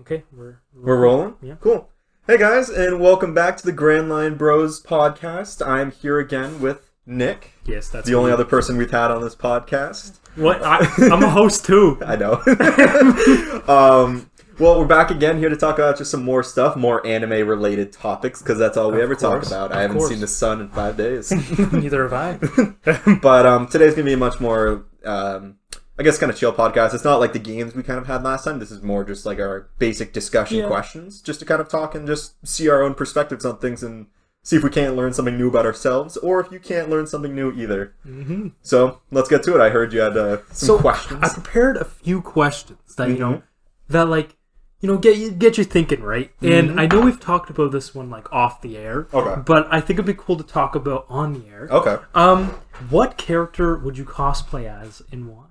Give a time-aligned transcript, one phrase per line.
[0.00, 1.34] Okay, we're We're rolling?
[1.42, 1.56] Yeah.
[1.60, 1.88] Cool.
[2.26, 5.66] Hey guys, and welcome back to the Grand Line Bros podcast.
[5.66, 9.34] I'm here again with Nick, Yes, that's the only other person we've had on this
[9.34, 10.18] podcast.
[10.36, 10.62] What?
[10.62, 10.78] I,
[11.12, 11.98] I'm a host too.
[12.06, 12.34] I know.
[13.68, 17.46] um, well, we're back again here to talk about just some more stuff, more anime
[17.48, 19.72] related topics, because that's all we Of ever talk about.
[19.72, 20.10] I haven't course.
[20.10, 21.30] seen the sun in five days.
[21.72, 23.14] Neither have I.
[23.20, 25.56] but um, today's gonna be a much more, um,
[26.00, 26.94] I guess, kind of chill podcast.
[26.94, 28.58] It's not like the games we kind of had last time.
[28.58, 30.66] This is more just like our basic discussion Yeah.
[30.66, 34.06] questions, just to kind of talk and just see our own perspectives on things and
[34.42, 37.34] see if we can't learn something new about ourselves, or if you can't learn something
[37.34, 37.92] new either.
[38.02, 39.60] hmm So let's get to it.
[39.60, 41.20] I heard you had uh, some So questions.
[41.22, 43.42] I prepared a few questions that you know Mhm.
[43.90, 44.36] that like
[44.80, 46.30] you know get you get you thinking, right?
[46.40, 46.70] Mm-hmm.
[46.70, 49.06] And I know we've talked about this one like off the air.
[49.12, 49.42] Okay.
[49.44, 51.68] But I think it'd be cool to talk about on the air.
[51.70, 51.98] Okay.
[52.14, 52.54] Um,
[52.88, 55.44] what character would you cosplay as and why?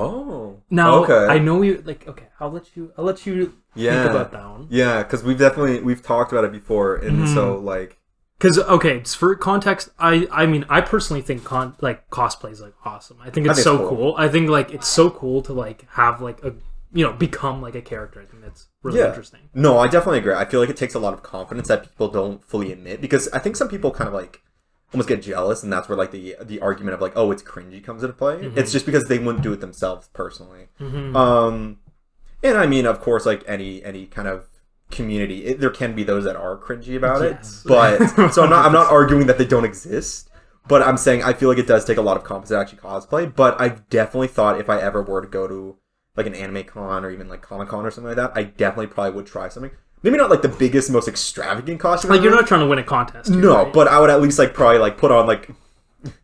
[0.00, 0.62] Oh.
[0.70, 1.26] Now, Okay.
[1.34, 2.06] I know you like.
[2.08, 2.92] Okay, I'll let you.
[2.96, 4.02] I'll let you Yeah.
[4.02, 4.66] think about that one.
[4.70, 7.34] Yeah, because we've definitely we've talked about it before, and Mm-hmm.
[7.34, 7.98] so like
[8.38, 12.74] Because okay, for context, I I mean I personally think con like cosplay is like
[12.84, 13.18] awesome.
[13.22, 13.98] I think I it's think so it's cool.
[13.98, 14.14] cool.
[14.18, 16.54] I think like it's so cool to like have like a
[16.92, 18.20] you know become like a character.
[18.20, 19.08] I think that's really Yeah.
[19.08, 19.40] interesting.
[19.54, 20.34] No, I definitely agree.
[20.34, 23.28] I feel like it takes a lot of confidence that people don't fully admit because
[23.32, 24.40] I think some people kind of like
[24.92, 27.82] almost get jealous, and that's where like the the argument of like, oh, it's cringy
[27.82, 28.36] comes into play.
[28.36, 28.58] Mm-hmm.
[28.58, 30.68] It's just because they wouldn't do it themselves personally.
[30.80, 31.16] Mhm.
[31.16, 31.78] Um,
[32.42, 34.48] and I mean, of course, like any any kind of
[34.90, 37.62] community, it, there can be those that are cringy about Yes.
[37.64, 37.68] it.
[37.68, 40.28] But so I'm not I'm not arguing that they don't exist.
[40.68, 42.78] But I'm saying I feel like it does take a lot of confidence to actually
[42.78, 43.34] cosplay.
[43.34, 45.76] But I've definitely thought if I ever were to go to
[46.16, 48.88] like an anime con or even like Comic Con or something like that, I definitely
[48.88, 49.72] probably would try something.
[50.02, 52.10] Maybe not like the biggest, most extravagant costume.
[52.10, 53.30] Like you're not trying to win a contest.
[53.30, 53.72] here, No, right?
[53.72, 55.50] but I would at least like probably like put on like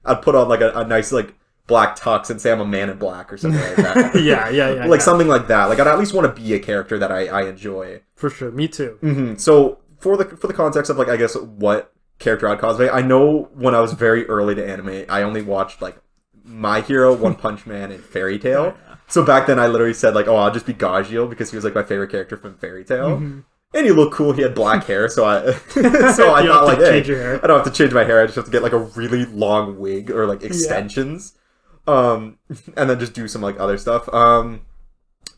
[0.04, 1.34] I'd put on like a, a nice like
[1.68, 4.14] black tux and say I'm a man in black or something like that.
[4.22, 5.04] yeah, yeah, yeah, like yeah.
[5.04, 5.66] something like that.
[5.66, 8.00] Like I'd at least want to be a character that I, I enjoy.
[8.16, 8.50] for sure.
[8.50, 8.98] Me too.
[9.00, 12.92] hmm So for the for the context of like I guess what character I'd cosplay,
[12.92, 15.97] I know when I was very early to anime, I only watched like
[16.44, 18.74] My Hero, One Punch Man, and Fairy Tail.
[19.06, 21.64] So back then, I literally said like, "Oh, I'll just be Gajeel because he was
[21.64, 23.44] like my favorite character from Fairy Tail." Mhm.
[23.74, 24.32] And he looked cool.
[24.32, 25.52] He had black hair, so I
[26.12, 27.44] so I thought like, hey, change your hair.
[27.44, 28.20] I don't have to change my hair.
[28.22, 31.34] I just have to get like a really long wig or like extensions,
[31.86, 32.38] um,
[32.76, 34.08] and then just do some like other stuff.
[34.12, 34.62] Um,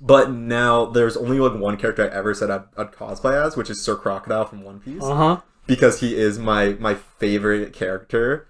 [0.00, 3.68] but now there's only like one character I ever said I'd, I'd cosplay as, which
[3.68, 5.40] is Sir Crocodile from One Piece, Uh huh.
[5.66, 8.46] because he is my my favorite character.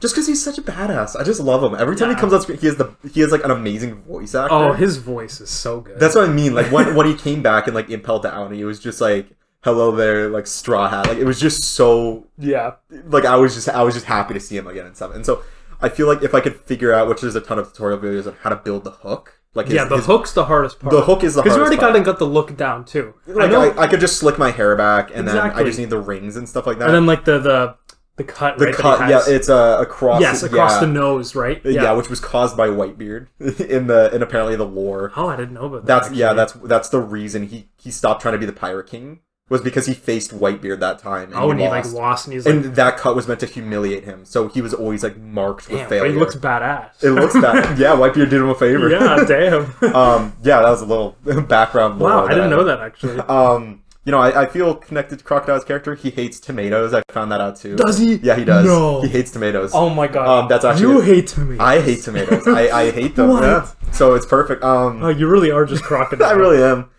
[0.00, 1.74] Just because he's such a badass, I just love him.
[1.78, 2.14] Every time Yeah.
[2.14, 4.54] he comes on screen, he has the he has like an amazing voice actor.
[4.54, 6.00] Oh, his voice is so good.
[6.00, 6.54] That's what I mean.
[6.54, 9.26] Like when when he came back and like Impel Down, he was just like,
[9.62, 11.06] "Hello there," like Straw Hat.
[11.08, 12.72] Like it was just so yeah.
[13.08, 15.14] like I was just I was just happy to see him again and stuff.
[15.14, 15.42] And so
[15.82, 18.26] I feel like if I could figure out, which there's a ton of tutorial videos
[18.26, 20.92] on how to build the hook, like his, yeah, the his- hook's the hardest part.
[20.94, 21.44] the hook is the hardest.
[21.44, 21.94] because you already part.
[21.94, 23.14] got got the look down too.
[23.26, 25.78] Like I know, I, I could just slick my hair back, and then I just
[25.78, 26.86] need the rings and stuff like that.
[26.86, 27.74] and then like the the
[28.20, 28.58] the cut.
[28.58, 30.20] the right, that cut, he yeah, it's uh, across.
[30.20, 31.60] yes, across yeah, the nose, right?
[31.64, 31.92] yeah.
[31.92, 33.28] which was caused by Whitebeard
[33.60, 35.12] in the in apparently the lore.
[35.16, 36.02] Oh, I didn't know about that.
[36.02, 39.20] That's yeah, that's that's the reason he he stopped trying to be the pirate king
[39.48, 41.32] was because he faced Whitebeard that time.
[41.32, 43.46] And Oh, and he like lost, and he's like, and that cut was meant to
[43.46, 46.12] humiliate him, so he was always like marked with damn, but failure.
[46.12, 47.02] he looks badass.
[47.02, 47.78] it looks bad.
[47.78, 48.88] yeah, Whitebeard did him a favor.
[48.88, 49.62] yeah, damn.
[49.94, 51.98] um, yeah, that was a little background.
[51.98, 53.18] lore wow, I didn't know that actually.
[53.20, 55.94] Um, you know, I, I feel connected to Crocodile's character.
[55.94, 56.94] He hates tomatoes.
[56.94, 57.76] I found that out too.
[57.76, 58.14] Does he?
[58.16, 58.64] Yeah, he does.
[58.64, 59.02] No.
[59.02, 59.72] He hates tomatoes.
[59.74, 60.26] Oh my god.
[60.44, 61.60] Um, that's actually- you hate tomatoes.
[61.60, 62.46] I hate tomatoes.
[62.48, 63.28] I, I hate them.
[63.30, 63.42] What?
[63.42, 63.66] Yeah.
[63.92, 64.62] So it's perfect.
[64.64, 66.28] Um, Oh, you really are just crocodile.
[66.28, 66.90] I really am.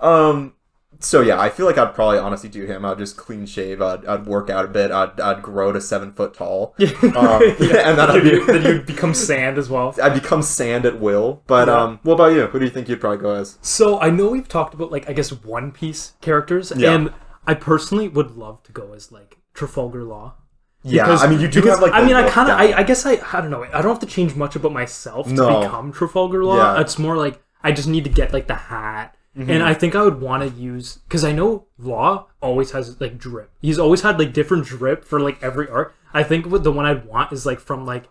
[0.00, 0.52] Um,
[1.00, 2.84] so yeah, I feel like I'd probably honestly do him.
[2.84, 3.80] I'd just clean shave.
[3.82, 4.90] I'd, I'd work out a bit.
[4.90, 6.74] I'd, I'd grow to seven foot tall.
[6.78, 6.88] Yeah.
[7.16, 9.94] Um, and then I'd be- then you'd become sand as well.
[10.02, 11.42] I'd become sand at will.
[11.46, 11.74] But Yeah.
[11.82, 12.46] um, what about you?
[12.46, 13.58] Who do you think you'd probably go as?
[13.62, 16.92] So I know we've talked about like I guess One Piece characters, Yeah.
[16.94, 17.12] and
[17.46, 20.34] I personally would love to go as like Trafalgar Law.
[20.82, 21.92] Yeah, Because- I mean, you do because, have like.
[21.92, 22.58] I mean, I kind of.
[22.58, 23.64] I, I guess I, I don't know.
[23.64, 25.60] I don't have to change much about myself to No.
[25.60, 26.56] become Trafalgar Law.
[26.74, 26.80] Yeah.
[26.80, 29.50] It's more like I just need to get like the hat, Mm-hmm.
[29.50, 33.18] and I think I would want to use because I know Law always has like
[33.18, 33.50] drip.
[33.60, 35.94] He's always had like different drip for like every arc.
[36.12, 38.04] I think what the one I'd want is like from like,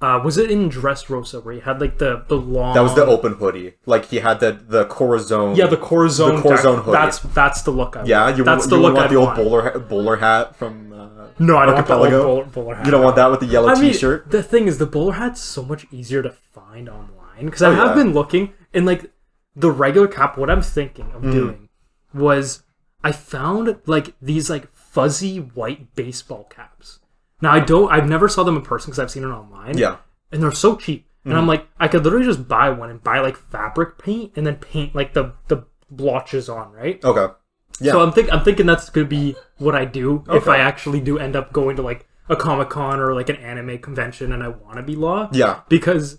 [0.00, 3.04] uh, was it in Dressrosa where he had like the the long That was the
[3.06, 3.74] open hoodie.
[3.86, 5.56] Like he had the the Corazon.
[5.56, 6.92] yeah the Corazon The Corazon hoodie.
[6.92, 9.16] That's that's the look I Yeah, you that's want, the you look want I'd the
[9.16, 9.38] old want.
[9.38, 10.92] bowler ha- bowler hat from.
[10.92, 12.84] Uh, No, I don't want the old bowler, bowler hat.
[12.86, 14.30] you don't want that with the yellow I mean, T-shirt.
[14.30, 17.74] the thing is, the bowler hat's so much easier to find online because I Oh,
[17.74, 18.02] have yeah.
[18.02, 19.10] been looking and like
[19.56, 20.36] the regular cap.
[20.38, 21.14] What I'm thinking Mm.
[21.16, 21.68] of doing
[22.14, 22.62] was
[23.02, 27.00] I found like these like fuzzy white baseball caps.
[27.40, 29.78] Now I don't, I've never saw them in person because I've seen it online.
[29.78, 29.96] Yeah.
[30.32, 31.06] and they're so cheap.
[31.24, 34.46] And I'm like, I could literally just buy one and buy like fabric paint and
[34.46, 37.02] then paint like the the blotches on, right?
[37.04, 37.32] Okay.
[37.80, 37.92] Yeah.
[37.92, 41.18] So I'm think I'm thinking that's gonna be what I do if I actually do
[41.18, 44.48] end up going to like a comic con or like an anime convention and I
[44.48, 45.28] want to be Law.
[45.32, 45.60] Yeah.
[45.68, 46.18] Because,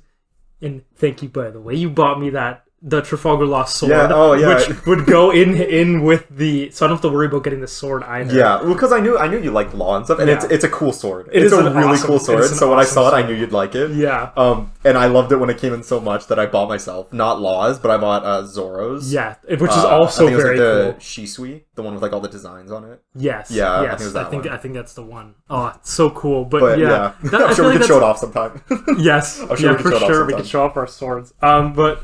[0.62, 4.08] and thank you by the way, you bought me that the Trafalgar Law sword, Yeah,
[4.12, 4.50] oh, yeah.
[4.56, 7.60] which would go in in with the, so I don't have to worry about getting
[7.62, 8.32] the sword either.
[8.38, 10.54] Yeah, because I knew I knew you liked law and stuff, and it's Yeah.
[10.54, 11.28] it's a cool sword.
[11.32, 12.44] It it's is a really awesome- cool sword.
[12.46, 13.92] So when I saw it, awesome I knew you'd like it.
[13.92, 14.30] Yeah.
[14.38, 17.12] Um, and I loved it when it came in so much that I bought myself
[17.12, 19.12] not laws, but I bought uh, Zoro's.
[19.12, 21.00] Yeah, which is Uh, also I think it was very like the cool.
[21.02, 23.02] Shusui, the one with like all the designs on it.
[23.16, 23.50] Yes.
[23.50, 24.48] Yeah, I think it I think.
[24.48, 25.34] I think that's the one.
[25.50, 26.46] Oh, it's so cool.
[26.46, 26.90] But, But yeah,
[27.24, 28.62] yeah, that- I I'm sure we could show it off sometime.
[29.00, 30.78] Yes, I'm sure yeah, we can for show it off sure we can show off
[30.78, 31.34] our swords.
[31.42, 32.04] Um, but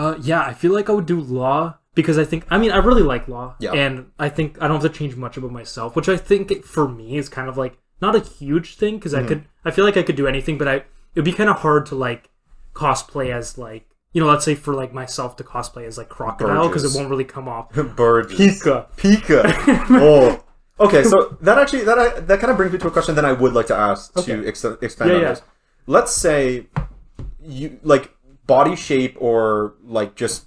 [0.00, 2.78] uh, yeah, I feel like I would do law because I think I mean I
[2.88, 3.72] really like law, Yeah.
[3.82, 6.88] and I think I don't have to change much about myself, which I think for
[6.88, 9.24] me is kind of like not a huge thing because Mm-hmm.
[9.24, 10.76] I could I feel like I could do anything, but I
[11.14, 12.30] it'd be kind of hard to like
[12.74, 16.68] cosplay as like you know let's say for like myself to cosplay as like crocodile
[16.68, 17.72] because it won't really come off.
[17.96, 18.38] Burgess.
[18.38, 18.76] Pika.
[18.96, 19.42] Pika.
[19.90, 20.44] oh.
[20.86, 23.24] Okay, so that actually that I, that kind of brings me to a question that
[23.26, 24.36] I would like to ask Okay.
[24.36, 25.28] to ex- expand Yeah, on yeah.
[25.30, 25.42] this.
[25.86, 26.66] Let's say
[27.42, 28.14] you like
[28.54, 30.46] body shape or like just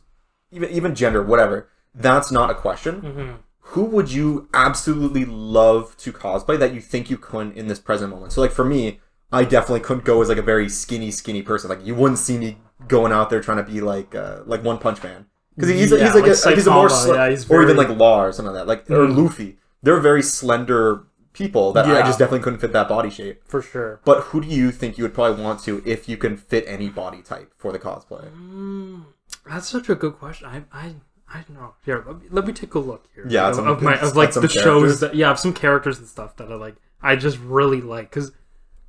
[0.51, 1.69] even even gender, whatever.
[1.95, 3.01] That's not a question.
[3.01, 3.31] Mm-hmm.
[3.73, 8.09] Who would you absolutely love to cosplay that you think you couldn't in this present
[8.11, 8.33] moment?
[8.33, 8.99] So like for me,
[9.31, 11.69] I definitely couldn't go as like a very skinny, skinny person.
[11.69, 12.57] Like you wouldn't see me
[12.87, 15.25] going out there trying to be like uh, like One Punch Man
[15.55, 17.77] because he's, Yeah, he's like, like a, he's a more sli- yeah, he's or even
[17.77, 19.17] like Law or something like that, like or Mhm.
[19.17, 19.57] Luffy.
[19.81, 21.03] They're very slender
[21.33, 21.95] people that yeah.
[21.95, 23.41] I just definitely couldn't fit that body shape.
[23.45, 23.99] For sure.
[24.05, 26.89] But who do you think you would probably want to if you can fit any
[26.89, 28.31] body type for the cosplay?
[28.35, 29.05] Mm,
[29.49, 30.47] that's such a good question.
[30.47, 30.95] I I
[31.33, 31.73] I don't know.
[31.83, 33.25] Here, let me, let me take a look here.
[33.27, 34.61] Yeah, of, my of like the characters.
[34.63, 36.75] shows that yeah, of some characters and stuff that I like.
[37.01, 38.31] I just really like because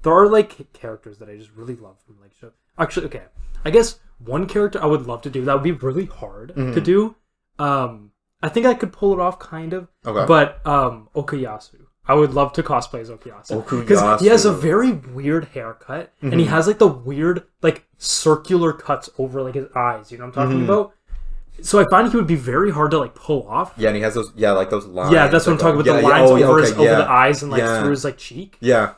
[0.02, 2.52] there are like characters that I just really love from like show.
[2.78, 3.22] Actually, okay,
[3.64, 6.74] I guess one character I would love to do that would be really hard Mm-hmm.
[6.74, 7.16] to do.
[7.58, 8.10] Um,
[8.42, 9.88] I think I could pull it off, kind of.
[10.04, 10.26] Okay.
[10.26, 11.86] But um, Okuyasu.
[12.06, 16.32] I would love to cosplay as Okuyasu because he has a very weird haircut and
[16.32, 16.40] Mm-hmm.
[16.40, 20.12] he has like the weird like circular cuts over like his eyes.
[20.12, 20.70] You know what I'm talking Mm-hmm.
[20.70, 20.92] about?
[21.62, 23.72] So I find he would be very hard to like pull off.
[23.76, 25.12] Yeah, and he has those yeah like those lines.
[25.14, 25.86] Yeah, that's what I'm talking about.
[25.86, 26.96] yeah, the yeah, lines oh, yeah, over okay, his over yeah.
[26.96, 28.56] the eyes and like through his like cheek.
[28.60, 28.94] Yeah,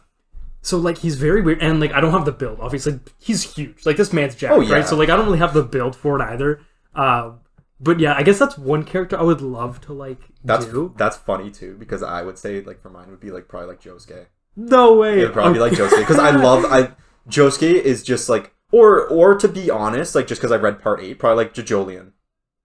[0.63, 2.59] So like he's very weird and like I don't have the build.
[2.61, 3.85] Obviously, he's huge.
[3.87, 4.87] Like this man's jacked, Oh, right?
[4.87, 6.61] So like I don't really have the build for it either.
[6.95, 7.41] Um,
[7.81, 10.95] but yeah, I guess that's one character I would love to like that's do.
[10.97, 13.83] that's funny too because I would say like for mine would be like probably like
[13.83, 14.27] Josuke.
[14.57, 15.21] No way.
[15.21, 15.83] It would probably be like Okay.
[15.83, 16.93] Josuke because I love I
[17.29, 21.01] Josuke is just like or or to be honest like just because I read part
[21.01, 22.13] eight probably like JoJolion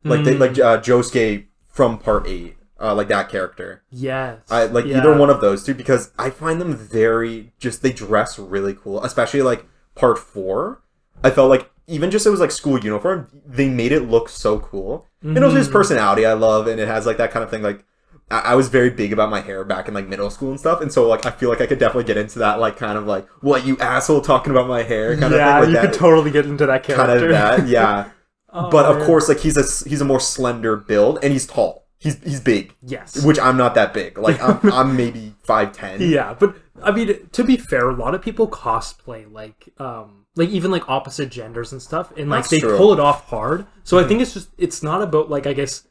[0.04, 0.40] like they Mm.
[0.40, 4.40] like uh, Josuke from part eight uh, like that character Yes.
[4.50, 4.98] I like Yeah.
[5.00, 9.04] either one of those two because I find them very just they dress really cool
[9.04, 9.66] especially like
[9.96, 10.82] part four
[11.24, 14.60] I felt like even just it was like school uniform they made it look so
[14.60, 17.62] cool and also his personality I love and it has like that kind of thing
[17.62, 17.86] like
[18.32, 20.82] I I was very big about my hair back in like middle school and stuff,
[20.82, 23.06] and so like I feel like I could definitely get into that like kind of
[23.06, 26.00] like what you asshole talking about my hair kind yeah, of thing, you like could
[26.00, 27.06] totally get into that character.
[27.06, 28.10] kind of that, yeah.
[28.54, 29.06] Oh, but of man.
[29.06, 31.88] course, like he's a he's a more slender build and he's tall.
[32.00, 33.24] He's he's big, yes.
[33.24, 34.18] which I'm not that big.
[34.18, 36.02] Like I'm, I'm maybe five ten.
[36.02, 40.50] Yeah, but I mean, to be fair, a lot of people cosplay like, um, like
[40.50, 42.78] even like opposite genders and stuff, and like That's they true.
[42.78, 43.66] pull it off hard.
[43.84, 45.88] So I think it's just it's not about like I guess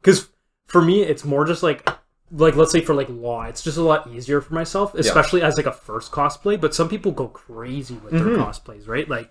[0.00, 0.28] because
[0.66, 1.88] for me it's more just like
[2.32, 5.56] like let's say for like law, it's just a lot easier for myself, especially as
[5.56, 6.60] like a first cosplay.
[6.60, 8.36] But some people go crazy with their Mhm.
[8.44, 9.08] cosplays, right?
[9.08, 9.30] Like,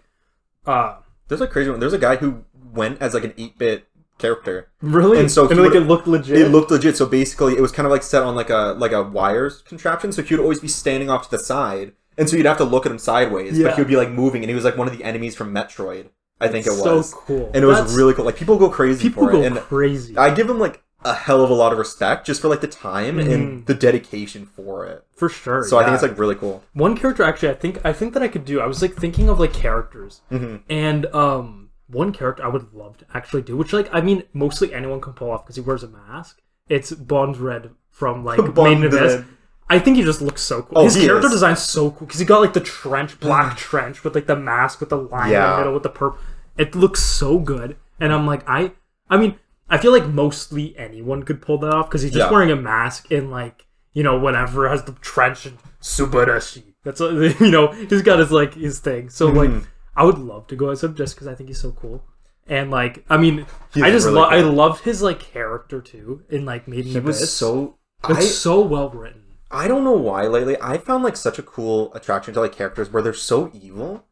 [0.65, 1.79] uh, There's a crazy one.
[1.79, 2.43] There's a guy who
[2.73, 3.87] went as like an eight bit
[4.19, 4.69] character.
[4.81, 6.37] really, And so he like would- it looked legit.
[6.37, 6.95] It looked legit.
[6.95, 10.13] So basically, it was kind of like set on like a like a wires contraption.
[10.13, 12.63] So he would always be standing off to the side, and so you'd have to
[12.63, 13.57] look at him sideways.
[13.57, 13.67] Yeah.
[13.67, 15.53] But he would be like moving, and he was like one of the enemies from
[15.53, 16.09] Metroid.
[16.41, 18.25] I think it was so cool, and it was really cool.
[18.25, 21.13] Like people go crazy people for go it, and crazy I give him like a
[21.13, 23.33] hell of a lot of respect just for like the time Mhm.
[23.33, 25.03] and the dedication for it.
[25.15, 25.63] for sure.
[25.65, 26.63] So I think it's like really cool.
[26.73, 29.27] one character actually i think i think that i could do i was like thinking
[29.29, 33.73] of like characters hmm and um one character i would love to actually do which
[33.73, 37.71] like i mean mostly anyone can pull off because he wears a mask it's Bondrewd
[37.89, 39.25] from like Bond main abyss Red.
[39.69, 41.33] I think he just looks so cool Oh, his he character is.
[41.33, 44.79] design's so cool because he got like the trench black trench with like the mask
[44.79, 45.51] with the line in Yeah.
[45.51, 46.19] the middle with the purple
[46.57, 48.71] it looks so good and i'm like i
[49.09, 49.35] i mean
[49.69, 52.31] i feel like mostly anyone could pull that off because he's just Yeah.
[52.31, 57.13] wearing a mask and like you know whatever has the trench and subarashi that's what
[57.39, 59.65] you know he's got his like his thing so like Mhm.
[59.95, 62.03] i would love to go as him just because i think he's so cool
[62.47, 66.45] and like i mean i just really love i loved his like character too in
[66.45, 67.77] like made in He was so.
[68.09, 69.22] it's I, so well written
[69.53, 70.57] I don't know why lately.
[70.61, 74.05] I found like such a cool attraction to like characters where they're so evil,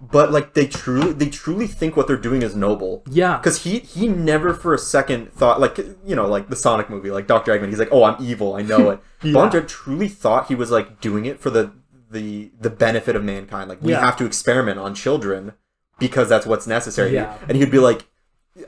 [0.00, 3.02] but like they truly they truly think what they're doing is noble.
[3.10, 3.36] Yeah.
[3.38, 7.10] Because he he never for a second thought like you know like the Sonic movie
[7.10, 9.00] like Doctor Eggman he's like oh I'm evil I know it.
[9.22, 9.32] Yeah.
[9.32, 11.72] Bond truly thought he was like doing it for the
[12.10, 13.68] the the benefit of mankind.
[13.68, 14.00] Like we Yeah.
[14.00, 15.54] have to experiment on children
[15.98, 17.14] because that's what's necessary.
[17.14, 17.36] Yeah.
[17.48, 18.06] And he'd be like,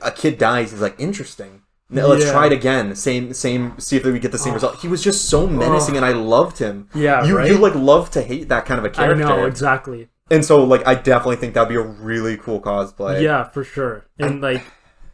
[0.01, 0.71] a kid dies.
[0.71, 1.61] He's like interesting.
[1.89, 2.31] Now let's Yeah.
[2.33, 2.95] try it again.
[2.95, 3.73] Same same.
[3.79, 4.77] See if we get the same result.
[4.81, 6.89] He was just so menacing, and I loved him.
[6.93, 7.49] Yeah, you right?
[7.49, 9.23] you like love to hate that kind of a character.
[9.23, 10.09] I know exactly.
[10.29, 13.21] And so like I definitely think that'd be a really cool cosplay.
[13.21, 14.05] Yeah, for sure.
[14.19, 14.63] And like,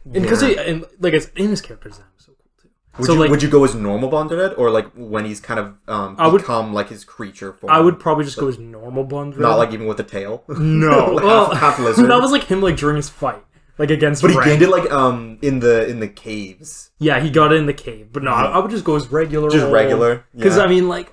[0.04, 0.60] and because Yeah.
[0.62, 2.68] and like it's in his character design was so cool too.
[2.98, 5.60] Would so you like, would you go as normal Bondrewd or like when he's kind
[5.60, 7.72] of um I would- become like his creature form?
[7.72, 9.38] I would probably just go as normal Blonde.
[9.38, 10.42] not like even with a tail.
[10.48, 12.10] no, Like well, half, half lizard.
[12.10, 13.44] that was like him like during his fight,
[13.78, 14.22] like against.
[14.22, 14.48] but he Ren.
[14.48, 16.90] gained it like um in the in the caves.
[16.98, 19.08] Yeah, he got it in the cave, but no, I, I would just go as
[19.08, 19.50] regular.
[19.50, 20.62] Just regular, Because yeah.
[20.64, 21.12] I mean, like,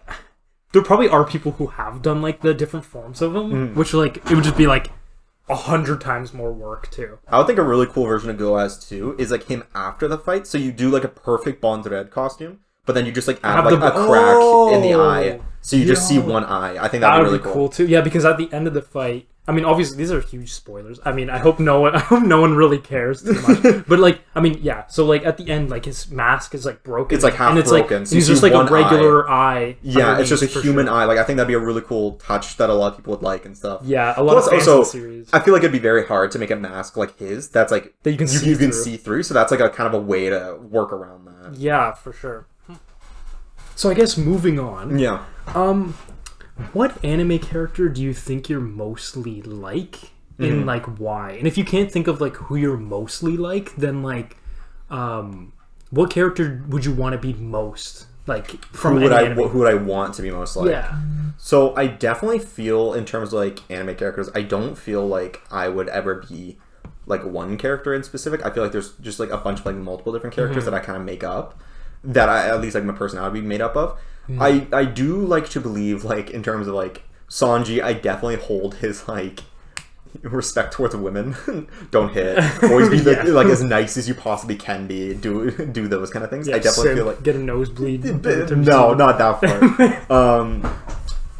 [0.73, 3.75] there probably are people who have done like the different forms of them, Mm.
[3.75, 4.89] which like it would just be like
[5.49, 7.17] a hundred times more work too.
[7.27, 10.07] I would think a really cool version of Go as too is like him after
[10.07, 10.47] the fight.
[10.47, 13.79] So you do like a perfect Bondrewd costume, but then you just like add like
[13.79, 16.77] the- a crack in the eye, so you just see one eye.
[16.81, 17.53] I think That that'd would be be really cool.
[17.53, 17.69] cool.
[17.69, 17.87] too.
[17.87, 20.97] Yeah, because at the end of the fight, I mean, obviously these are huge spoilers.
[21.03, 23.85] I mean, I hope no one, I hope no one really cares too much.
[23.87, 24.87] but like, I mean, yeah.
[24.87, 27.13] So like at the end, like his mask is like broken.
[27.13, 29.75] It's, like, half and it's broken, Like, so he's just like a regular eye.
[29.81, 30.95] Yeah, it's just a human sure.
[30.95, 31.03] eye.
[31.03, 33.23] Like I think that'd be a really cool touch that a lot of people would
[33.23, 33.81] like and stuff.
[33.83, 35.29] Yeah, a lot Plus, of also, series.
[35.33, 37.49] I feel like it'd be very hard to make a mask like his.
[37.49, 38.83] That's like That you can you, see you can through.
[38.83, 39.23] see through.
[39.23, 41.55] So that's like a kind of a way to work around that.
[41.55, 42.47] Yeah, for sure.
[43.75, 44.97] So I guess moving on.
[44.97, 45.25] Yeah.
[45.47, 45.95] Um,
[46.73, 50.43] what anime character do you think you're mostly like, Mm-hmm.
[50.53, 51.31] and like why?
[51.33, 54.37] And if you can't think of like who you're mostly like, then like,
[54.89, 55.53] um,
[55.91, 59.49] what character would you want to be most like from Who would I anime?
[59.49, 60.69] who would I want to be most like?
[60.69, 60.97] yeah,
[61.37, 65.67] So I definitely feel in terms of like anime characters, I don't feel like I
[65.67, 66.57] would ever be
[67.05, 68.43] like one character in specific.
[68.45, 70.71] I feel like there's just like a bunch of like multiple different characters Mm-hmm.
[70.73, 71.59] that I kind of make up
[72.03, 73.99] that I at least like my personality be made up of.
[74.29, 74.41] Mm-hmm.
[74.41, 78.75] I I do like to believe like in terms of like Sanji, I definitely hold
[78.75, 79.41] his like
[80.21, 81.35] respect towards women.
[81.91, 82.37] don't hit.
[82.63, 83.33] Always be the, Yeah.
[83.33, 85.13] like as nice as you possibly can be.
[85.13, 86.47] Do do those kind of things.
[86.49, 88.03] I definitely feel like get a nosebleed.
[88.51, 89.39] no, not that
[90.09, 90.39] far.
[90.39, 90.75] um,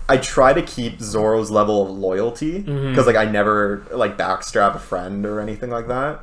[0.09, 4.79] I try to keep Zoro's level of loyalty because like I never like backstab a
[4.79, 6.21] friend or anything like that.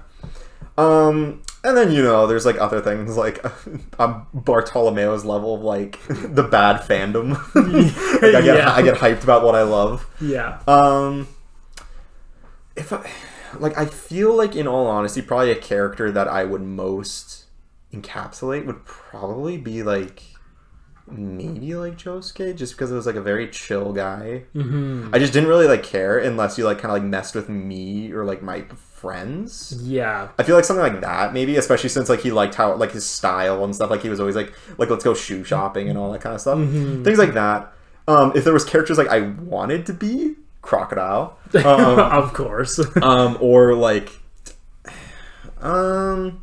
[0.77, 3.45] Um, and then you know there's like other things like
[4.01, 7.33] um, Bartolomeo's level of like the bad fandom.
[8.23, 8.73] like, I get Yeah.
[8.73, 10.07] I get hyped about what I love.
[10.21, 11.29] Yeah, Um,
[12.77, 13.09] if I
[13.59, 17.45] like, I feel like in all honesty, probably a character that I would most
[17.93, 20.23] encapsulate would probably be like
[21.11, 24.45] maybe like Josuke, just because it was like a very chill guy.
[24.53, 27.49] hmm I just didn't really like care unless you like kind of like messed with
[27.49, 28.65] me or like my
[29.01, 29.75] friends.
[29.83, 32.93] yeah, I feel like something like that, maybe, especially since like he liked how like
[32.93, 33.91] his style and stuff.
[33.91, 36.41] Like he was always like like let's go shoe shopping and all that kind of
[36.41, 36.59] stuff.
[36.59, 37.05] Mm-hmm.
[37.05, 37.73] Things like that.
[38.07, 42.81] Um, if there was characters like I wanted to be, crocodile, um, of course.
[43.03, 44.11] um, or like,
[45.61, 46.43] um,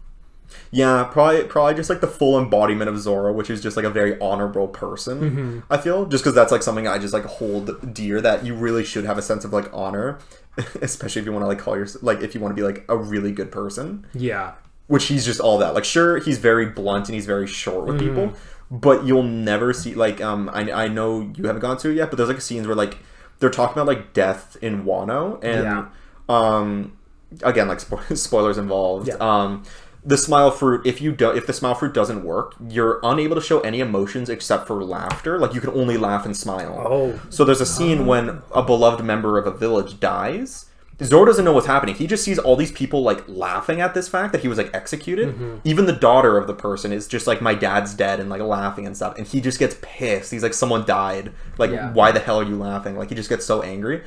[0.71, 3.89] yeah, probably probably just like the full embodiment of Zoro, which is just like a
[3.89, 5.19] very honorable person.
[5.19, 5.59] Mm-hmm.
[5.69, 8.83] I feel just because that's like something I just like hold dear that you really
[8.83, 10.19] should have a sense of like honor,
[10.81, 12.85] especially if you want to like call yourself like if you want to be like
[12.89, 14.53] a really good person yeah,
[14.87, 15.73] which he's just all that.
[15.73, 18.77] Like, sure, he's very blunt and he's very short with people, Mm-hmm.
[18.77, 20.49] but you'll never see like um.
[20.53, 22.97] I I know you haven't gone to it yet, but there's like scenes where like
[23.39, 25.85] they're talking about like death in Wano, and Yeah.
[26.29, 26.97] um,
[27.43, 29.07] again like spo- spoilers involved.
[29.07, 29.15] Yeah.
[29.15, 29.63] Um,
[30.07, 33.41] the smile fruit if you do if the smile fruit doesn't work you're unable to
[33.41, 37.19] show any emotions except for laughter like you can only laugh and smile Oh.
[37.29, 40.65] so there's a scene when a beloved member of a village dies.
[41.03, 41.93] Zoro doesn't know what's happening.
[41.95, 44.73] He just sees all these people like laughing at this fact that he was like
[44.73, 45.27] executed.
[45.35, 45.55] Mm-hmm.
[45.65, 48.85] Even the daughter of the person is just like my dad's dead and like laughing
[48.85, 49.17] and stuff.
[49.17, 50.31] And he just gets pissed.
[50.31, 51.33] He's like someone died.
[51.57, 51.87] Like Yeah.
[51.87, 51.95] Mm-hmm.
[51.95, 52.95] why the hell are you laughing?
[52.97, 54.03] Like he just gets so angry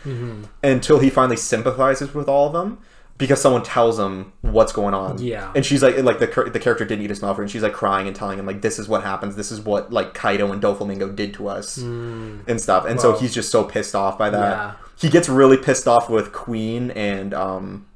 [0.63, 2.79] until he finally sympathizes with all of them
[3.19, 5.19] because someone tells him what's going on.
[5.19, 5.53] Yeah.
[5.55, 8.07] And she's like like the the character didn't eat his her and she's like crying
[8.07, 9.37] and telling him like this is what happens.
[9.37, 12.87] This is what like Kaido and Doflamingo did to us and stuff.
[12.87, 14.57] And so he's just so pissed off by that.
[14.57, 14.75] Yeah.
[14.97, 17.87] He gets really pissed off with Queen and um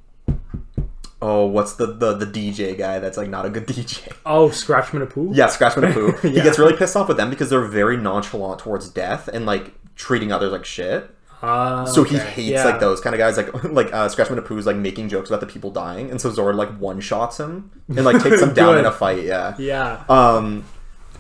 [1.23, 4.13] oh, what's the the, the DJ guy that's like not a good DJ?
[4.27, 5.31] Oh, Scratchmen Apoo.
[5.33, 6.13] Yeah, Scratchman and Pooh.
[6.29, 9.73] He gets really pissed off with them because they're very nonchalant towards death and like
[9.95, 11.15] treating others like shit.
[11.43, 12.65] Uh, So he hates Yeah.
[12.65, 15.47] like those kind of guys, like like uh, Scratchmen is like making jokes about the
[15.47, 18.85] people dying, and so Zoro like one shots him and like takes him down in
[18.85, 19.25] a fight.
[19.25, 19.55] Yeah.
[19.59, 20.05] Yeah.
[20.09, 20.65] Um,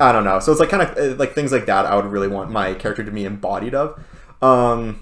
[0.00, 0.38] I don't know.
[0.40, 1.86] So it's like kind of like things like that.
[1.86, 4.00] I would really want my character to be embodied of.
[4.40, 5.00] Um,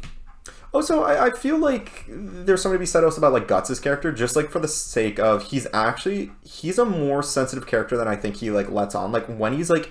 [0.72, 4.12] Also, I, I feel like there's something to be said also about like Guts' character,
[4.12, 8.14] just like for the sake of he's actually he's a more sensitive character than I
[8.16, 9.10] think he like lets on.
[9.10, 9.90] Like when he's like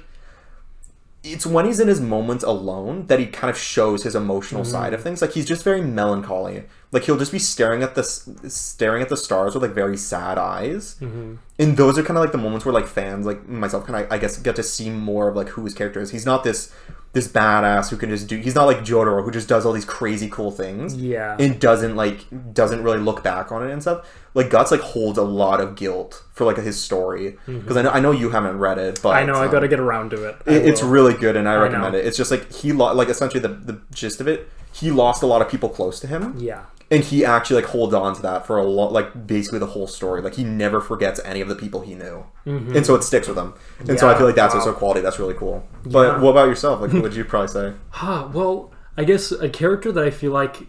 [1.24, 4.94] it's when he's in his moments alone that he kind of shows his emotional side
[4.94, 5.04] of mm.
[5.04, 5.22] things.
[5.22, 6.64] Like he's just very melancholy.
[6.92, 10.38] Like he'll just be staring at the staring at the stars with like very sad
[10.38, 10.96] eyes.
[11.02, 14.12] And those are kind of like the moments where like fans like myself kind of
[14.12, 16.10] I guess get to see more of like who his character is.
[16.12, 16.74] He's not this
[17.14, 18.38] this badass who can just do.
[18.38, 21.36] He's not like Jotaro who just does all these crazy cool things Yeah.
[21.40, 24.08] and doesn't like doesn't really look back on it and stuff.
[24.34, 27.90] Like Guts like holds a lot of guilt for like his story because I know
[27.92, 30.10] I know you haven't read it, but I know I um, got to get around
[30.12, 30.38] to it.
[30.48, 32.00] It- it's really good and I recommend know.
[32.00, 32.06] it.
[32.08, 34.50] It's just like he lo- like essentially the the gist of it.
[34.72, 36.66] He lost a lot of people close to him, yeah.
[36.92, 39.88] And he actually like holds on to that for a lot, like basically the whole
[39.88, 40.22] story.
[40.22, 42.76] Like he never forgets any of the people he knew, mm-hmm.
[42.76, 43.54] and so it sticks with him.
[43.88, 44.62] And so I feel like that's wow.
[44.62, 45.68] also quality that's really cool.
[45.86, 46.22] But Yeah.
[46.22, 46.82] what about yourself?
[46.82, 47.74] Like, what would you probably say?
[47.90, 50.68] Huh, well, I guess a character that I feel like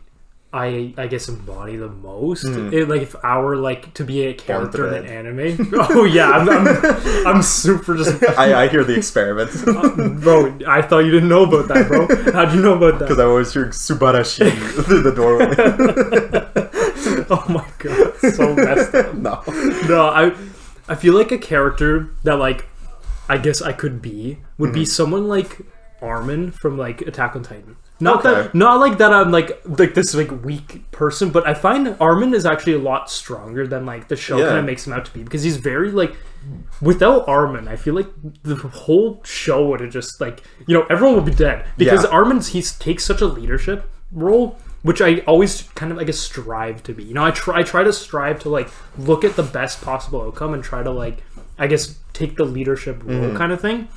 [0.53, 2.45] I I guess embody the most.
[2.45, 5.71] It, like if I were like to be a character in an anime.
[5.75, 9.63] oh yeah, I'm, I'm, I'm super just I, I hear the experiments
[10.25, 10.59] bro.
[10.67, 12.09] I thought you didn't know about that, bro.
[12.33, 13.05] How'd you know about that?
[13.05, 14.51] because I always hear Subarashi
[14.85, 15.55] through the doorway.
[17.33, 19.15] Oh my god, so messed up.
[19.15, 19.43] no.
[19.89, 20.37] No, I
[20.89, 22.67] I feel like a character that like
[23.29, 24.75] I guess I could be would Mm-hmm.
[24.81, 25.61] be someone like
[26.03, 27.77] Armin from like Attack on Titan.
[28.03, 28.33] Not Okay.
[28.35, 32.33] that not like that I'm like like this like weak person, but I find Armin
[32.35, 34.47] is actually a lot stronger than like the show Yeah.
[34.47, 36.15] kind of makes him out to be because he's very like
[36.81, 38.09] without Armin, I feel like
[38.43, 42.11] the whole show would have just like you know everyone would be dead because Yeah.
[42.11, 46.83] Armin's he takes such a leadership role, which I always kind of I guess strive
[46.85, 47.05] to be.
[47.05, 50.23] You know, I try I try to strive to like look at the best possible
[50.23, 51.19] outcome and try to like
[51.59, 53.37] I guess take the leadership role Mm-hmm.
[53.37, 53.89] kind of thing.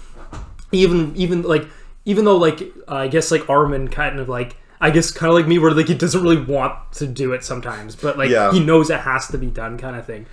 [0.72, 1.68] Even even like
[2.06, 4.58] even though like uh, I guess like Armin kind of like.
[4.82, 7.46] I guess kind of like me, where like he doesn't really want to do it
[7.46, 8.52] sometimes, but like Yeah.
[8.52, 10.26] he knows it has to be done, kind of thing.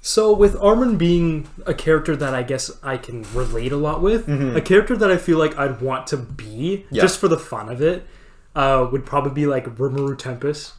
[0.00, 4.28] So with Armin being a character that I guess I can relate a lot with,
[4.28, 6.94] a character that I feel like I'd want to be Mm-hmm.
[6.96, 7.02] Yeah.
[7.02, 8.04] just for the fun of it,
[8.56, 10.72] uh, would probably be like Rimuru Tempest,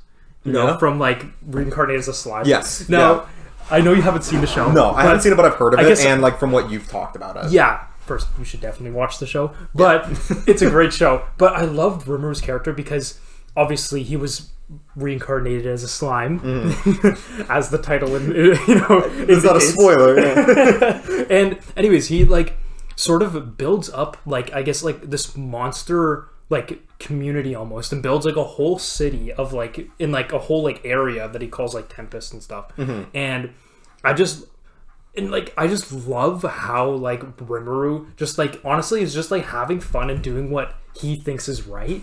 [0.44, 0.78] you know, Yeah.
[0.78, 2.46] from like reincarnated as a slime.
[2.48, 3.28] Yes, Now.
[3.72, 4.70] I know you haven't seen the show.
[4.72, 6.52] No, I haven't seen it, but I've heard of I it, guess- and like from
[6.52, 7.52] what you've talked about it.
[7.52, 10.06] Yeah, first you should definitely watch the show, but
[10.52, 11.24] it's a great show.
[11.38, 13.17] But I loved Rimuru's character because
[13.56, 14.50] obviously he was
[14.95, 16.39] reincarnated as a slime,
[17.50, 19.30] as the title in you know Mm.
[19.30, 20.19] It's not a spoiler.
[20.19, 21.26] yeah.
[21.30, 22.58] and anyways he like
[22.95, 26.69] sort of builds up like i guess like this monster like
[27.00, 30.82] community almost and builds like a whole city of like in like a whole like
[30.84, 32.65] area that he calls like tempest and stuff
[33.13, 33.50] and
[34.04, 34.45] i just
[35.15, 39.80] and like i just love how like rimuru just like honestly is just like having
[39.80, 42.02] fun and doing what he thinks is right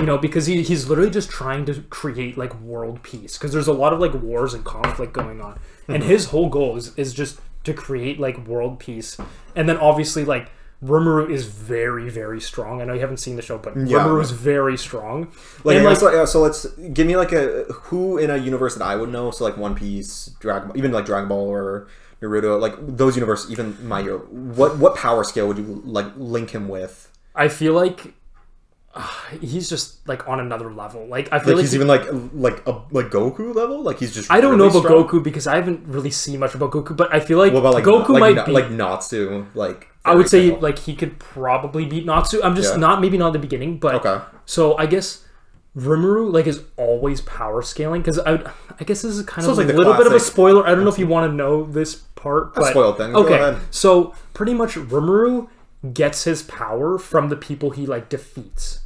[0.00, 3.68] you know because he, he's literally just trying to create like world peace because there's
[3.68, 7.12] a lot of like wars and conflict going on and his whole goal is, is
[7.14, 9.16] just to create like world peace
[9.54, 10.50] and then obviously like
[10.84, 12.82] Rimuru is very very strong.
[12.82, 13.98] I know you haven't seen the show, but Yeah.
[13.98, 15.32] Rimuru is very strong.
[15.64, 18.84] Like, and like uh, so let's give me like a who in a universe that
[18.84, 19.30] I would know.
[19.30, 21.88] So like One Piece, Dragon, even like Dragon Ball or
[22.28, 24.02] Naruto, like those universes, even My.
[24.02, 27.10] What what power scale would you like link him with?
[27.34, 28.14] I feel like
[28.94, 29.06] uh,
[29.40, 31.06] he's just like on another level.
[31.06, 33.82] Like I feel Like like, he's he- even like like a like Goku level.
[33.82, 34.30] Like he's just.
[34.30, 35.04] I don't really know about strong?
[35.06, 37.74] Goku because I haven't really seen much about Goku, but I feel like, What about
[37.74, 39.46] like Goku like, might Na- be like Natsu?
[39.54, 40.60] Like I would say tale.
[40.60, 42.40] like he could probably beat Natsu.
[42.42, 42.80] I'm just Yeah.
[42.80, 44.24] not maybe not the beginning, but Okay.
[44.46, 45.24] So I guess
[45.76, 49.50] Rimuru like is always power scaling because I would, I guess this is kind So
[49.50, 50.66] of like a little bit of a spoiler.
[50.66, 53.12] I don't know if you want to know this part, but spoiled thing.
[53.12, 55.48] Go Okay, so pretty much Rimuru
[55.92, 58.80] gets his power from the people he like defeats.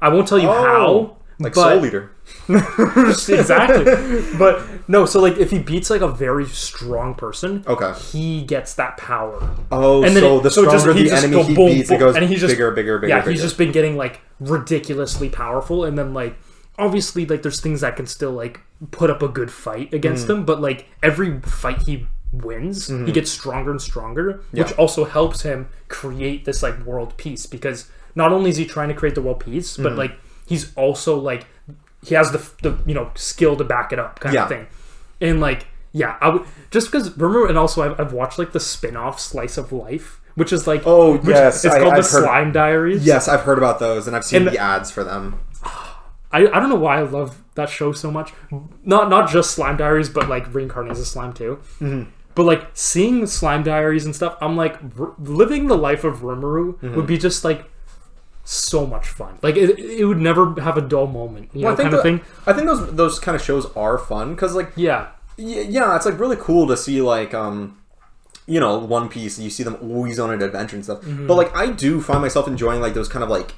[0.00, 0.86] I won't tell you how.
[0.86, 2.10] Oh, like but, Soul Leader.
[2.48, 3.84] exactly.
[4.38, 7.92] but no, so like if he beats like a very strong person, Okay.
[8.10, 9.48] he gets that power.
[9.70, 11.66] Oh, And then so it- the so just- stronger he the just enemy he boom,
[11.68, 13.08] beats, it goes and he's just- bigger, bigger, bigger.
[13.08, 13.30] yeah, bigger.
[13.32, 16.34] he's just been getting like ridiculously powerful, and then like
[16.78, 20.30] obviously like there's things that can still like put up a good fight against Mm.
[20.30, 23.06] him, but like every fight he wins, Mm-hmm.
[23.06, 27.90] he gets stronger and stronger, which also helps him create this like world peace because
[28.14, 29.82] not only is he trying to create the world peace, Mm-hmm.
[29.82, 30.12] but like
[30.46, 31.46] he's also like
[32.04, 34.42] he has the the you know skill to back it up kind Yeah.
[34.44, 34.66] of thing,
[35.20, 35.66] and like.
[35.94, 39.58] Yeah, I would just because remember, and also I've, I've watched like the spin-off Slice
[39.58, 42.50] of Life, which is like Oh, which- yes, it's I- called I've the heard- Slime
[42.50, 43.04] Diaries.
[43.04, 45.38] Yes, I've heard about those, and I've seen And- the ads for them.
[46.32, 48.32] I, I don't know why I love that show so much.
[48.86, 51.58] Not not just Slime Diaries, but like reincarnated as a slime too.
[51.78, 52.08] Mm-hmm.
[52.34, 56.74] But like seeing Slime Diaries and stuff, I'm like r- living the life of Rimuru
[56.78, 56.94] Mm-hmm.
[56.96, 57.70] would be just like
[58.44, 59.38] so much fun.
[59.42, 62.02] Like it, it would never have a dull moment, you know, I think kind of
[62.02, 62.20] thing.
[62.46, 66.06] I think those those kind of shows are fun because like Yeah, y- yeah, it's
[66.06, 67.78] like really cool to see like um
[68.46, 69.38] you know One Piece.
[69.38, 71.02] You see them always on an adventure and stuff.
[71.02, 71.26] Mm-hmm.
[71.28, 73.54] But like I do find myself enjoying like those kind of like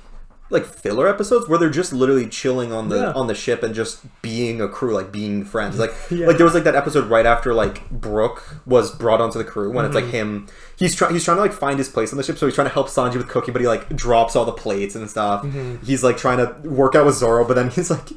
[0.55, 3.12] like filler episodes where they're just literally chilling on the Yeah.
[3.12, 5.79] on the ship and just being a crew, like being friends.
[5.79, 6.27] Like Yeah.
[6.27, 9.71] like there was like that episode right after like Brook was brought onto the crew
[9.71, 10.05] when it's Mm-hmm.
[10.07, 10.47] like him.
[10.77, 12.69] He's trying he's trying to like find his place on the ship, so he's trying
[12.69, 15.43] to help Sanji with cooking, but he like drops all the plates and stuff.
[15.45, 15.85] Mm-hmm.
[15.85, 18.09] He's like trying to work out with Zoro, but then he's like.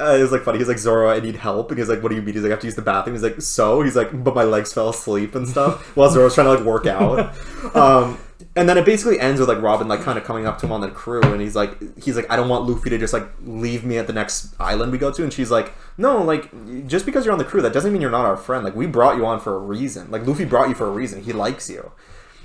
[0.00, 0.56] Uh, it was like funny.
[0.56, 2.50] He's like Zoro, I need help, and he's like, "What do you mean?" He's like,
[2.50, 4.88] "I have to use the bathroom." He's like, "So?" He's like, "But my legs fell
[4.88, 7.34] asleep and stuff." While Zoro's trying to like work out,
[7.74, 8.16] um,
[8.56, 10.72] and then it basically ends with like Robin like kind of coming up to him
[10.72, 13.28] on the crew, and he's like, he's like, "I don't want Luffy to just like
[13.44, 16.50] leave me at the next island we go to," and she's like, "No, like
[16.86, 18.64] just because you're on the crew, that doesn't mean you're not our friend.
[18.64, 20.10] Like we brought you on for a reason.
[20.10, 21.22] Like Luffy brought you for a reason.
[21.22, 21.92] He likes you."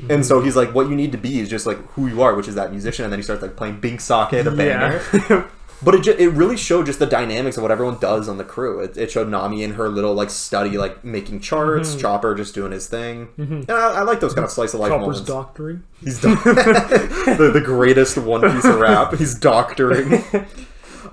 [0.10, 2.36] And so he's like, "What you need to be is just like who you are,
[2.36, 5.02] which is that musician." And then he starts like playing Binks' Sake, the banger.
[5.30, 5.48] yeah.
[5.84, 8.44] But it, ju- it really showed just the dynamics of what everyone does on the
[8.44, 8.80] crew.
[8.80, 11.90] It, it showed Nami in her little like study, like making charts.
[11.92, 12.00] Mm-hmm.
[12.00, 13.28] Chopper just doing his thing.
[13.38, 15.22] And I, I like those kind of slice of life Chopper's moments.
[15.30, 15.84] doctoring.
[16.02, 19.14] He's do- the, the greatest one piece of rap.
[19.16, 20.24] He's doctoring.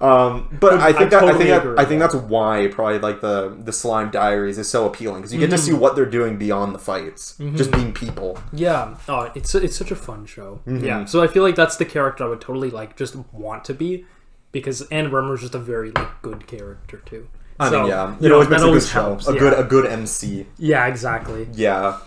[0.00, 3.20] Um, but I think I that I think that, I think that's why probably like
[3.20, 5.64] the the slime diaries is so appealing because you get to Mm-hmm.
[5.64, 8.38] see what they're doing beyond the fights, just being people.
[8.52, 8.96] Yeah.
[9.08, 10.60] Oh, it's it's such a fun show.
[10.66, 10.84] Mm-hmm.
[10.84, 11.04] Yeah.
[11.04, 14.04] So I feel like that's the character I would totally like just want to be
[14.52, 17.28] because Anne Rimmer's just a very like good character too.
[17.58, 19.28] I So, mean, yeah, you it know, always makes a good show, helps.
[19.28, 19.38] a yeah.
[19.38, 20.46] good a good MC.
[20.58, 21.48] Yeah, exactly.
[21.52, 22.00] Yeah.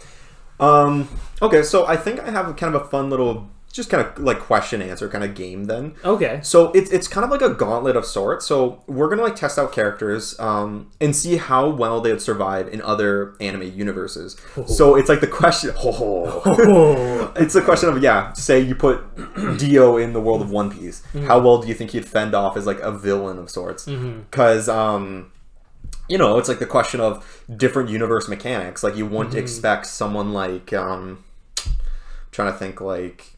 [0.59, 1.07] Um.
[1.41, 4.39] Okay, so I think I have kind of a fun little, just kind of like
[4.39, 5.95] question answer kind of game then.
[6.05, 6.39] Okay.
[6.43, 8.45] So it's it's kind of like a gauntlet of sorts.
[8.45, 12.69] So we're gonna like test out characters, um, and see how well they would survive
[12.69, 14.37] in other anime universes.
[14.65, 15.73] So it's like the question.
[15.97, 17.31] Oh.
[17.35, 18.33] it's the question of yeah.
[18.33, 19.01] Say you put
[19.57, 21.03] Dio in the world of One Piece.
[21.27, 23.85] How well do you think he'd fend off as like a villain of sorts?
[23.85, 25.31] Because um,
[26.07, 28.83] you know, it's like the question of different universe mechanics.
[28.83, 31.23] Like you wouldn't expect someone like um,
[32.31, 33.34] trying to think like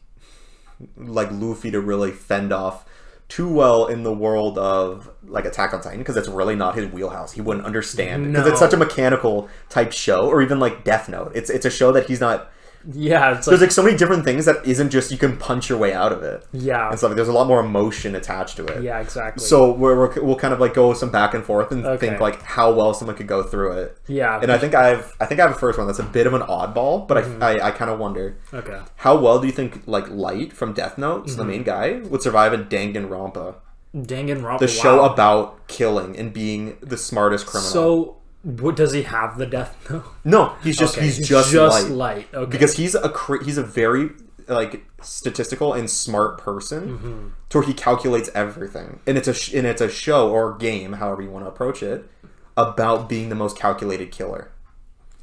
[0.96, 2.84] like Luffy to really fend off
[3.28, 6.90] too well in the world of like Attack on Titan because it's really not his
[6.90, 7.32] wheelhouse.
[7.32, 11.32] He wouldn't understand because it's such a mechanical type show, or even like Death Note.
[11.34, 12.50] It's it's a show that he's not.
[12.90, 15.68] Yeah, it's There's like like so many different things that isn't just you can punch
[15.68, 17.14] your way out of it yeah, and stuff.
[17.14, 18.82] There's a lot more emotion attached to it.
[18.82, 19.44] yeah, exactly.
[19.44, 22.08] So we're, we're, we'll kind of like go some back and forth and Okay.
[22.08, 23.98] think like how well someone could go through it.
[24.06, 26.26] yeah, And I think I've I think I have a first one that's a bit
[26.26, 27.42] of an oddball, but Mm-hmm.
[27.42, 28.80] I, I, I kind of wonder okay.
[28.96, 31.50] how well do you think like Light from Death Note, so the Mm-hmm.
[31.50, 33.56] main guy, would survive in Danganronpa,
[33.94, 34.58] Danganronpa.
[34.60, 35.12] the show wow.
[35.12, 37.70] about killing and being the smartest criminal?
[37.70, 40.04] So, what does he have the death note?
[40.24, 42.28] no, he's just Okay, he's just, Light light.
[42.34, 42.50] Okay.
[42.50, 43.12] because he's a
[43.44, 44.10] he's a very
[44.46, 47.28] like statistical and smart person Mm-hmm.
[47.50, 50.94] to where he calculates everything, and it's a sh- and it's a show or game,
[50.94, 52.08] however you want to approach it,
[52.56, 54.50] about being the most calculated killer.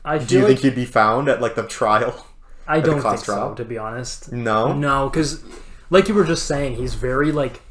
[0.03, 2.27] I Do you like think he'd be found at like the trial?
[2.67, 3.53] I don't think so.
[3.55, 4.73] To be honest, No.
[4.73, 5.43] no, because
[5.89, 7.61] like you were just saying, he's very like,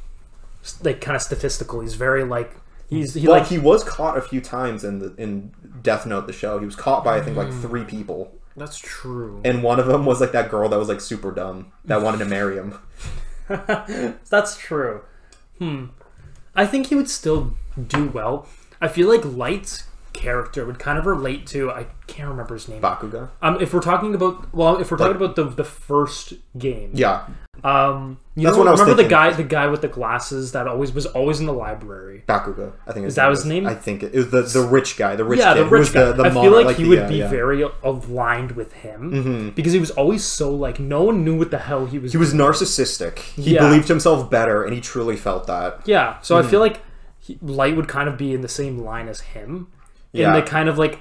[0.82, 1.80] like kind of statistical.
[1.80, 2.52] He's very like
[2.94, 5.52] he's he Well, like he was caught a few times in the in
[5.82, 6.58] Death Note, the show.
[6.58, 7.60] He was caught by I think like Mm.
[7.62, 9.40] three people, that's true.
[9.44, 12.18] and one of them was like that girl that was like super dumb that wanted
[12.18, 12.78] to marry him.
[14.30, 15.02] That's true.
[15.58, 15.86] Hmm.
[16.54, 17.54] I think he would still
[17.88, 18.46] do well.
[18.80, 22.80] I feel like Light's character would kind of relate to I can't remember his name.
[22.80, 23.30] Byakuya.
[23.42, 27.26] Um, if we're talking about well, if we're talking about the the first game, Yeah,
[27.64, 29.30] um, you That's know, what I was remember the thinking.
[29.30, 32.22] guy, the guy with the glasses that always was always in the library.
[32.28, 32.72] Byakuya.
[32.86, 33.66] I think Is that his name?
[33.66, 35.60] I think it, it was the the rich guy, the rich yeah, kid.
[35.60, 36.04] the who was rich guy.
[36.04, 37.24] The, the I feel monarch, like, he the- would yeah, be yeah.
[37.24, 37.30] Mm-hmm.
[37.34, 41.58] very aligned with him because he was always so like no one knew what the
[41.58, 42.12] hell he was.
[42.12, 43.18] He was narcissistic.
[43.20, 43.60] He Yeah.
[43.66, 45.80] believed himself better, and he truly felt that.
[45.86, 46.46] Yeah, so Mm-hmm.
[46.46, 46.80] I feel like
[47.18, 49.68] he, Light would kind of be in the same line as him.
[50.12, 50.28] Yeah.
[50.28, 50.98] In the kind of like,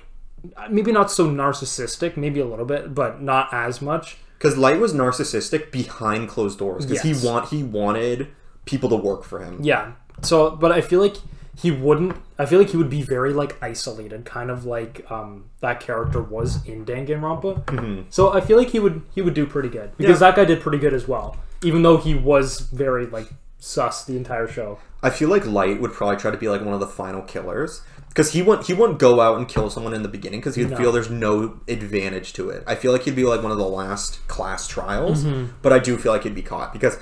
[0.70, 4.18] maybe not so narcissistic, maybe a little bit, but not as much.
[4.44, 6.86] Because Light was narcissistic behind closed doors.
[6.86, 7.22] Because Yes.
[7.22, 8.28] he want he wanted
[8.66, 9.60] people to work for him.
[9.62, 9.94] Yeah.
[10.22, 11.16] So, but I feel like
[11.56, 12.18] he wouldn't.
[12.38, 16.22] I feel like he would be very like isolated, kind of like um that character
[16.22, 17.64] was in Danganronpa.
[17.64, 18.02] Mm-hmm.
[18.10, 20.60] So I feel like he would he would do pretty good because that guy did
[20.60, 23.30] pretty good as well, even though he was very like
[23.60, 24.78] sus the entire show.
[25.02, 27.82] I feel like Light would probably try to be like one of the final killers
[28.14, 30.70] because he won't he wouldn't go out and kill someone in the beginning because he'd
[30.70, 30.78] No.
[30.78, 32.64] feel there's no advantage to it.
[32.68, 35.54] I feel like he'd be like one of the last class trials, Mm-hmm.
[35.62, 36.98] but I do feel like he'd be caught because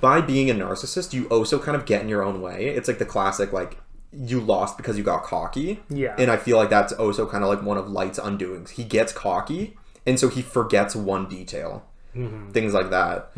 [0.00, 2.66] by being a narcissist, you also kind of get in your own way.
[2.68, 3.78] It's like the classic like
[4.12, 5.80] you lost because you got cocky.
[5.88, 6.14] Yeah.
[6.18, 8.70] and I feel like that's also kind of like one of Light's undoings.
[8.70, 11.84] He gets cocky, and so he forgets one detail.
[12.16, 12.50] Mm-hmm.
[12.50, 13.30] Things like that.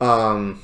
[0.00, 0.60] Um,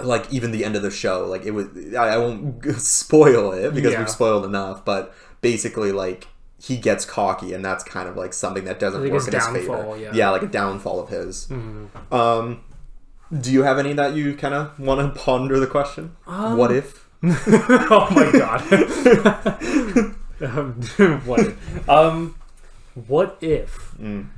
[0.00, 1.66] like even the end of the show, like it was.
[1.94, 4.00] I, I won't spoil it because Yeah.
[4.00, 6.26] we've spoiled enough, but basically, like
[6.60, 9.96] he gets cocky, and that's kind of like something that doesn't work in his favor.
[9.98, 10.10] yeah.
[10.10, 10.32] Mm-hmm.
[10.32, 11.48] like a downfall of his.
[12.10, 12.62] Um,
[13.40, 16.16] do you have any that you kind of want to ponder the question?
[16.26, 17.06] Um, what if?
[17.22, 18.62] oh my god.
[20.40, 20.82] um,
[21.26, 21.40] what?
[21.40, 21.88] If?
[21.88, 22.34] Um,
[23.06, 23.94] what if?
[24.00, 24.28] Mm.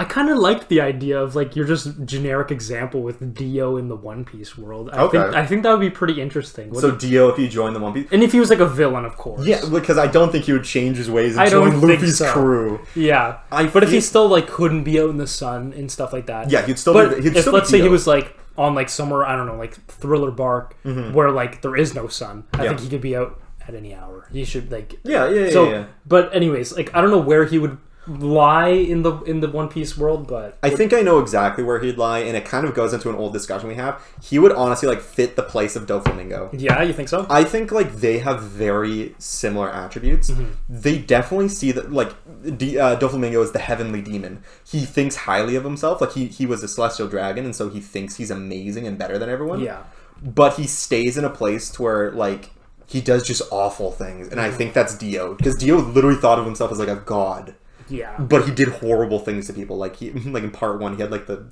[0.00, 3.88] I kind of liked the idea of like you're just generic example with Dio in
[3.88, 4.88] the One Piece world.
[4.92, 5.18] I Okay.
[5.20, 6.72] think I think that would be pretty interesting.
[6.78, 9.04] So Dio, if you join the One Piece, and if he was like a villain,
[9.04, 9.44] of course.
[9.44, 12.32] yeah, because I don't think he would change his ways and I join Luffy's so.
[12.32, 12.80] crew.
[12.94, 13.38] Yeah.
[13.50, 16.26] I but if he still like couldn't be out in the sun and stuff like
[16.26, 16.48] that.
[16.50, 18.88] Yeah, he'd still But be, he'd if still let's say he was like on like
[18.88, 22.62] somewhere I don't know like Thriller Bark where like there is no sun, I Mm-hmm.
[22.62, 22.68] Yeah.
[22.70, 24.28] think he could be out at any hour.
[24.32, 25.70] He should like yeah, yeah, yeah, so.
[25.70, 25.84] yeah.
[26.06, 29.68] But anyways, like I don't know where he would lie in the in the One
[29.68, 32.74] Piece world, but I think I know exactly where he'd lie, and it kind of
[32.74, 34.02] goes into an old discussion we have.
[34.22, 36.50] He would honestly like fit the place of Doflamingo.
[36.52, 37.26] yeah, you think so?
[37.28, 40.30] I think like they have very similar attributes.
[40.30, 40.52] Mm-hmm.
[40.68, 42.12] They definitely see that like
[42.56, 44.42] D- uh, Doflamingo is the heavenly demon.
[44.66, 46.00] He thinks highly of himself.
[46.00, 49.18] Like he he was a celestial dragon, and so he thinks he's amazing and better
[49.18, 49.60] than everyone.
[49.60, 49.82] yeah.
[50.22, 52.50] But he stays in a place to where like
[52.86, 56.46] he does just awful things, and I think that's Dio because Dio literally thought of
[56.46, 57.54] himself as like a god
[57.90, 58.16] Yeah.
[58.18, 59.76] but he did horrible things to people.
[59.76, 61.50] Like he, like in part one, he had like the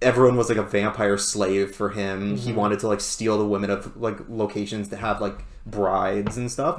[0.00, 2.36] everyone was like a vampire slave for him.
[2.36, 6.50] He wanted to like steal the women of like locations to have like brides and
[6.50, 6.78] stuff.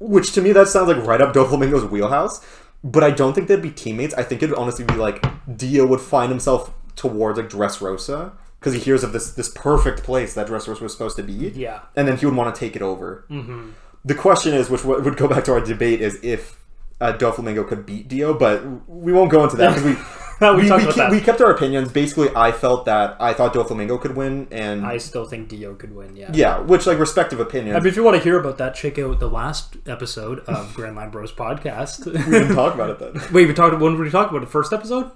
[0.00, 2.44] Which to me that sounds like right up Doflamingo's wheelhouse.
[2.82, 4.12] But I don't think they'd be teammates.
[4.14, 5.24] I think it'd honestly be like
[5.56, 10.34] Dio would find himself towards like Dressrosa because he hears of this this perfect place
[10.34, 11.32] that Dressrosa was supposed to be.
[11.32, 11.80] Yeah.
[11.96, 13.24] and then he would want to take it over.
[13.30, 13.70] Mm-hmm.
[14.04, 16.58] The question is, which would go back to our debate, is if
[17.04, 19.96] uh, Doflamingo could beat Dio, but we won't go into that because we.
[20.40, 21.92] We we, we, ke- we kept our opinions.
[21.92, 25.94] Basically, I felt that I thought Doflamingo could win, and I still think Dio could
[25.94, 26.16] win.
[26.16, 26.30] Yeah.
[26.34, 27.76] yeah, which like respective opinions.
[27.76, 30.74] I mean, if you want to hear about that, check out the last episode of
[30.74, 32.04] Grand Line Bros podcast.
[32.04, 33.12] we didn't talk about it then.
[33.32, 33.78] Wait, we talked.
[33.78, 35.12] When did we talk about the first episode?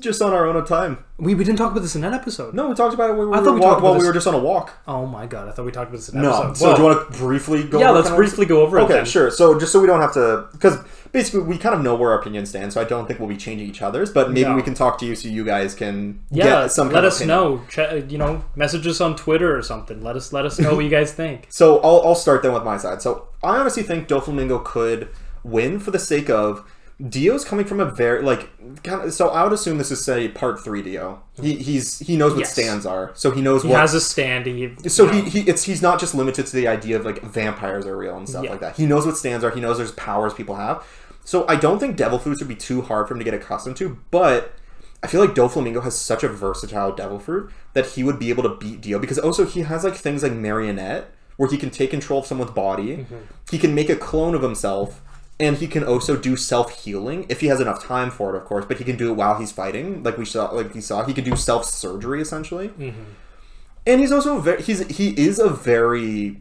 [0.00, 1.04] Just on our own time.
[1.18, 2.52] We, we didn't talk about this in that episode.
[2.52, 3.92] No, we talked about it when we I were thought we walk- talked about while
[3.94, 4.72] we this- were just on a walk.
[4.88, 6.42] Oh my god, I thought we talked about this in that No.
[6.42, 6.54] episode.
[6.56, 7.78] So Well, do you want to briefly go?
[7.78, 8.82] yeah, over let's kind of- briefly go over it.
[8.82, 9.04] Okay, then.
[9.04, 9.30] sure.
[9.30, 10.78] So just so we don't have to, because
[11.12, 13.36] basically we kind of know where our opinions stand, so I don't think we'll be
[13.36, 14.10] changing each other's.
[14.10, 14.56] But maybe No.
[14.56, 16.88] we can talk to you so you guys can Yeah, get some.
[16.88, 17.38] let kind of us opinion.
[17.38, 17.60] know.
[17.68, 20.02] Che- you know, message us on Twitter or something.
[20.02, 21.46] Let us let us know what you guys think.
[21.50, 23.00] So I'll, I'll start then with my side.
[23.00, 25.08] So I honestly think Doflamingo could
[25.44, 26.64] win for the sake of
[27.08, 28.50] Dio's coming from a very like
[28.84, 29.12] kind of.
[29.12, 31.22] So I would assume this is say part three Dio.
[31.40, 32.52] He he's he knows what Yes.
[32.52, 33.80] stands are, so he knows He what.
[33.80, 34.46] has a stand.
[34.46, 37.84] He, so he, he it's he's not just limited to the idea of like vampires
[37.86, 38.50] are real and stuff Yeah.
[38.50, 38.76] like that.
[38.76, 39.50] He knows what stands are.
[39.50, 40.86] He knows there's powers people have.
[41.24, 43.76] So I don't think devil fruits would be too hard for him to get accustomed
[43.78, 44.52] to, but
[45.02, 48.42] I feel like Doflamingo has such a versatile devil fruit that he would be able
[48.44, 51.90] to beat Dio because also he has like things like marionette where he can take
[51.90, 52.98] control of someone's body.
[52.98, 53.16] Mm-hmm.
[53.50, 55.00] He can make a clone of himself
[55.40, 58.64] and he can also do self-healing if he has enough time for it, of course,
[58.64, 60.02] but he can do it while he's fighting.
[60.02, 62.68] Like we saw like he saw, he can do self-surgery essentially.
[62.68, 63.02] Mm-hmm.
[63.86, 66.40] And he's also very he's he is a very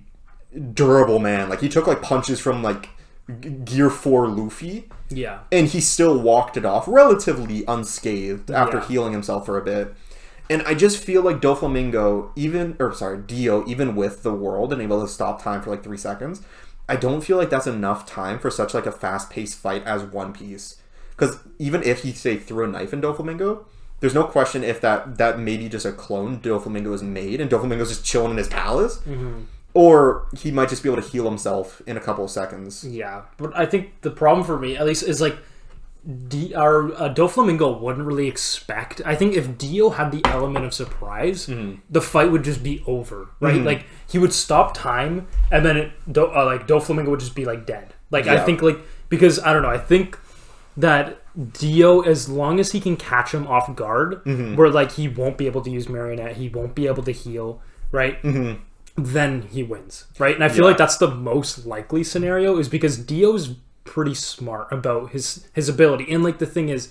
[0.73, 1.49] durable man.
[1.49, 2.89] Like he took like punches from like
[3.63, 8.87] Gear 4 Luffy yeah, and he still walked it off relatively unscathed after Yeah.
[8.87, 9.93] healing himself for a bit.
[10.49, 14.81] And I just feel like Doflamingo, even or sorry, Dio, even with the world and
[14.81, 16.41] able to stop time for like three seconds,
[16.87, 20.03] I don't feel like that's enough time for such like a fast paced fight as
[20.03, 20.77] One Piece.
[21.11, 23.65] Because even if he say threw a knife in Doflamingo,
[23.99, 27.89] there's no question if that that maybe just a clone Doflamingo is made and Doflamingo's
[27.89, 29.43] just chilling in his palace, mm-hmm.
[29.73, 32.83] or he might just be able to heal himself in a couple of seconds.
[32.83, 33.21] yeah.
[33.37, 35.37] But I think the problem for me, at least, is like.
[36.27, 39.01] D- our uh, Doflamingo wouldn't really expect.
[39.05, 41.75] I think if Dio had the element of surprise, Mm-hmm.
[41.89, 43.61] the fight would just be over, right?
[43.61, 47.45] Like he would stop time, and then it, Do, uh, like Doflamingo would just be
[47.45, 47.93] like dead.
[48.11, 49.69] Like I think like because I don't know.
[49.69, 50.19] I think
[50.75, 51.21] that
[51.53, 54.55] Dio, as long as he can catch him off guard, Mm-hmm.
[54.55, 57.61] where like he won't be able to use marionette, he won't be able to heal,
[57.91, 58.21] right?
[58.23, 58.61] Mm-hmm.
[58.95, 60.35] Then he wins, right?
[60.35, 60.69] And I feel Yeah.
[60.71, 66.11] like that's the most likely scenario, is because Dio's pretty smart about his his ability,
[66.11, 66.89] and like the thing is.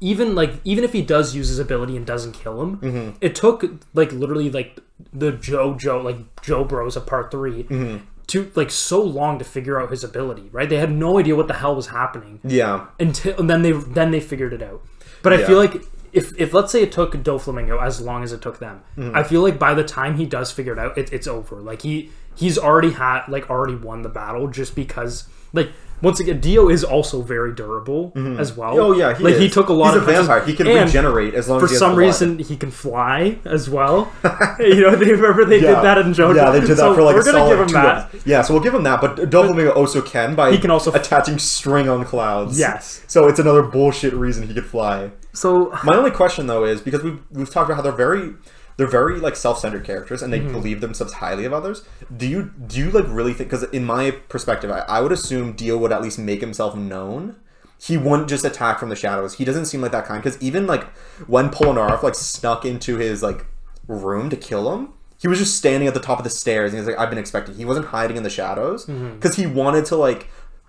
[0.00, 3.10] Even like even if he does use his ability and doesn't kill him, Mm-hmm.
[3.22, 4.78] it took like literally like
[5.14, 8.04] the Joe like Joe Bros of part 3 Mm-hmm.
[8.26, 10.48] to like so long to figure out his ability.
[10.52, 10.68] Right?
[10.68, 14.10] They had no idea what the hell was happening Yeah, until and then they then
[14.10, 14.82] they figured it out.
[15.22, 15.46] But I Yeah.
[15.46, 15.76] feel like
[16.12, 19.16] if if let's say it took Doflamingo as long as it took them, Mm-hmm.
[19.16, 21.60] I feel like by the time he does figure it out, it, it's over.
[21.62, 25.70] Like he he's already had like already won the battle just because like
[26.02, 28.38] once again, Dio is also very durable mm-hmm.
[28.38, 28.78] as well.
[28.78, 30.46] Oh yeah, he like he took a lot He's of a punches, vampire.
[30.46, 34.12] He can and regenerate as long For as some reason, he can fly as well.
[34.58, 35.76] you know, they remember they Yeah.
[35.76, 36.36] did that in JoJo.
[36.36, 38.10] Yeah, they did that So for like we're a gonna solid give him two that.
[38.26, 39.00] Yeah, so we'll give him that.
[39.00, 42.58] But Doflamingo also can by He can also- attaching string on clouds.
[42.58, 43.02] Yes.
[43.06, 45.10] So it's another bullshit reason he could fly.
[45.32, 48.34] So My only question though is because we've we've talked about how they're very
[48.76, 50.52] they're very like self-centered characters and they Mm-hmm.
[50.52, 51.84] believe themselves highly of others.
[52.16, 53.50] Do you do you like really think?
[53.50, 57.36] Because in my perspective, I, I would assume Dio would at least make himself known.
[57.78, 59.34] He wouldn't just attack from the shadows.
[59.34, 60.22] He doesn't seem like that kind.
[60.22, 60.84] Because even like
[61.26, 63.44] when Polnareff like snuck into his like
[63.86, 66.78] room to kill him, he was just standing at the top of the stairs and
[66.80, 69.14] he's like, "I've been expecting." He wasn't hiding in the shadows Mm-hmm.
[69.16, 70.28] because he wanted to like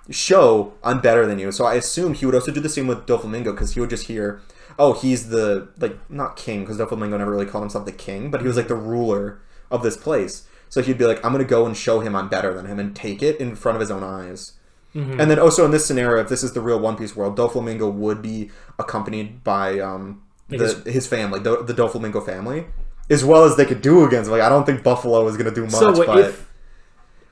[0.09, 1.51] show I'm better than you.
[1.51, 4.07] So I assume he would also do the same with Doflamingo because he would just
[4.07, 4.41] hear,
[4.77, 8.41] oh, he's the like not king because Doflamingo never really called himself the king, but
[8.41, 9.39] he was like the ruler
[9.71, 10.47] of this place.
[10.69, 12.95] So he'd be like, I'm gonna go and show him I'm better than him and
[12.95, 14.53] take it in front of his own eyes.
[15.19, 17.91] And then also in this scenario, if this is the real One Piece world, Doflamingo
[17.93, 22.67] would be accompanied by um the, his- his family, the, the Doflamingo family,
[23.09, 24.29] as well as they could do against.
[24.31, 26.17] Like I don't think Buffalo is gonna do much, so but.
[26.29, 26.51] if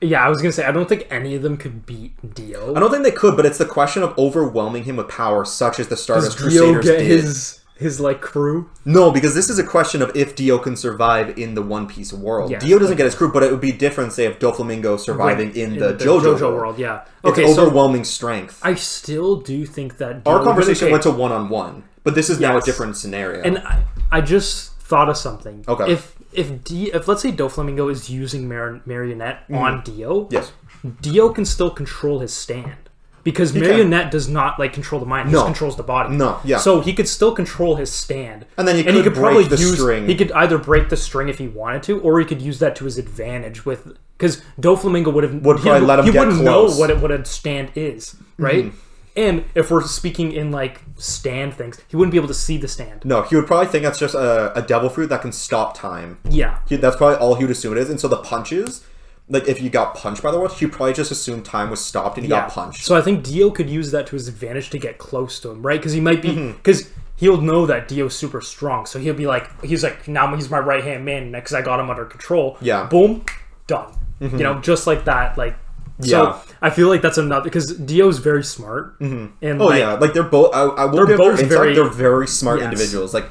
[0.00, 2.74] yeah, I was gonna say I don't think any of them could beat Dio.
[2.74, 5.78] I don't think they could, but it's the question of overwhelming him with power, such
[5.80, 7.06] as the Stardust Does Dio Crusaders get did.
[7.06, 8.70] his his like crew?
[8.84, 12.12] No, because this is a question of if Dio can survive in the One Piece
[12.12, 12.50] world.
[12.52, 15.54] Yes, Dio doesn't get his crew, but it would be different, say, if Doflamingo surviving
[15.56, 16.54] in, the, JoJo, world.
[16.54, 16.78] world.
[16.78, 17.02] Yeah.
[17.24, 18.60] It's Okay, so overwhelming strength.
[18.62, 22.14] I still do think that Our Dio- conversation okay, went to one on one, but
[22.14, 23.42] this is now a different scenario.
[23.42, 25.64] and I, I just thought of something.
[25.66, 25.92] Okay.
[25.94, 30.32] If if D, if let's say Doflamingo is using Mar- Marionette on Dio, Mm-hmm.
[30.32, 30.52] yes,
[31.00, 32.76] Dio can still control his stand
[33.22, 33.62] because can.
[33.62, 35.38] Marionette does not like control the mind; he No.
[35.40, 36.14] just controls the body.
[36.14, 36.58] No, yeah.
[36.58, 39.44] So he could still control his stand, And then he and he could could probably
[39.44, 39.74] break the use.
[39.78, 40.06] string.
[40.06, 42.76] He could either break the string if he wanted to, or he could use that
[42.76, 46.18] to his advantage with because Doflamingo would have Would he, probably let him he get
[46.20, 46.72] wouldn't close.
[46.72, 46.78] Mm-hmm.
[46.78, 48.72] know what it, what a stand is, right?
[49.16, 52.66] And if we're speaking in like stand things, he wouldn't be able to see the
[52.68, 53.04] stand.
[53.04, 56.18] no, he would probably think that's just a, a devil fruit that can stop time.
[56.28, 57.90] Yeah, He, that's probably all he would assume it is.
[57.90, 58.84] And so the punches,
[59.28, 62.16] like if you got punched by the world, he'd probably just assume time was stopped
[62.18, 62.40] and he yeah.
[62.40, 62.84] got punched.
[62.84, 65.62] So I think Dio could use that to his advantage to get close to him,
[65.64, 65.78] right?
[65.78, 66.56] Because he might be Mm-hmm.
[66.56, 70.50] because he'll know that Dio's super strong, so he'll be like, he's like, now he's
[70.50, 72.58] my right hand man because I got him under control.
[72.60, 72.86] Yeah.
[72.86, 73.24] Boom,
[73.68, 73.92] done.
[74.20, 75.36] You know, just like that.
[75.38, 75.54] Like,
[76.00, 76.38] so Yeah.
[76.60, 80.22] I feel like that's enough because Dio's very smart, and Oh like, yeah, like they're
[80.22, 80.54] both.
[80.54, 82.66] I, I will They're both very- They're very smart Yes.
[82.72, 83.14] individuals.
[83.14, 83.26] Like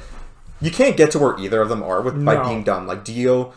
[0.60, 2.44] you can't get to where either of them are with by No.
[2.44, 2.86] being dumb.
[2.86, 3.52] Like Dio,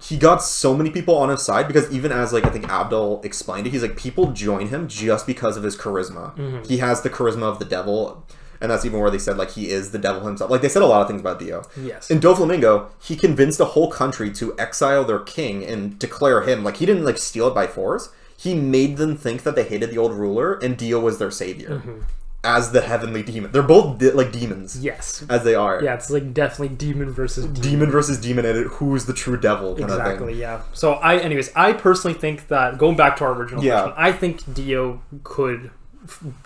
[0.00, 3.24] he got so many people on his side because even as like I think Avdol
[3.24, 6.36] explained it, he's like people join him just because of his charisma.
[6.36, 6.64] Mm-hmm.
[6.68, 8.24] He has the charisma of the devil.
[8.60, 10.50] And that's even where they said like he is the devil himself.
[10.50, 11.62] Like they said a lot of things about Dio.
[11.80, 12.10] Yes.
[12.10, 16.78] In Doflamingo, he convinced a whole country to exile their king and declare him like
[16.78, 18.10] he didn't like steal it by force.
[18.36, 21.68] He made them think that they hated the old ruler and Dio was their savior
[21.78, 22.00] Mm-hmm.
[22.44, 23.50] as the heavenly demon.
[23.50, 25.82] They're both de- like demons yes, as they are.
[25.82, 27.60] yeah, it's like definitely demon versus demon.
[27.62, 30.34] Demon versus demon, and who's the true devil kind of Exactly.
[30.34, 30.62] Yeah.
[30.72, 33.82] So I, anyways, I personally think that going back to our original Yeah.
[33.82, 35.72] question, I think Dio could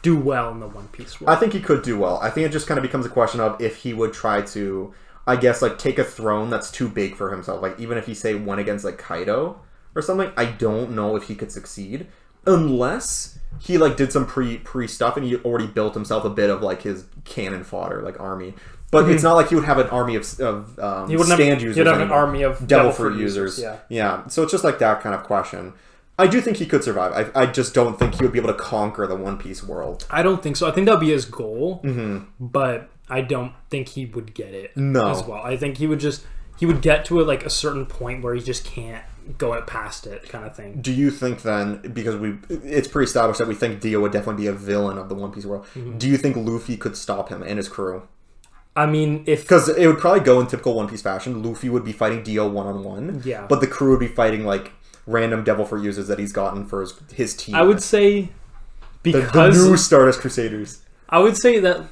[0.02, 1.34] do well in the One Piece world.
[1.34, 2.18] I think he could do well.
[2.22, 4.94] I think it just kind of becomes a question of if he would try to,
[5.26, 7.62] I guess, like take a throne that's too big for himself.
[7.62, 9.60] Like even if he say went against like Kaido
[9.94, 12.06] or something, I don't know if he could succeed
[12.46, 16.50] unless he like did some pre pre stuff and he already built himself a bit
[16.50, 18.54] of like his cannon fodder like army.
[18.90, 21.48] But it's not like he would have an army of, of um, He wouldn't stand
[21.48, 21.76] have, users.
[21.78, 23.58] He'd have an army of devil, devil fruit fruit users.
[23.58, 23.78] Yeah.
[23.88, 24.26] yeah.
[24.26, 25.72] So it's just like that kind of question.
[26.18, 27.32] I do think he could survive.
[27.34, 30.06] I, I just don't think he would be able to conquer the One Piece world.
[30.10, 30.68] I don't think so.
[30.68, 31.80] I think that would be his goal,
[32.38, 35.08] but I don't think he would get it No.
[35.10, 35.42] as well.
[35.42, 36.24] I think he would just
[36.58, 39.02] he would get to it like a certain point where he just can't
[39.38, 40.80] go it past it, kind of thing.
[40.82, 44.42] Do you think then, because we, it's pretty established that we think Dio would definitely
[44.44, 45.64] be a villain of the One Piece world.
[45.74, 45.98] Mm-hmm.
[45.98, 48.06] Do you think Luffy could stop him and his crew?
[48.76, 51.42] I mean, if Because it would probably go in typical One Piece fashion.
[51.42, 53.22] Luffy would be fighting Dio one on one.
[53.24, 53.46] Yeah.
[53.48, 54.72] But the crew would be fighting like
[55.06, 57.54] random Devil Fruit users that he's gotten for his, his team.
[57.54, 58.30] I would say
[59.02, 60.82] the, the new Stardust Crusaders.
[61.08, 61.82] I would say that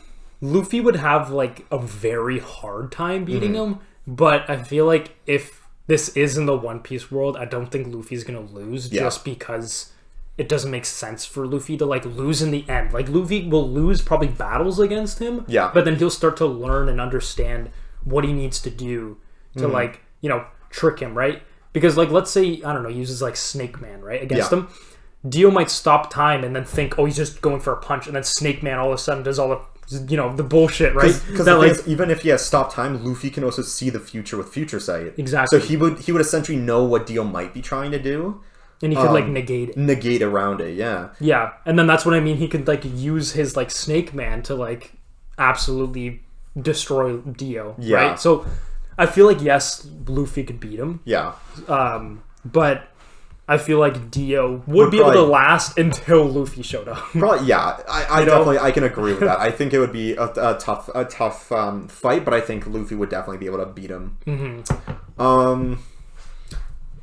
[0.41, 3.73] Luffy would have like a very hard time beating Mm-hmm.
[3.73, 7.67] him, but I feel like if this is in the One Piece world, I don't
[7.71, 9.03] think Luffy's gonna lose Yeah.
[9.03, 9.93] just because
[10.39, 12.93] it doesn't make sense for Luffy to like lose in the end.
[12.95, 15.71] Like Luffy will lose probably battles against him, Yeah.
[15.75, 17.71] but then he'll start to learn and understand
[18.05, 19.19] what he needs to do
[19.57, 19.73] to Mm-hmm.
[19.73, 21.43] like you know trick him, right?
[21.73, 24.59] Because like let's say I don't know he uses like Snake Man right against Yeah.
[24.61, 24.69] him.
[25.29, 28.17] Dio might stop time and then think, oh, he's just going for a punch, and
[28.17, 29.61] then Snake Man all of a sudden does all the
[30.09, 31.21] you know the bullshit, right?
[31.29, 34.37] Because That, like, even if he has stop time, Luffy can also see the future
[34.37, 35.15] with future sight.
[35.19, 35.61] Exactly.
[35.61, 38.41] So he would he would essentially know what Dio might be trying to do.
[38.83, 39.77] and he could like Um, negate it.
[39.77, 40.75] negate around it.
[40.75, 42.37] Yeah, Yeah, and then that's what I mean.
[42.39, 44.93] He could like use his like Snake Man to like
[45.39, 46.23] absolutely
[46.61, 47.75] destroy Dio.
[47.79, 47.97] Yeah.
[47.97, 48.21] Right.
[48.21, 48.47] So
[49.01, 51.33] I feel like yes, Luffy could beat him, yeah.
[51.69, 52.89] um, but
[53.49, 56.99] I feel like Dio would, be able to last until Luffy showed up.
[57.13, 57.81] Probably, yeah.
[57.89, 58.33] I, I You know?
[58.33, 59.41] definitely, I can agree with that.
[59.41, 62.67] I think it would be a, a tough, a tough um, fight, but I think
[62.67, 64.19] Luffy would definitely be able to beat him.
[64.27, 65.21] Mm-hmm.
[65.21, 65.83] Um,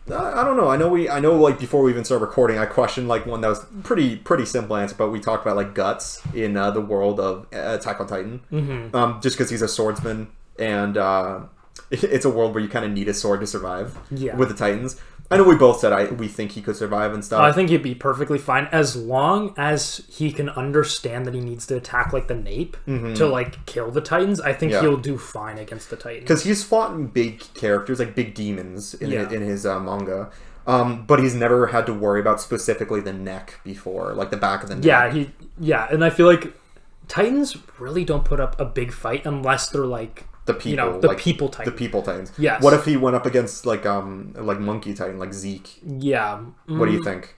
[0.09, 0.69] I, I don't know.
[0.69, 3.41] I know we, I know, like before we even start recording, I questioned like one
[3.41, 6.79] that was pretty, pretty simple answer, but we talked about like guts in uh, the
[6.79, 8.41] world of Attack on Titan.
[8.51, 8.95] Mm-hmm.
[8.95, 10.27] Um, just because he's a swordsman,
[10.57, 11.41] and uh,
[11.91, 13.97] it's a world where you kind of need a sword to survive.
[14.11, 14.35] Yeah.
[14.35, 14.99] With the Titans,
[15.29, 17.41] I know we both said I we think he could survive and stuff.
[17.41, 21.65] I think he'd be perfectly fine as long as he can understand that he needs
[21.67, 24.39] to attack like the Nape to like kill the Titans.
[24.39, 24.83] I think Mm-hmm.
[24.85, 24.89] Yeah.
[24.89, 26.23] he'll do fine against the Titans.
[26.23, 29.25] because he's fought in big characters like big demons in, Yeah.
[29.25, 30.29] his, in his uh, manga
[30.65, 34.63] um, but he's never had to worry about specifically the neck before like the back
[34.63, 36.53] of the neck Yeah, he yeah, and I feel like
[37.07, 40.99] Titans really don't put up a big fight unless they're like the people you know
[40.99, 42.61] the like, people the people titans Yes.
[42.63, 46.39] what if he went up against like um like monkey titan like zeke yeah,
[46.77, 47.35] what do you Mm, think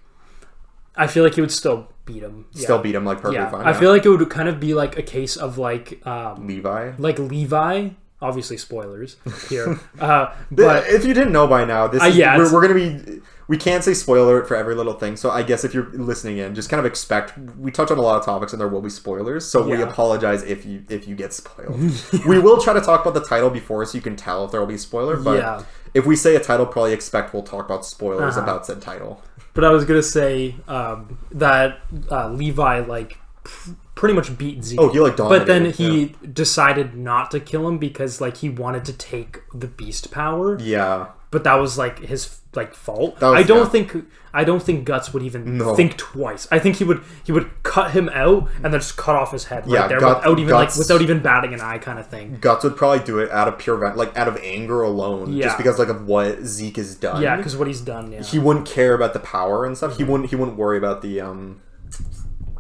[0.96, 2.46] I feel like he would still beat him.
[2.52, 2.64] Yeah.
[2.64, 3.50] still beat him like perfectly yeah.
[3.52, 6.46] fine I feel like it would kind of be like a case of like um
[6.48, 7.90] levi like Levi.
[8.22, 9.16] Obviously, spoilers
[9.50, 12.62] here, uh, but if you didn't know by now this Uh, is, yeah, we're, we're
[12.62, 15.90] gonna be we can't say spoiler for every little thing so i guess if you're
[15.94, 18.68] listening in just kind of expect we touch on a lot of topics and there
[18.68, 21.80] will be spoilers so we apologize if you if you get spoiled
[22.28, 24.60] we will try to talk about the title before so you can tell if there
[24.60, 25.64] will be a spoiler but Yeah.
[25.96, 28.44] if we say a title probably expect we'll talk about spoilers Uh-huh.
[28.44, 29.24] about said title
[29.56, 31.80] But I was gonna say um, that
[32.12, 34.80] uh, Levi like pr- pretty much beat Zeke.
[34.80, 35.72] oh he like dominated but then yeah.
[35.72, 40.58] he decided not to kill him because like he wanted to take the beast power.
[40.60, 43.16] yeah But that was like his like fault.
[43.22, 43.70] Was- I don't yeah.
[43.70, 45.76] think I don't think Guts would even No.
[45.76, 46.48] think twice.
[46.52, 49.46] I think he would he would cut him out and then just cut off his
[49.52, 52.08] head right Yeah, there without even Guts- like without even batting an eye kind of
[52.08, 52.38] thing.
[52.40, 55.46] guts would probably do it out of pure like out of anger alone Yeah.
[55.48, 58.14] just because like of what zeke has done Yeah, because what he's done.
[58.14, 58.24] Yeah.
[58.24, 59.98] he wouldn't care about the power and stuff.
[59.98, 60.30] He wouldn't.
[60.30, 61.62] He wouldn't worry about the um,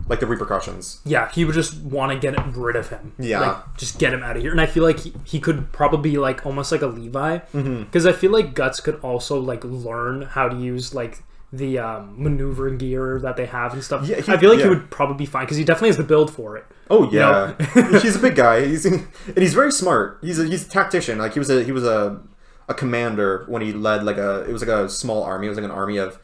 [0.09, 0.99] like the repercussions.
[1.05, 3.13] yeah, he would just want to get rid of him.
[3.19, 3.39] Yeah.
[3.39, 4.51] like, just get him out of here.
[4.51, 7.83] And I feel like he, he could probably be like almost like a Levi, Mm-hmm.
[7.83, 12.13] because I feel like Guts could also like learn how to use like the um,
[12.21, 14.05] maneuver gear that they have and stuff.
[14.07, 14.65] Yeah, he- I feel like yeah.
[14.65, 16.65] he would probably be fine because he definitely has the build for it.
[16.89, 17.53] Oh yeah,
[18.01, 18.65] he's a big guy.
[18.65, 20.17] He's and he's very smart.
[20.21, 21.17] He's a, he's a tactician.
[21.19, 22.19] Like he was a he was a
[22.67, 25.45] a commander when he led like a it was like a small army.
[25.47, 26.19] It was like an army of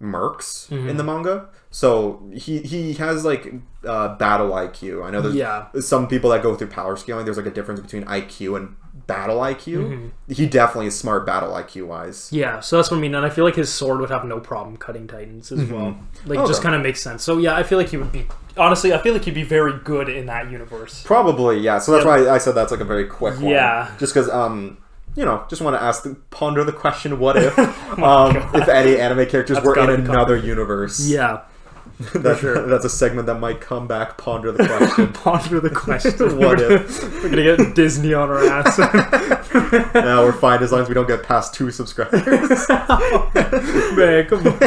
[0.00, 0.88] mercs Mm-hmm.
[0.88, 1.48] in the manga.
[1.74, 3.52] So he he has like
[3.84, 5.04] uh, battle IQ.
[5.04, 5.66] I know there's Yeah.
[5.80, 7.24] some people that go through power scaling.
[7.24, 9.64] There's like a difference between IQ and battle IQ.
[9.78, 10.32] Mm-hmm.
[10.32, 12.28] He definitely is smart battle IQ wise.
[12.30, 14.38] Yeah, so that's what I mean, and I feel like his sword would have no
[14.38, 15.96] problem cutting Titans as well.
[16.26, 16.46] Like, Okay.
[16.48, 17.22] just kind of makes sense.
[17.24, 18.26] So yeah, I feel like he would be.
[18.58, 21.02] Honestly, I feel like he'd be very good in that universe.
[21.04, 21.78] Probably, yeah.
[21.78, 23.48] So that's why I said that's like a very quick one.
[23.48, 23.90] Yeah.
[23.98, 24.76] Just because, um,
[25.16, 27.68] you know, just want to ask, ponder the question: What if, um,
[27.98, 28.56] Oh God.
[28.56, 31.08] if any anime characters That's were in another universe?
[31.08, 31.40] Yeah,
[32.14, 32.66] that, sure.
[32.66, 34.18] that's a segment that might come back.
[34.18, 35.12] Ponder the question.
[35.12, 36.12] ponder the question.
[36.42, 37.22] What we're if?
[37.22, 38.78] We're gonna get Disney on our ass.
[39.94, 42.22] now we're fine as long as we don't get past two subscribers.
[42.68, 44.58] Man, come on.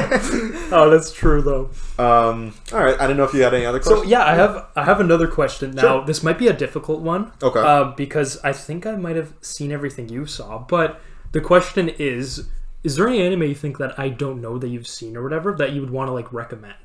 [0.71, 1.69] Oh, that's true though.
[1.97, 2.99] um, all right.
[2.99, 4.03] I don't know if you had any other questions.
[4.03, 5.81] So yeah, I have I have another question now.
[5.81, 6.05] Sure.
[6.05, 7.31] This might be a difficult one.
[7.41, 7.59] Okay.
[7.59, 12.47] Uh, because I think I might have seen everything you saw, but the question is:
[12.83, 15.53] Is there any anime you think that I don't know that you've seen or whatever
[15.53, 16.75] that you would want to like recommend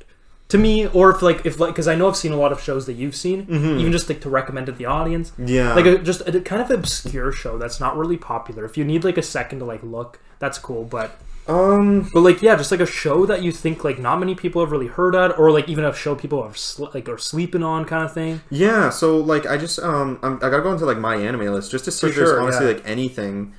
[0.51, 2.61] to me, or if like if like because I know I've seen a lot of
[2.61, 5.31] shows that you've seen, even just like to recommend to the audience.
[5.31, 5.47] Mm-hmm.
[5.47, 5.75] yeah.
[5.75, 8.65] Like a, just a kind of obscure show that's not really popular.
[8.65, 10.85] If you need like a second to like look, that's cool.
[10.85, 12.11] But um.
[12.13, 14.71] but like yeah, just like a show that you think like not many people have
[14.73, 17.85] really heard of, or like even a show people are sl- like are sleeping on
[17.85, 18.41] kind of thing.
[18.51, 21.71] Yeah, so like I just um I'm, I gotta go into like my anime list
[21.71, 22.73] just to see For if there's sure, honestly yeah.
[22.75, 23.55] like anything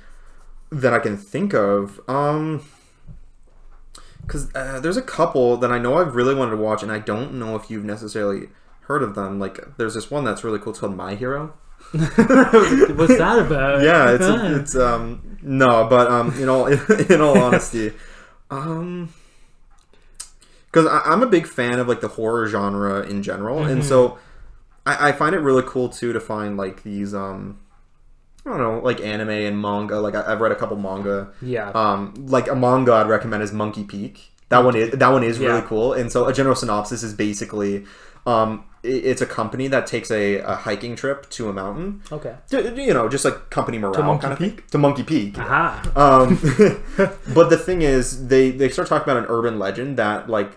[0.70, 2.00] that I can think of.
[2.08, 2.64] Um,
[4.22, 6.98] because uh, there's a couple that I know I've really wanted to watch, and I
[6.98, 8.48] don't know if you've necessarily
[8.82, 9.38] heard of them.
[9.38, 10.70] Like there's this one that's really cool.
[10.70, 11.54] It's called My Hero.
[11.92, 12.08] What's
[13.18, 13.82] that about?
[13.84, 14.46] Yeah, it's Ah.
[14.56, 16.66] it's um no, but um in all
[17.12, 17.92] in all honesty,
[18.50, 19.12] um.
[20.70, 24.16] Because I'm a big fan of like the horror genre in general, and so
[24.86, 27.58] I, I find it really cool too to find like these um
[28.44, 30.00] I don't know like anime and manga.
[30.00, 31.28] Like I, I've read a couple manga.
[31.40, 31.70] yeah.
[31.70, 34.30] Um, like a manga I'd recommend is Monkey Peak.
[34.48, 35.66] That one is that one is really Yeah.
[35.66, 35.92] cool.
[35.92, 37.84] And so a general synopsis is basically,
[38.26, 42.02] um, it's a company that takes a, a hiking trip to a mountain.
[42.10, 42.34] Okay.
[42.50, 44.56] D- You know, just like company morale Monkey kind of Peak?
[44.56, 44.64] thing.
[44.72, 45.38] To Monkey Peak.
[45.38, 45.92] Aha.
[45.94, 46.36] Um,
[47.34, 50.50] but the thing is, they they start talking about an urban legend that like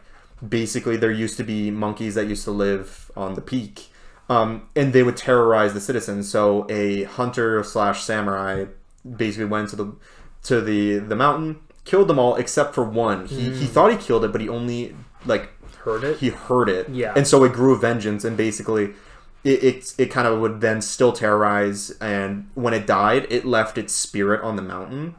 [0.47, 3.87] basically there used to be monkeys that used to live on the peak,
[4.29, 6.29] um, and they would terrorize the citizens.
[6.29, 8.65] So a hunter slash samurai
[9.17, 9.95] basically went to the
[10.43, 13.25] to the the mountain, killed them all except for one.
[13.27, 14.95] He he thought he killed it, but he only
[15.25, 15.49] like
[15.83, 16.17] Heard it.
[16.17, 16.89] he heard it.
[16.89, 17.13] Yeah.
[17.15, 18.95] And so it grew a vengeance and basically
[19.43, 23.77] it, it, it kind of would then still terrorize and when it died, it left
[23.77, 25.13] its spirit on the mountain.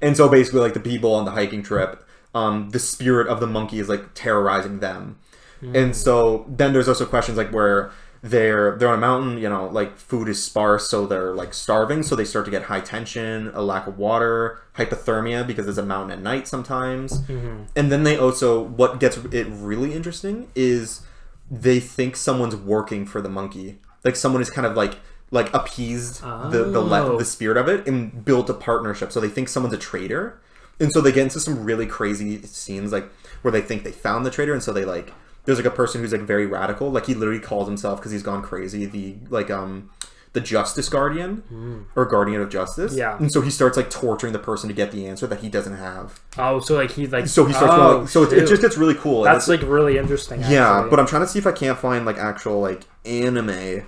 [0.00, 2.02] And so basically like the people on the hiking trip,
[2.34, 5.18] um, the spirit of the monkey is like terrorizing them.
[5.60, 5.94] And mm.
[5.94, 7.90] so then there's also questions like where
[8.22, 12.02] they're they're on a mountain, you know, like food is sparse, so they're like starving,
[12.02, 15.82] so they start to get high tension, a lack of water, hypothermia because it's a
[15.82, 17.22] mountain at night sometimes.
[17.22, 17.64] Mm-hmm.
[17.76, 21.02] And then they also what gets it really interesting is
[21.50, 23.78] they think someone's working for the monkey.
[24.04, 24.96] Like someone is kind of like
[25.30, 27.18] like appeased the the, le- Oh.
[27.18, 29.12] the spirit of it and built a partnership.
[29.12, 30.40] So they think someone's a traitor.
[30.78, 33.10] And so they get into some really crazy scenes like
[33.42, 35.12] where they think they found the traitor and so they like
[35.44, 36.90] there's like a person who's like very radical.
[36.90, 39.90] Like he literally calls himself because he's gone crazy the like um
[40.32, 42.94] the justice guardian or guardian of justice.
[42.94, 43.16] Yeah.
[43.18, 45.76] And so he starts like torturing the person to get the answer that he doesn't
[45.76, 46.20] have.
[46.38, 47.26] Oh, so like he like.
[47.26, 49.22] So he starts oh, going, so it, it just gets really cool.
[49.22, 50.40] That's like really interesting.
[50.40, 50.90] yeah, actually.
[50.90, 53.86] but I'm trying to see if I can't find like actual like anime.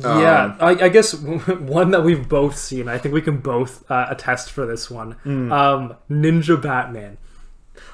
[0.00, 2.88] yeah, I, I guess one that we've both seen.
[2.88, 5.12] I think we can both uh, attest for this one.
[5.24, 7.18] Um, Ninja Batman.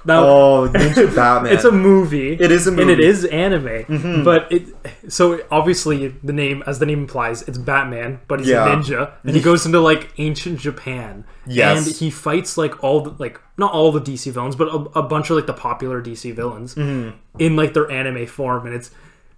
[0.05, 1.53] Now, Oh, Ninja Batman.
[1.55, 2.33] it's a movie.
[2.35, 3.03] It is a and it movie.
[3.13, 3.35] Mm-hmm.
[3.35, 4.25] anime.
[4.25, 4.63] But it
[5.09, 8.71] so obviously the name, as the name implies, it's Batman, but he's Yeah.
[8.73, 11.25] a ninja, and he goes into like ancient Japan.
[11.47, 11.87] Yes.
[11.87, 15.03] and he fights like all the like not all the DC villains, but a, a
[15.03, 17.17] bunch of like the popular DC villains Mm-hmm.
[17.39, 18.91] in like their anime form, and it's.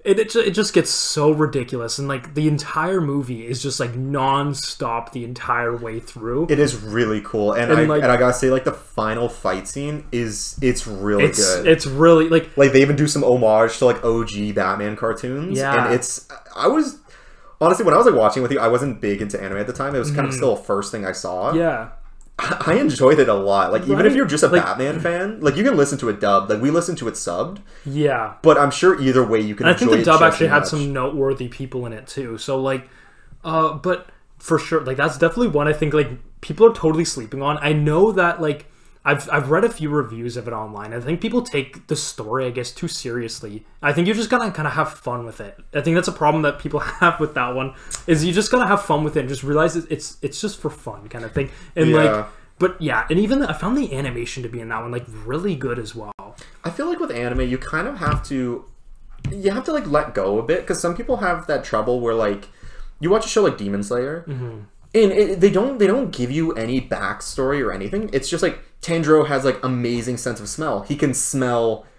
[0.06, 3.96] It, it, it just gets so ridiculous and like the entire movie is just like
[3.96, 8.16] non-stop the entire way through It is really cool, and, And, I like- and I
[8.16, 11.66] gotta say, like the final fight scene is it's really it's good.
[11.66, 15.58] it's really like like they even do some homage to like OG Batman cartoons.
[15.58, 15.86] Yeah.
[15.86, 17.00] and it's I was
[17.60, 19.72] honestly when I was like watching with you, I wasn't big into anime at the
[19.72, 19.94] time.
[19.94, 20.36] It was kind of mm.
[20.36, 21.52] still a first thing I saw.
[21.52, 21.90] Yeah
[22.38, 23.72] I enjoyed it a lot.
[23.72, 26.20] Like even if you're just a Like- Batman fan, like you can listen to it
[26.20, 26.50] dubbed.
[26.50, 29.66] Like we listened to it subbed, yeah but I'm sure either way you can.
[29.66, 30.68] And I think the dub actually had much.
[30.68, 32.36] some noteworthy people in it too.
[32.38, 32.88] So like,
[33.42, 34.08] uh, but
[34.38, 36.10] for sure, like that's definitely one I think like
[36.42, 37.58] people are totally sleeping on.
[37.62, 38.66] I know that like
[39.08, 40.92] I've I've read a few reviews of it online.
[40.92, 43.64] I think people take the story, I guess, too seriously.
[43.80, 45.56] I think you're just gonna kind of have fun with it.
[45.72, 47.74] I think that's a problem that people have with that one.
[48.08, 50.70] Is you just gotta have fun with it and just realize it's it's, just for
[50.70, 51.50] fun kind of thing.
[51.76, 51.96] And Yeah.
[51.96, 52.26] like,
[52.58, 55.54] but yeah, and even I found the animation to be in that one like really
[55.54, 56.12] good as well.
[56.64, 58.64] I feel like with anime, you kind of have to,
[59.30, 62.14] you have to like let go a bit because some people have that trouble where
[62.14, 62.48] like,
[62.98, 64.58] you watch a show like Demon Slayer, Mm-hmm.
[64.94, 68.10] and it, they don't they don't give you any backstory or anything.
[68.12, 70.82] It's just like Tanjiro has like amazing sense of smell.
[70.82, 71.84] He can smell.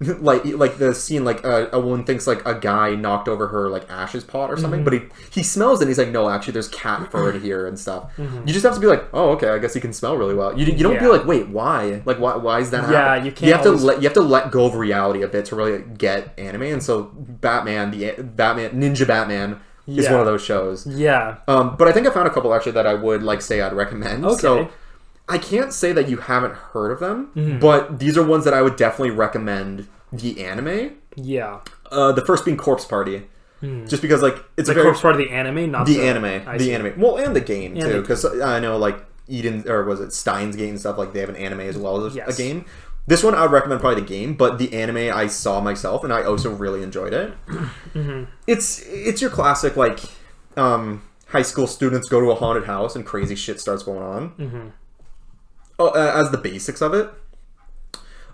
[0.00, 3.68] Like like the scene like uh, a woman thinks like a guy knocked over her
[3.70, 5.84] like ashes pot or something, but he he smells it.
[5.84, 8.10] and He's like, no, actually, there's cat fur in here and stuff.
[8.18, 10.58] You just have to be like, oh, okay, I guess he can smell really well.
[10.58, 12.02] You, you don't be like, wait, why?
[12.04, 12.90] Like why why is that?
[12.90, 13.26] Yeah, happening?
[13.26, 15.44] you can't You have to let you have to let go of reality a bit
[15.46, 20.42] to really get anime, and so Batman, the Batman Ninja Batman, is one of those
[20.44, 20.86] shows.
[20.88, 23.60] Yeah, Um, but I think I found a couple actually that I would like say
[23.62, 24.24] I'd recommend.
[24.26, 24.40] Okay.
[24.40, 24.68] So
[25.28, 27.58] I can't say that you haven't heard of them, Mm-hmm.
[27.58, 29.88] but these are ones that I would definitely recommend.
[30.12, 31.60] The anime, yeah.
[31.90, 33.24] uh, the first being Corpse Party,
[33.86, 36.06] just because like it's The a very corpse part of the anime, not the the,
[36.06, 36.72] anime, I the see.
[36.74, 38.96] anime, well, and the game And too, because I know like
[39.26, 42.04] Eden or was it Steins Gate and stuff like they have an anime as well
[42.04, 42.38] as Yes.
[42.38, 42.64] a game.
[43.08, 46.12] This one I would recommend probably the game, but the anime I saw myself and
[46.12, 47.32] I also really enjoyed it.
[47.94, 48.24] Mm-hmm.
[48.46, 50.00] It's it's your classic like
[50.56, 54.30] um, high school students go to a haunted house and crazy shit starts going on.
[54.38, 54.68] Mm-hmm.
[55.78, 57.10] Oh, uh, as the basics of it.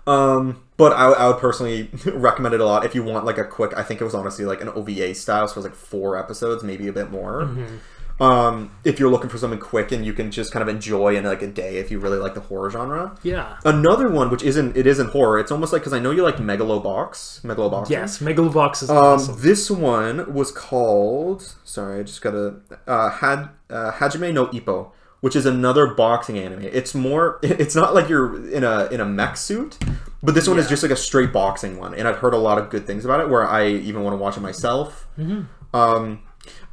[0.07, 3.43] Um, but I, I would personally recommend it a lot if you want like a
[3.45, 3.71] quick.
[3.77, 6.63] I think it was honestly like an OVA style, so it was like four episodes,
[6.63, 7.43] maybe a bit more.
[7.43, 7.77] Mm-hmm.
[8.21, 11.23] Um, if you're looking for something quick and you can just kind of enjoy in
[11.23, 13.17] like a day, if you really like the horror genre.
[13.23, 13.57] Yeah.
[13.65, 15.39] Another one which isn't it isn't horror.
[15.39, 17.89] It's almost like because I know you like Megalobox, Megalobox.
[17.89, 19.41] Yes, Megalobox is Um, awesome.
[19.41, 21.55] this one was called.
[21.63, 22.55] Sorry, I just gotta.
[22.85, 26.63] Uh, had uh, Hajime no Ippo, which is another boxing anime.
[26.63, 27.39] It's more.
[27.43, 29.77] It's not like you're in a in a mech suit,
[30.21, 32.57] but this one is just like a straight boxing one, and I've heard a lot
[32.57, 33.29] of good things about it.
[33.29, 35.07] Where I even want to watch it myself.
[35.17, 35.75] Mm-hmm.
[35.75, 36.23] Um,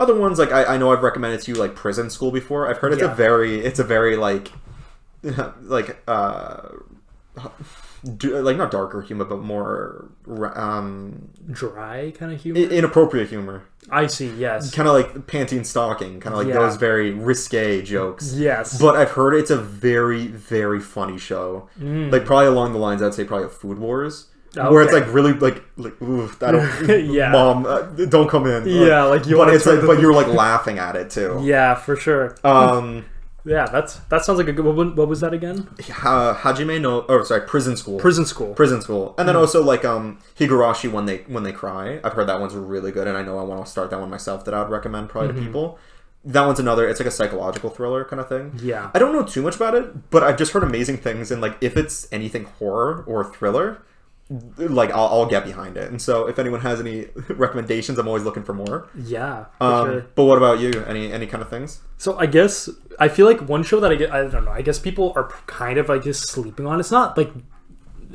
[0.00, 2.68] other ones like I, I know I've recommended to you like Prison School before.
[2.68, 4.50] I've heard it's a very it's a very like
[5.62, 6.68] like uh
[8.16, 10.08] do, like not darker humor, but more
[10.54, 12.60] um, Dry kind of humor.
[12.60, 13.62] inappropriate humor.
[13.90, 14.28] I see.
[14.36, 14.74] Yes.
[14.74, 16.60] Kind of like panting stocking, kind of like Yeah.
[16.60, 18.34] those very risque jokes.
[18.34, 18.80] Yes.
[18.80, 21.68] But I've heard it's a very, very funny show.
[21.80, 25.32] Like probably along the lines I'd say probably of Food Wars, where it's like really
[25.32, 27.30] like like ooh, I don't Yeah.
[27.32, 28.66] mom uh, don't come in.
[28.68, 31.40] Yeah, like, you but it's like the- but you're like laughing at it too.
[31.42, 32.36] yeah, for sure.
[32.44, 33.06] Um,
[33.48, 34.64] Yeah, that's that sounds like a good.
[34.64, 35.68] What, what was that again?
[35.90, 38.52] ha- Hajime no oh sorry prison school Prison school.
[38.54, 39.40] prison school and then Hmm.
[39.42, 43.06] also like um Higurashi when they when they cry I've heard that one's really good
[43.08, 45.30] and I know I want to start that one myself that I would recommend probably
[45.30, 45.38] Mm-hmm.
[45.38, 45.78] to people.
[46.24, 46.86] That one's another.
[46.88, 48.58] It's like a psychological thriller kind of thing.
[48.62, 48.90] Yeah.
[48.92, 51.30] I don't know too much about it, but I've just heard amazing things.
[51.30, 53.80] And like, if it's anything horror or thriller,
[54.58, 55.90] like I'll, I'll get behind it.
[55.90, 58.88] And so, if anyone has any recommendations, I'm always looking for more.
[58.94, 60.06] Yeah, for Um, sure.
[60.14, 60.84] But what about you?
[60.86, 61.80] Any any kind of things?
[61.96, 62.68] So I guess
[62.98, 64.50] I feel like one show that I get I don't know.
[64.50, 66.78] I guess people are kind of like just sleeping on.
[66.80, 67.30] It's not like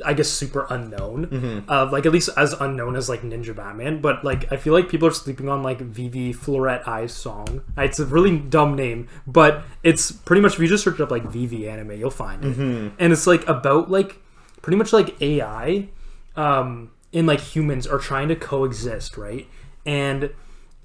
[0.05, 1.27] I guess super unknown.
[1.27, 1.69] Mm-hmm.
[1.69, 4.01] Uh, like at least as unknown as like Ninja Batman.
[4.01, 7.61] But like I feel like people are sleeping on like Vivy Fluorite Eye's Song.
[7.77, 11.23] It's a really dumb name, but it's pretty much if you just search up like
[11.25, 12.57] Vivy anime, you'll find it.
[12.57, 12.95] Mm-hmm.
[12.99, 14.17] And it's like about like
[14.61, 15.89] pretty much like AI
[16.35, 19.47] um and like humans are trying to coexist, right?
[19.85, 20.31] And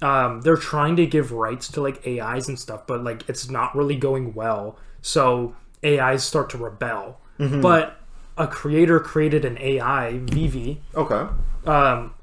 [0.02, 3.74] um, they're trying to give rights to like AIs and stuff, but like it's not
[3.74, 4.78] really going well.
[5.00, 7.20] So AIs start to rebel.
[7.38, 7.60] Mm-hmm.
[7.62, 7.98] But
[8.36, 11.26] a creator created an AI, Vivy, Okay.
[11.66, 12.14] um,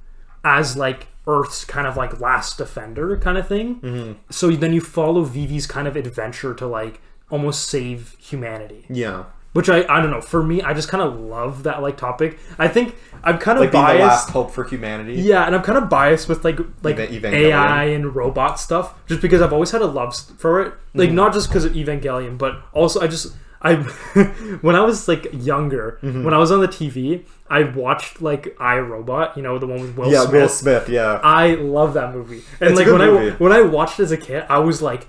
[0.43, 3.81] as like Earth's kind of like last defender kind of thing.
[3.81, 4.13] Mm-hmm.
[4.29, 7.01] So then you follow Vivy's kind of adventure to like
[7.31, 8.85] almost save humanity.
[8.89, 9.25] Yeah.
[9.55, 10.19] Which I I don't know.
[10.19, 12.37] For me, I just kind of love that like topic.
[12.59, 13.97] I think I'm kind of Like biased.
[13.99, 15.13] the last hope for humanity.
[15.15, 17.33] Yeah, and I'm kind of biased with like like Evangelion.
[17.33, 20.73] AI and robot stuff, just because I've always had a love for it.
[20.93, 21.15] Like Mm-hmm.
[21.15, 23.75] not just because of Evangelion, but also I just I
[24.61, 26.25] when I was like younger, Mm-hmm.
[26.25, 29.37] when I was on the TV, I watched like I Robot.
[29.37, 30.23] You know the one with Will Yeah.
[30.25, 30.33] Smith.
[30.33, 30.89] Will Smith.
[30.89, 31.19] Yeah.
[31.23, 32.43] I love that movie.
[32.59, 35.07] And It's like when I when I watched it as a kid, I was like,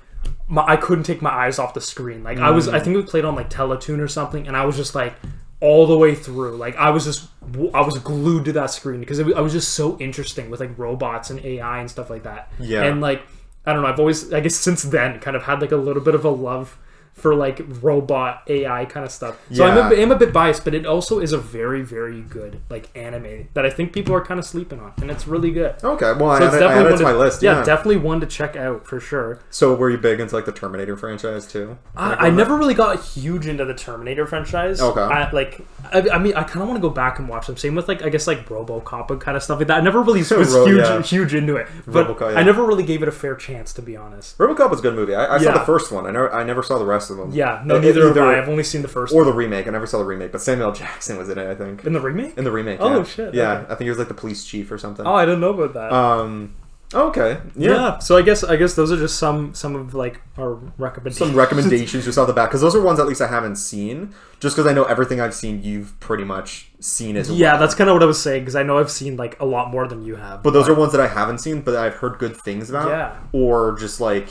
[0.48, 2.22] my, I couldn't take my eyes off the screen.
[2.22, 2.54] Like I Mm.
[2.54, 5.14] was, I think it played on like Teletoon or something, and I was just like
[5.60, 6.56] all the way through.
[6.56, 7.28] Like I was just,
[7.74, 10.60] I was glued to that screen because it, was- I was just so interesting with
[10.60, 12.52] like robots and AI and stuff like that.
[12.58, 12.82] Yeah.
[12.84, 13.22] And like
[13.64, 16.02] I don't know, I've always, I guess since then, kind of had like a little
[16.02, 16.78] bit of a love
[17.16, 19.38] for like robot AI kind of stuff.
[19.50, 22.60] So I'm, a, I'm a bit biased, but it also is a very very good
[22.68, 25.76] like anime that I think people are kind of sleeping on, and it's really good.
[25.82, 26.12] Okay.
[26.12, 27.42] Well, I So added, it's I added definitely it one to my list.
[27.42, 27.64] yeah, Yeah.
[27.64, 29.40] definitely one to check out for sure.
[29.50, 31.78] So were you big into like the Terminator franchise too?
[31.96, 34.80] I, I never really got huge into the Terminator franchise.
[34.82, 35.00] Okay.
[35.00, 35.62] I, like,
[35.92, 37.56] I, I mean, I kind of want to go back and watch them.
[37.56, 39.78] Same with like, I guess like RoboCop and kind of stuff like that.
[39.78, 41.02] I never really was Ro- huge, yeah.
[41.02, 42.40] huge into it, but RoboCop, yeah.
[42.40, 44.36] I never really gave it a fair chance to be honest.
[44.36, 45.14] RoboCop was a good movie.
[45.14, 46.06] I, I saw the first one.
[46.06, 47.32] I never, I never saw the rest of them.
[47.32, 48.38] Yeah, no, Uh, neither have I.
[48.38, 49.26] I've only seen the first Or one.
[49.26, 49.66] the remake.
[49.66, 51.48] I never saw the remake, but Samuel Jackson was in it.
[51.50, 52.36] I think in the remake.
[52.36, 52.78] in the remake.
[52.80, 53.04] Oh, yeah.
[53.04, 53.64] shit, Yeah, okay.
[53.64, 55.06] I think he was like the police chief or something.
[55.06, 55.92] Oh, I didn't know about that.
[55.92, 56.54] Um.
[56.94, 57.38] Okay.
[57.56, 57.70] yeah.
[57.70, 57.98] Yeah.
[57.98, 61.18] So I guess I guess those are just some some of like our recommendations.
[61.30, 64.14] Some recommendations just off the bat because those are ones at least I haven't seen.
[64.38, 67.36] Just because I know everything I've seen, you've pretty much seen as well.
[67.38, 67.60] Yeah, well.
[67.60, 69.72] that's kind of what I was saying because I know I've seen like a lot
[69.72, 70.44] more than you have.
[70.44, 72.88] But those are ones that I haven't seen, but I've heard good things about.
[72.88, 73.16] Yeah.
[73.32, 74.28] Or just like,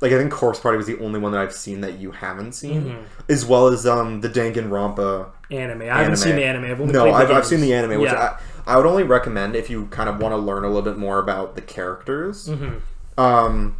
[0.00, 2.52] like I think Corpse Party was the only one that I've seen that you haven't
[2.52, 3.02] seen, Mm-hmm.
[3.32, 5.82] as well as um the Danganronpa anime.
[5.82, 6.64] I haven't seen the anime.
[6.64, 8.38] I've no, I've, I've seen the anime, which Yeah.
[8.66, 10.96] I, I would only recommend if you kind of want to learn a little bit
[10.96, 12.48] more about the characters.
[12.48, 13.20] Mm-hmm.
[13.20, 13.76] Um,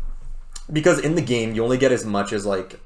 [0.73, 2.81] because in the game you only get as much as like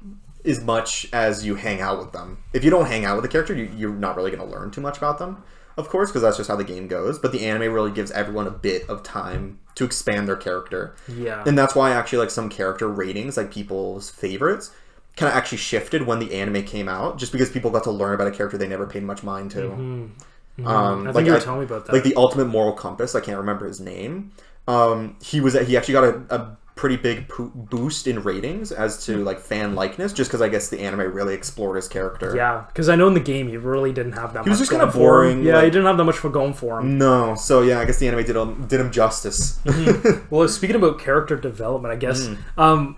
[0.45, 2.37] as much as you hang out with them.
[2.53, 4.69] If you don't hang out with the character, you, you're not really going to learn
[4.69, 5.41] too much about them,
[5.77, 7.19] of course, because that's just how the game goes.
[7.19, 10.95] But the anime really gives everyone a bit of time to expand their character.
[11.07, 11.43] Yeah.
[11.45, 14.71] And that's why actually like some character ratings, like people's favorites,
[15.17, 18.13] kind of actually shifted when the anime came out, just because people got to learn
[18.15, 19.71] about a character they never paid much mind to.
[19.71, 20.15] Um,
[20.57, 21.09] Mm-hmm.
[21.09, 21.93] I think like you were telling me about that.
[21.93, 23.13] like the ultimate moral compass.
[23.13, 24.31] I can't remember his name.
[24.67, 29.05] Um, he was he actually got a, a pretty big po- boost in ratings as
[29.05, 32.35] to like fan likeness, just because I guess the anime really explored his character.
[32.35, 34.43] Yeah, because I know in the game he really didn't have that.
[34.43, 36.53] He was much just going for boring, Yeah, he didn't have that much for going
[36.53, 36.97] for him.
[36.97, 39.59] No, so yeah, I guess the anime did him did him justice.
[40.29, 42.37] Well, speaking about character development, I guess Mm.
[42.57, 42.97] um,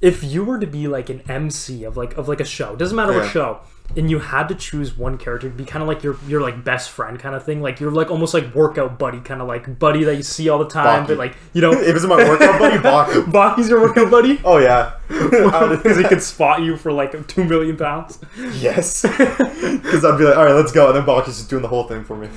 [0.00, 2.96] if you were to be like an MC of like of like a show, doesn't
[2.96, 3.20] matter Yeah.
[3.20, 3.60] what show,
[3.96, 6.62] and you had to choose one character to be kind of like your your like
[6.64, 9.78] best friend kind of thing, like you're like almost like workout buddy, kind of like
[9.78, 11.08] buddy that you see all the time, Baki.
[11.08, 13.24] but like you know, if it's my workout buddy, Baki.
[13.32, 14.40] Baki's your workout buddy.
[14.44, 14.94] Oh yeah.
[15.74, 18.18] Because he could spot you for like two million pounds.
[18.54, 19.02] Yes.
[19.02, 21.84] Because I'd be like, all right, let's go, and then Baki's just doing the whole
[21.84, 22.28] thing for me.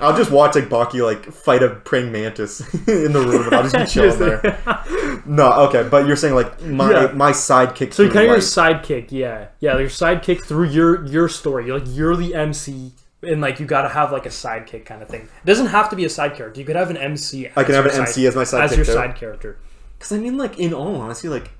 [0.00, 3.62] I'll just watch like Baki like fight a praying mantis in the room, and I'll
[3.68, 5.22] just be chilling there.
[5.26, 7.12] No, okay, but you're saying saying like my Yeah.
[7.12, 7.92] my sidekick.
[7.92, 9.78] So you're kind of your sidekick, yeah, yeah.
[9.78, 11.66] Your sidekick through your your story.
[11.66, 12.92] You're like you're the MC,
[13.22, 15.22] and like you got to have like a sidekick kind of thing.
[15.22, 16.60] It doesn't have to be a side character.
[16.60, 17.48] You could have an MC.
[17.56, 18.92] I can have your an MC as my sidekick as your too.
[18.92, 19.58] side character.
[19.98, 21.50] Because I mean, like in all honesty, like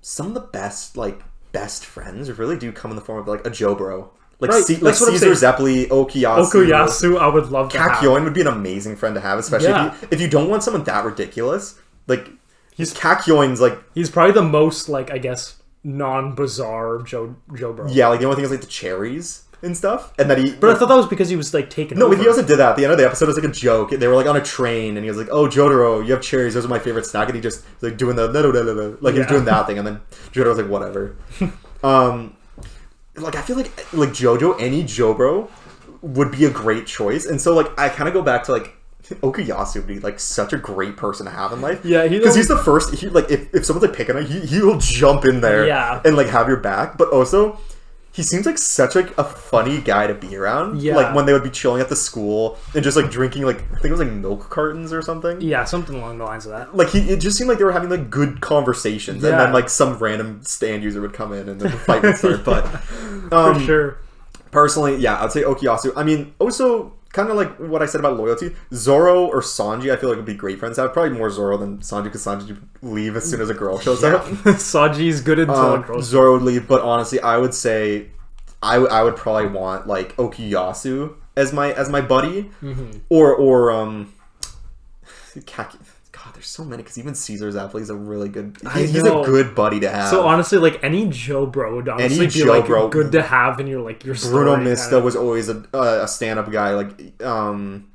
[0.00, 1.20] some of the best like
[1.52, 4.10] best friends really do come in the form of like a Joe Bro,
[4.40, 5.46] like Right, C- like that's what I'm Caesar.
[5.52, 6.50] Zeppeli, Okuyasu.
[6.52, 7.92] Okuyasu, I would love to have.
[7.92, 9.94] Kakyoin would be an amazing friend to have, especially Yeah.
[9.94, 11.78] if, you, if you don't want someone that ridiculous.
[12.06, 12.28] Like
[12.74, 17.88] he's Kakyoin's like He's probably the most like I guess non-bizarre Joe Joe Bro.
[17.88, 20.52] yeah, like the only thing is like the cherries and stuff, and that he.
[20.52, 21.98] But I thought that was because he was like taken.
[21.98, 22.16] no, over.
[22.16, 23.24] he also did that at the end of the episode.
[23.24, 23.90] It was like a joke.
[23.90, 26.54] They were like on a train, and he was like, "Oh, Jotaro, you have cherries.
[26.54, 29.32] Those are my favorite snack." And he just like doing the like he was Yeah.
[29.32, 30.00] doing that thing, and then
[30.32, 31.16] Jotaro was like, "Whatever."
[31.82, 32.36] um,
[33.16, 35.48] like I feel like like JoJo, any Jobro
[36.02, 38.76] would be a great choice, and so like I kind of go back to like
[39.16, 41.84] Okuyasu would be like such a great person to have in life.
[41.84, 42.94] Yeah, because he's the first.
[42.94, 46.00] He like if, if someone's like picking on you, he he'll jump in there, Yeah.
[46.04, 46.98] and like have your back.
[46.98, 47.58] But also,
[48.12, 50.82] he seems like such like a funny guy to be around.
[50.82, 50.96] Yeah.
[50.96, 53.74] like when they would be chilling at the school and just like drinking like I
[53.76, 55.40] think it was like milk cartons or something.
[55.40, 56.76] Yeah, something along the lines of that.
[56.76, 59.44] Like he, it just seemed like they were having like good conversations, and Yeah.
[59.44, 62.44] then like some random stand user would come in and then the fight would start.
[62.44, 63.98] But For um, sure.
[64.50, 65.92] personally, yeah, I'd say Okuyasu.
[65.96, 68.54] I mean, also kind of like what I said about loyalty.
[68.74, 70.76] Zoro or Sanji, I feel like would be great friends.
[70.76, 73.78] have probably more Zoro than Sanji because Sanji would leave as soon as a girl
[73.78, 74.24] shows up.
[74.44, 76.02] Sanji's good until Um, a girl.
[76.02, 78.08] Zoro would leave, but honestly, I would say
[78.62, 82.98] I would probably want like Okuyasu as my as my buddy, Mm-hmm.
[83.08, 84.12] or or um,
[85.46, 85.78] Kaki.
[86.48, 88.56] So many because even Caesar's Zappa is a really good.
[88.74, 90.08] He, he's a good buddy to have.
[90.08, 93.60] So honestly, like any Joe Bro would honestly be Joe like Bro- good to have
[93.60, 95.04] in your like your Bruno Mista kinda.
[95.04, 96.74] was always a uh, a stand up guy.
[96.74, 97.88] Like um,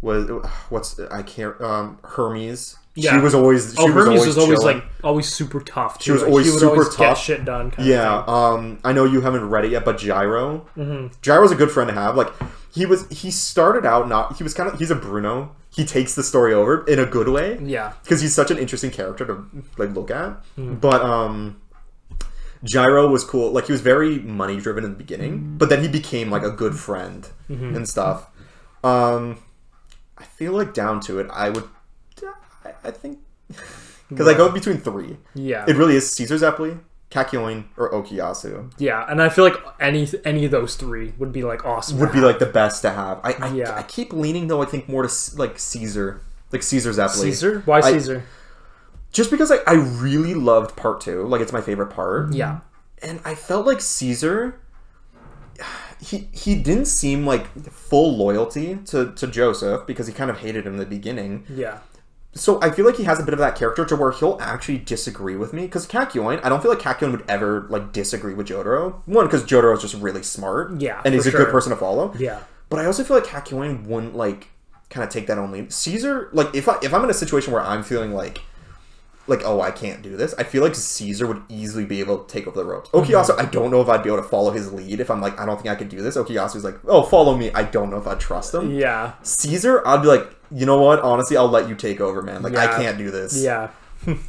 [0.00, 0.28] was
[0.68, 2.76] what's I can't um Ermes.
[2.96, 3.22] She Yeah.
[3.22, 3.72] was always.
[3.74, 5.98] She Oh, was Ermes always was always like always super tough.
[5.98, 6.04] Too.
[6.04, 7.22] She was Like, always super always Get tough.
[7.22, 7.70] shit done.
[7.70, 11.06] Kind Yeah, Of um, I know you haven't read it yet, but Gyro, Mm-hmm.
[11.22, 12.16] Gyro's a good friend to have.
[12.16, 12.28] Like
[12.72, 14.36] he was, he started out not.
[14.36, 14.78] He was kind of.
[14.78, 15.54] He's a Bruno.
[15.74, 17.92] He takes the story over in a good way Yeah.
[18.02, 19.46] because he's such an interesting character to
[19.78, 20.32] like look at.
[20.56, 20.74] Hmm.
[20.74, 21.60] But um,
[22.64, 23.50] Gyro was cool.
[23.52, 26.50] Like he was very money driven in the beginning, but then he became like a
[26.50, 27.76] good friend Mm-hmm.
[27.76, 28.28] and stuff.
[28.84, 29.38] Um,
[30.18, 31.64] I feel like down to it, I would.
[32.64, 33.18] I, I think
[34.08, 35.16] because I go between three.
[35.34, 35.64] Yeah.
[35.66, 36.78] It really is Caesar Zeppeli,
[37.12, 38.72] Kakyoin, or Okuyasu.
[38.78, 39.04] yeah.
[39.08, 41.98] And I feel like any any of those three would be like awesome.
[42.00, 42.24] Would be have.
[42.26, 43.20] like the best to have.
[43.22, 43.76] I I, Yeah.
[43.76, 44.62] I keep leaning though.
[44.62, 47.20] I think more to like Caesar, like Caesar's Zeppeli.
[47.22, 47.62] Caesar.
[47.66, 48.24] Why I- Caesar?
[49.12, 51.24] Just because I, I really loved part two.
[51.24, 52.32] Like it's my favorite part.
[52.32, 52.60] yeah.
[53.02, 54.58] and I felt like Caesar.
[56.00, 60.66] He he didn't seem like full loyalty to to Joseph because he kind of hated
[60.66, 61.44] him in the beginning.
[61.48, 61.78] Yeah.
[62.34, 64.78] So I feel like he has a bit of that character to where he'll actually
[64.78, 65.62] disagree with me.
[65.62, 69.02] Because Kakyoin, I don't feel like Kakyoin would ever like disagree with Jotaro.
[69.06, 70.80] One, because Jotaro is just really smart.
[70.80, 72.14] Yeah, and he's for a good person to follow.
[72.18, 72.40] Yeah.
[72.68, 74.48] But I also feel like Kakyoin wouldn't like
[74.88, 75.68] kind of take that only.
[75.68, 78.40] Caesar, like if I if I'm in a situation where I'm feeling like
[79.26, 82.32] like oh I can't do this, I feel like Caesar would easily be able to
[82.32, 82.90] take over the ropes.
[82.90, 85.38] Okuyasu, I don't know if I'd be able to follow his lead if I'm like
[85.38, 86.16] I don't think I could do this.
[86.16, 87.50] Okuyasu's like oh follow me.
[87.52, 88.74] I don't know if I'd trust him.
[88.74, 89.12] Yeah.
[89.22, 91.00] Caesar, I'd be like you know what?
[91.00, 92.42] Honestly, I'll let you take over, man.
[92.42, 93.42] Like I can't do this.
[93.42, 93.70] Yeah.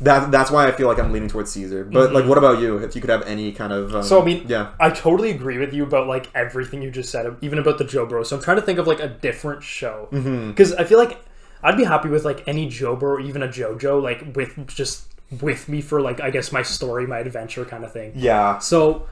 [0.01, 1.83] That that's why I feel like I'm leaning towards Caesar.
[1.83, 2.77] But like, what about you?
[2.77, 4.07] If you could have any kind of um, Mm-hmm.
[4.07, 4.69] So I mean, yeah.
[4.79, 8.05] I totally agree with you about like everything you just said, even about the Joe
[8.05, 8.23] Bro.
[8.25, 10.49] So I'm trying to think of like a different show Mm-hmm.
[10.49, 11.17] because I feel like
[11.64, 15.07] I'd be happy with like any Joe Bro or even a JoJo like with just
[15.41, 18.11] with me for like I guess my story, my adventure kind of thing.
[18.16, 18.59] Yeah.
[18.59, 19.07] So,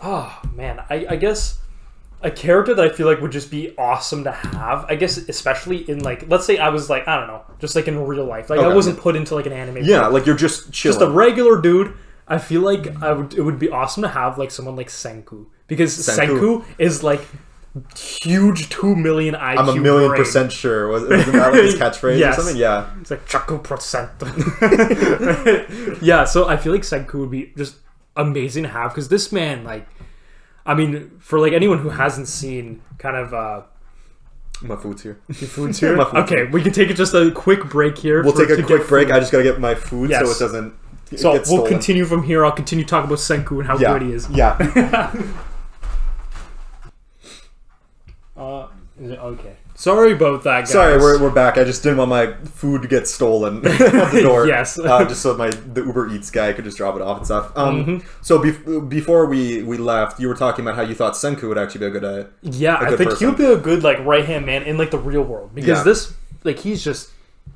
[0.00, 1.58] oh man, I, I guess
[2.22, 4.86] a character that I feel like would just be awesome to have.
[4.88, 7.88] I guess especially in like let's say I was like I don't know, just like
[7.88, 9.84] in real life, like I wasn't put into like an anime.
[9.84, 10.98] Yeah, like you're just chilling.
[10.98, 11.94] just a regular dude.
[12.26, 15.46] I feel like I would it would be awesome to have like someone like Senku
[15.66, 16.38] because Senku.
[16.38, 17.20] Senku, is like
[17.98, 19.58] huge two million IQ.
[19.58, 20.22] I'm a million brain.
[20.22, 20.88] percent sure.
[20.88, 22.38] Was, wasn't that like his catchphrase Yes.
[22.38, 22.56] or something?
[22.56, 22.90] Yeah.
[23.00, 24.10] It's like Chaku percent.
[26.02, 27.76] yeah, so I feel like Senku would be just
[28.16, 29.86] amazing to have because this man, like,
[30.64, 33.62] I mean, for like anyone who hasn't seen kind of uh
[34.62, 35.18] My food's here.
[35.28, 35.96] your foods here.
[35.96, 38.22] My food's okay, we can take just a quick break here.
[38.22, 39.08] We'll take a quick break.
[39.08, 39.16] food.
[39.16, 40.74] I just gotta get my food so it doesn't
[41.16, 41.66] So get we'll stolen.
[41.72, 42.44] continue from here.
[42.44, 43.92] I'll continue talking about Senku and how Yeah.
[43.94, 44.30] good he is.
[44.30, 45.12] Yeah.
[48.36, 48.66] Uh,
[49.00, 49.56] is it- okay.
[49.76, 50.70] Sorry about that, guys.
[50.70, 51.58] Sorry, we're, we're back.
[51.58, 54.46] I just didn't want my food to get stolen at the door.
[54.54, 54.78] Yes.
[54.78, 57.50] uh, just so my the Uber Eats guy could just drop it off and stuff.
[57.56, 58.08] Um, Mm-hmm.
[58.22, 61.58] So bef- before we we left, you were talking about how you thought Senku would
[61.58, 62.04] actually be a good.
[62.04, 63.28] Uh, Yeah, I good think person.
[63.28, 65.82] he'll be a good like right hand man in like the real world because Yeah.
[65.82, 66.14] this
[66.44, 67.10] like he's just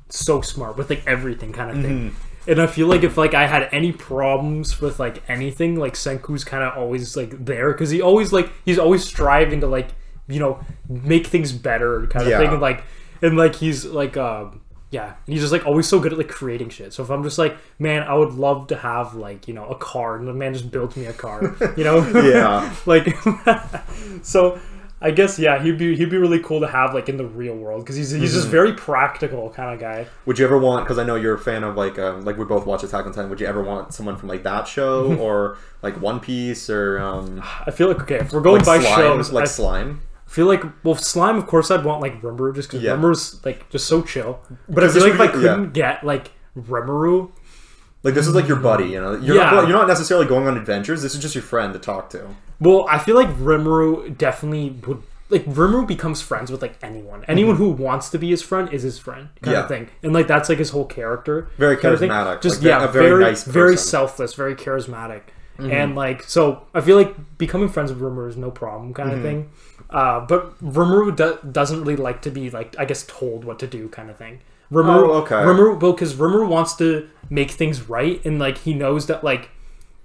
[0.09, 2.09] so smart with like everything kind of thing.
[2.11, 2.51] Mm-hmm.
[2.51, 6.43] and I feel like if like I had any problems with like anything, like Senku's
[6.43, 9.87] kind of always like there because he always like he's always striving to like
[10.29, 12.37] you know make things better kind of Yeah.
[12.39, 12.83] thing, and like
[13.21, 14.61] and like he's like um
[14.91, 16.93] yeah, he's just like always so good at like creating shit.
[16.93, 19.75] So if I'm just like, man, I would love to have like you know a
[19.75, 21.99] car, and the man just built me a car, you know?
[22.23, 22.73] Yeah.
[22.85, 23.15] like
[24.23, 24.59] so
[25.01, 27.55] i guess yeah he'd be he'd be really cool to have like in the real
[27.55, 28.51] world because he's he's just Mm-hmm.
[28.51, 30.83] very practical kind of guy Would you ever want?
[30.83, 33.13] Because I know you're a fan of like um, like we both watch Attack on
[33.13, 33.29] Titan.
[33.29, 37.41] Would you ever want someone from like that show or like One Piece or um,
[37.65, 38.97] i feel like okay if we're going like by slime?
[38.99, 40.01] shows like i slime.
[40.29, 42.91] Feel like well slime of course i'd want like rimuru just because Yeah.
[42.95, 45.55] rimuru's like just so chill But i feel like if i would be- yeah.
[45.55, 47.31] couldn't get like rimuru
[48.03, 49.13] Like this is like your buddy, you know.
[49.15, 49.51] You're Yeah.
[49.51, 51.01] not you're not necessarily going on adventures.
[51.01, 52.21] This is just your friend to talk to.
[52.61, 57.55] well i feel like rimuru definitely would like rimuru becomes friends with like anyone anyone
[57.57, 59.51] who wants to be his friend is his friend kind Mm-hmm.
[59.51, 59.59] Yeah.
[59.63, 62.69] of thing and like that's like his whole character Very kind of charismatic, just like,
[62.69, 63.83] yeah a very very nice very person.
[63.83, 63.89] Mm-hmm.
[63.97, 65.21] selfless very charismatic
[65.59, 66.41] and like so
[66.73, 69.17] i feel like becoming friends with rimuru is no problem kind Mm-hmm.
[69.19, 69.51] of thing
[69.89, 73.67] uh, but rimuru do- doesn't really like to be like i guess told what to
[73.67, 74.39] do kind of thing
[74.71, 75.35] rimuru Oh, okay.
[75.35, 79.49] rimuru well because rimuru wants to make things right and like he knows that like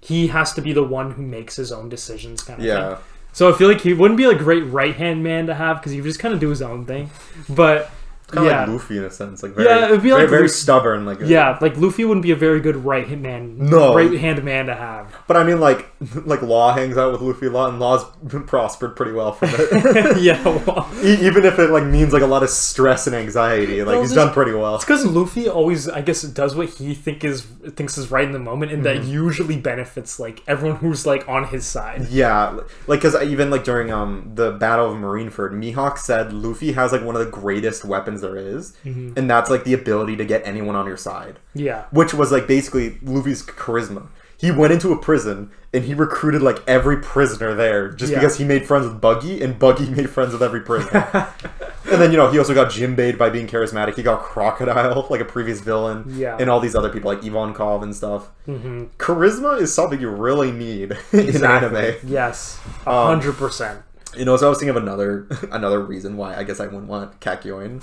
[0.00, 2.94] he has to be the one who makes his own decisions kind of Yeah.
[2.96, 5.78] thing so I feel like he wouldn't be a great right hand man to have
[5.80, 7.10] because he would just kind of do his own thing.
[7.48, 7.90] But
[8.34, 10.30] Kind of yeah, like Luffy in a sense, like very, Yeah, it'd be very, like
[10.30, 13.56] very Lu- stubborn, like yeah, like Luffy wouldn't be a very good right hand man.
[13.58, 13.94] No.
[13.94, 15.14] right hand man to have.
[15.26, 15.88] But I mean, like,
[16.26, 18.04] like Law hangs out with Luffy a lot, and Law's
[18.46, 20.20] prospered pretty well from it.
[20.22, 23.94] yeah, well, Even if it like means like a lot of stress and anxiety, like
[23.94, 24.76] Well, he's done pretty well.
[24.76, 28.32] it's because Luffy always, I guess, does what he think is thinks is right in
[28.32, 29.02] the moment, and Mm-hmm.
[29.02, 32.08] that usually benefits like everyone who's like on his side.
[32.08, 36.92] Yeah, like because even like during um the Battle of Marineford, Mihawk said Luffy has
[36.92, 39.18] like one of the greatest weapons there is, Mm-hmm.
[39.18, 42.46] and that's like the ability to get anyone on your side, Yeah, which was like
[42.46, 44.08] basically Luffy's charisma.
[44.36, 48.18] He went into a prison and he recruited like every prisoner there just Yeah.
[48.18, 51.06] because he made friends with Buggy and Buggy made friends with every prisoner.
[51.90, 53.94] and then you know he also got Jinbei by being charismatic.
[53.94, 56.36] He got Crocodile like a previous villain, Yeah.
[56.38, 58.28] and all these other people like Ivankov and stuff.
[58.46, 58.84] mm-hmm.
[58.98, 61.94] Charisma is something you really need in anime.
[62.04, 63.80] Yes, a Um, hundred percent.
[64.16, 66.86] You know, so I was thinking of another another reason why I guess I wouldn't
[66.88, 67.82] want Kakyoin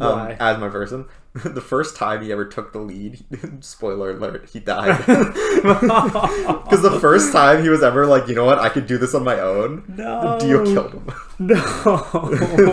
[0.00, 1.06] um, as my person.
[1.44, 3.24] the first time he ever took the lead,
[3.60, 4.98] spoiler alert, he died.
[5.60, 9.14] Because the first time he was ever like, you know what, I could do this
[9.14, 9.84] on my own.
[9.88, 10.38] No.
[10.40, 11.12] Dio killed him.
[11.38, 12.28] No,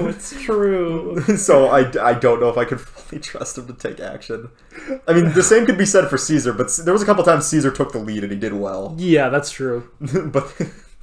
[0.07, 1.21] it's true.
[1.37, 4.49] so I, I don't know if I could fully trust him to take action.
[5.07, 7.47] I mean, the same could be said for Caesar, but there was a couple times
[7.47, 8.95] Caesar took the lead and he did well.
[8.97, 9.89] Yeah, that's true.
[9.99, 10.53] but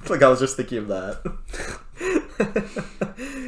[0.09, 1.81] like I was just thinking of that.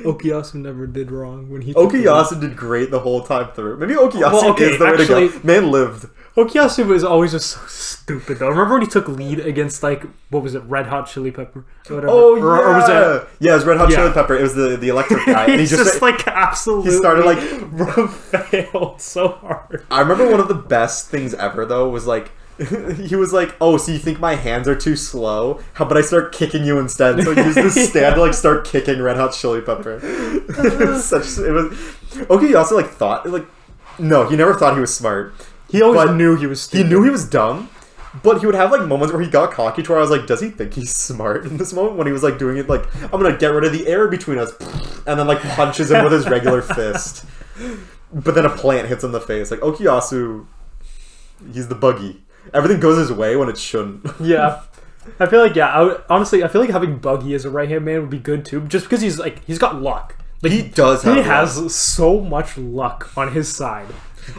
[0.07, 1.73] Okuyasu never did wrong when he.
[1.73, 3.77] Okuyasu did great the whole time through.
[3.77, 5.39] Maybe Okuyasu Well, okay, is the way to go.
[5.43, 6.07] Man lived.
[6.37, 8.47] Okuyasu was always just so stupid though.
[8.47, 11.65] Remember when he took lead against like what was it, Red Hot Chili Pepper?
[11.89, 12.13] Or whatever.
[12.13, 13.27] Oh yeah, or, or was it?
[13.39, 13.97] yeah, it was Red Hot Yeah.
[13.97, 14.35] Chili Pepper.
[14.37, 16.91] It was the, the electric guy, and he just, just, like absolutely.
[16.91, 17.39] he started like.
[18.09, 19.85] failed so hard.
[19.91, 22.31] I remember one of the best things ever though was like.
[23.07, 25.61] he was like, "Oh, so you think my hands are too slow?
[25.73, 28.65] How about I start kicking you instead?" So he used this stand to like start
[28.65, 29.99] kicking Red Hot Chili Pepper.
[30.03, 31.37] it was such.
[31.37, 31.77] It was.
[32.29, 33.45] Okay, he also like thought like,
[33.99, 35.33] no, he never thought he was smart.
[35.69, 36.69] He always knew he was.
[36.71, 37.69] He knew he was dumb,
[38.23, 40.25] but he would have like moments where he got cocky to where I was like,
[40.25, 42.83] does he think he's smart in this moment when he was like doing it like
[43.03, 44.51] I'm gonna get rid of the air between us
[45.05, 47.25] and then like punches him with his regular fist.
[48.11, 49.51] But then a plant hits him in the face.
[49.51, 50.47] Like Okuyasu
[51.53, 52.23] he's the buggy.
[52.53, 54.05] Everything goes his way when it shouldn't.
[54.19, 54.61] Yeah.
[55.19, 55.67] I feel like yeah.
[55.69, 58.19] I would, honestly, I feel like having Buggy as a right hand man would be
[58.19, 60.15] good too, just because he's like he's got luck.
[60.43, 63.87] Like He does he have has so much luck on his side.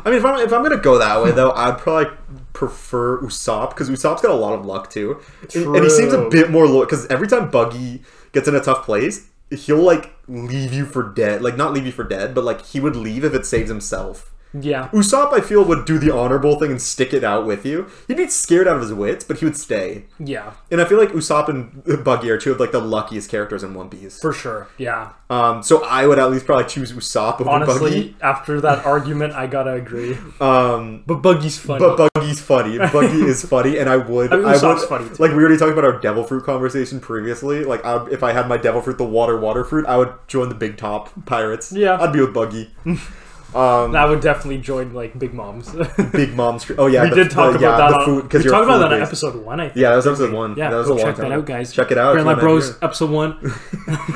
[0.05, 2.13] I mean if I'm if I'm gonna go that way though, I'd probably
[2.53, 5.21] prefer Usopp because Usopp's got a lot of luck too.
[5.55, 8.03] And- And he seems a bit more loyal because every time Buggy
[8.33, 11.41] gets in a tough place, he'll like leave you for dead.
[11.43, 14.28] Like not leave you for dead, but like he would leave if it saves himself.
[14.53, 14.89] Yeah.
[14.93, 17.87] Usopp, I feel, would do the honorable thing and stick it out with you.
[18.07, 20.05] He'd be scared out of his wits, but he would stay.
[20.19, 20.53] Yeah.
[20.71, 23.75] And I feel like Usopp and Buggy are two of like the luckiest characters in
[23.75, 24.19] One Piece.
[24.21, 24.69] For sure.
[24.79, 25.13] Yeah.
[25.31, 29.47] Um, so I would at least probably choose Usopp over Honestly, after that argument, I
[29.47, 30.17] gotta agree.
[30.41, 31.81] Um, But Buggy's funny.
[31.85, 32.79] But Buggy's funny.
[32.93, 34.33] Buggy is funny, and I would.
[34.33, 35.23] I mean, I Usopp's would funny, too.
[35.23, 37.65] like we already talked about our devil fruit conversation previously.
[37.65, 40.49] Like, I, if I had my devil fruit, the water water fruit, I would join
[40.49, 41.73] the big top pirates.
[41.73, 42.01] Yeah.
[42.01, 42.71] I'd be with Buggy.
[43.55, 45.71] Um, That would definitely join like Big Moms.
[46.13, 46.71] Big Mom's.
[46.77, 47.99] Oh yeah, we the- did talk the- about yeah, that.
[47.99, 49.59] the food we talked about that on episode one.
[49.61, 49.77] I think.
[49.77, 50.55] Yeah, that was episode one.
[50.57, 51.73] Yeah, that was a long check time that out, guys.
[51.73, 52.11] Check it out.
[52.17, 53.39] if Grand you Lab wanna Bros, hear episode one.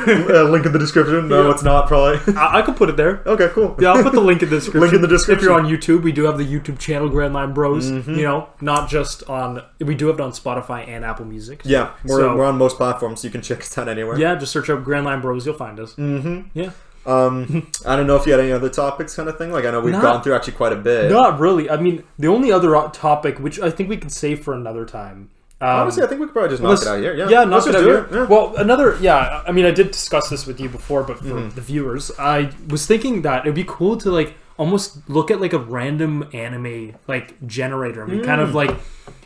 [0.02, 1.28] Uh, link in the description.
[1.28, 1.50] No, Yeah.
[1.52, 2.18] it's not probably.
[2.36, 3.22] I, I could put it there.
[3.24, 3.76] okay, cool.
[3.80, 4.80] Yeah, I'll put the link in the description.
[4.80, 5.38] Link in the description.
[5.38, 7.90] If you're on YouTube, we do have the YouTube channel Grand Line Bros.
[7.90, 8.14] Mm-hmm.
[8.14, 9.62] You know, not just on.
[9.80, 11.62] We do have it on Spotify and Apple Music.
[11.64, 14.18] Yeah, we're, So- we're on most platforms, so you can check us out anywhere.
[14.18, 15.46] Yeah, just search up Grand Line Bros.
[15.46, 15.94] You'll find us.
[15.94, 16.48] Mm-hmm.
[16.58, 16.70] Yeah.
[17.04, 19.50] Um, I don't know if you had any other topics, kind of thing.
[19.50, 21.10] Like I know we've Not- gone through actually quite a bit.
[21.10, 21.68] Not really.
[21.68, 25.30] I mean, the only other topic, which I think we could save for another time.
[25.60, 27.14] Um, Honestly, I think we could probably just knock it out here.
[27.14, 27.98] Yeah, Yeah, knock it out do here.
[27.98, 28.12] it.
[28.12, 28.24] Yeah.
[28.26, 29.42] Well, another, yeah.
[29.46, 31.54] I mean, I did discuss this with you before, but for Mm-hmm.
[31.54, 35.52] the viewers, I was thinking that it'd be cool to like almost look at like
[35.52, 38.44] a random anime like generator, and we kind Mm.
[38.44, 38.74] of like,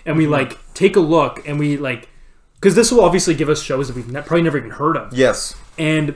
[0.05, 2.09] and we like take a look, and we like,
[2.57, 5.13] because this will obviously give us shows that we've ne- probably never even heard of,
[5.15, 5.55] yes.
[5.79, 6.15] and.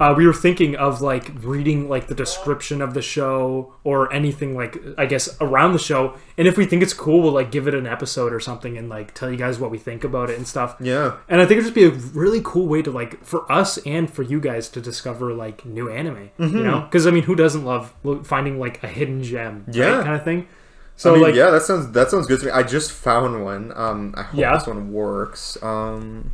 [0.00, 4.56] Uh, we were thinking of like reading like the description of the show or anything
[4.56, 7.68] like I guess around the show, and if we think it's cool, we'll like give
[7.68, 10.38] it an episode or something and like tell you guys what we think about it
[10.38, 10.76] and stuff.
[10.80, 11.16] Yeah.
[11.28, 14.10] And I think it'd just be a really cool way to like for us and
[14.10, 16.30] for you guys to discover like new anime.
[16.38, 16.56] Mm-hmm.
[16.56, 17.92] You know, because I mean, who doesn't love
[18.24, 19.64] finding like a hidden gem?
[19.66, 20.02] right, Yeah.
[20.02, 20.48] kind of thing.
[20.96, 22.52] So I mean, like, yeah, that sounds that sounds good to me.
[22.52, 23.72] I just found one.
[23.74, 24.54] Um, I hope Yeah.
[24.56, 25.56] this one works.
[25.62, 26.32] Um,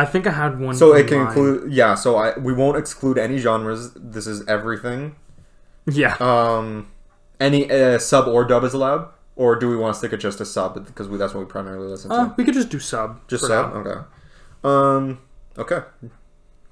[0.00, 0.74] I think I had one.
[0.74, 1.26] so it can online.
[1.28, 1.94] include yeah.
[1.94, 3.92] So I we won't exclude any genres.
[3.94, 5.16] This is everything.
[5.86, 6.16] Yeah.
[6.20, 6.90] Um,
[7.38, 10.38] any uh, sub or dub is allowed, or do we want to stick it just
[10.38, 12.16] to sub because we, that's what we primarily listen to?
[12.16, 13.28] Uh, we could just do sub.
[13.28, 13.74] just sub.
[13.74, 13.80] now.
[13.80, 14.00] Okay.
[14.64, 15.18] Um.
[15.58, 15.80] Okay.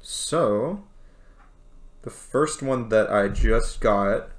[0.00, 0.84] So,
[2.00, 4.30] the first one that I just got,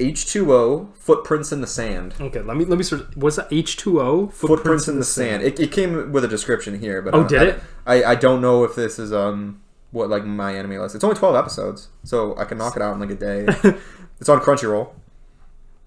[0.00, 2.14] H two O footprints in the sand.
[2.20, 3.14] Okay, let me let me search.
[3.16, 5.42] Was that H two O Footprints in the sand.
[5.42, 7.60] It, it came with a description here, but Oh, I, did I, it?
[7.86, 10.94] I, I don't know if this is um what like my anime list.
[10.94, 13.46] It's only twelve episodes, so I can knock it out in like a day.
[14.20, 14.90] it's on Crunchyroll.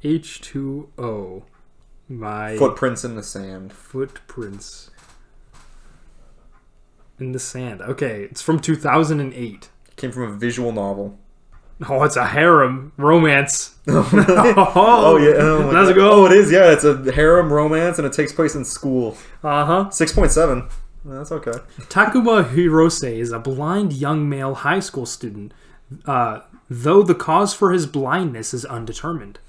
[0.03, 1.43] H two O.
[2.09, 3.71] My Footprints in the sand.
[3.73, 4.91] footprints
[7.19, 7.81] in the sand.
[7.81, 9.69] Okay, it's from two thousand and eight.
[9.95, 11.17] Came from a visual novel.
[11.89, 13.75] Oh, it's a harem romance.
[13.87, 16.11] oh oh yeah, oh, my Let's go.
[16.11, 16.51] Oh, it is.
[16.51, 19.17] Yeah, it's a harem romance, and it takes place in school.
[19.43, 19.89] Uh huh.
[19.89, 20.67] Six point seven.
[21.05, 21.51] That's okay.
[21.89, 25.53] Takuma Hirose is a blind young male high school student,
[26.05, 29.39] uh, though the cause for his blindness is undetermined.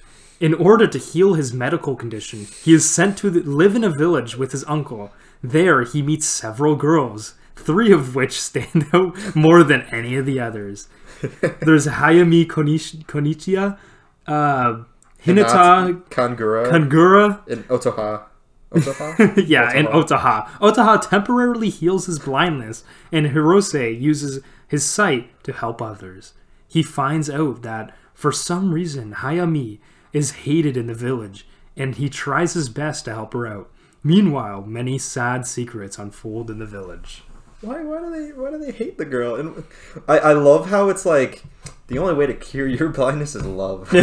[0.40, 4.36] In order to heal his medical condition, he is sent to live in a village
[4.36, 5.12] with his uncle.
[5.42, 10.40] There, he meets several girls, three of which stand out more than any of the
[10.40, 10.88] others.
[11.60, 13.78] There's Hayami Konish- Konichiya,
[14.26, 14.84] uh,
[15.24, 18.24] Hinata Kangura Kangura, and Otoha.
[18.70, 19.44] Otoha.
[19.48, 20.48] yeah, and Otaha.
[20.60, 26.34] Otaha temporarily heals his blindness, and Hirose uses his sight to help others.
[26.68, 29.78] He finds out that, for some reason, Hayami
[30.12, 31.46] is hated in the village,
[31.76, 33.70] and he tries his best to help her out.
[34.02, 37.22] Meanwhile, many sad secrets unfold in the village.
[37.64, 37.82] Why?
[37.82, 38.32] Why do they?
[38.32, 39.36] Why do they hate the girl?
[39.36, 39.64] And
[40.08, 41.42] I, I love how it's like
[41.88, 43.90] the only way to cure your blindness is love.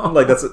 [0.00, 0.44] Oh like that's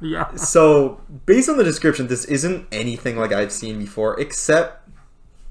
[0.00, 0.34] yeah.
[0.36, 1.00] so.
[1.26, 4.85] Based on the description, this isn't anything like I've seen before, except.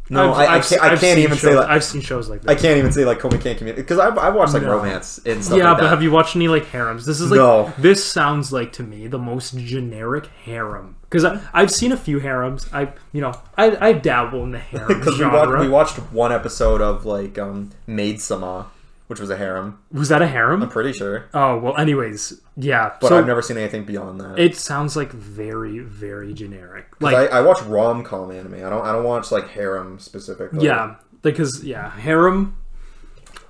[0.10, 0.82] No, I've- I, I I've- can't.
[0.84, 1.68] I can't even shows, say like.
[1.70, 2.52] I've seen shows like this.
[2.52, 4.76] I can't even say like Komi can't communicate because I've, I've watched like No.
[4.78, 5.90] romance and stuff Yeah, like but that.
[5.90, 7.06] have you watched any like harems?
[7.06, 7.74] This is like No.
[7.80, 12.68] this sounds like to me the most generic harem because I've seen a few harems.
[12.72, 16.32] I you know I, I dabble in the harem Because we watched, we watched one
[16.32, 18.68] episode of like um Maid Sama,
[19.08, 19.80] which was a harem.
[19.92, 20.64] Was that a harem?
[20.64, 21.78] I'm pretty sure, Oh well.
[21.78, 22.94] Anyways, yeah.
[23.00, 24.40] but so I've never seen anything beyond that.
[24.40, 26.88] it sounds like very very generic.
[27.00, 28.56] Like I, I watch rom com anime.
[28.56, 30.66] I don't I don't watch like harem specifically.
[30.66, 32.58] yeah, because yeah, harem.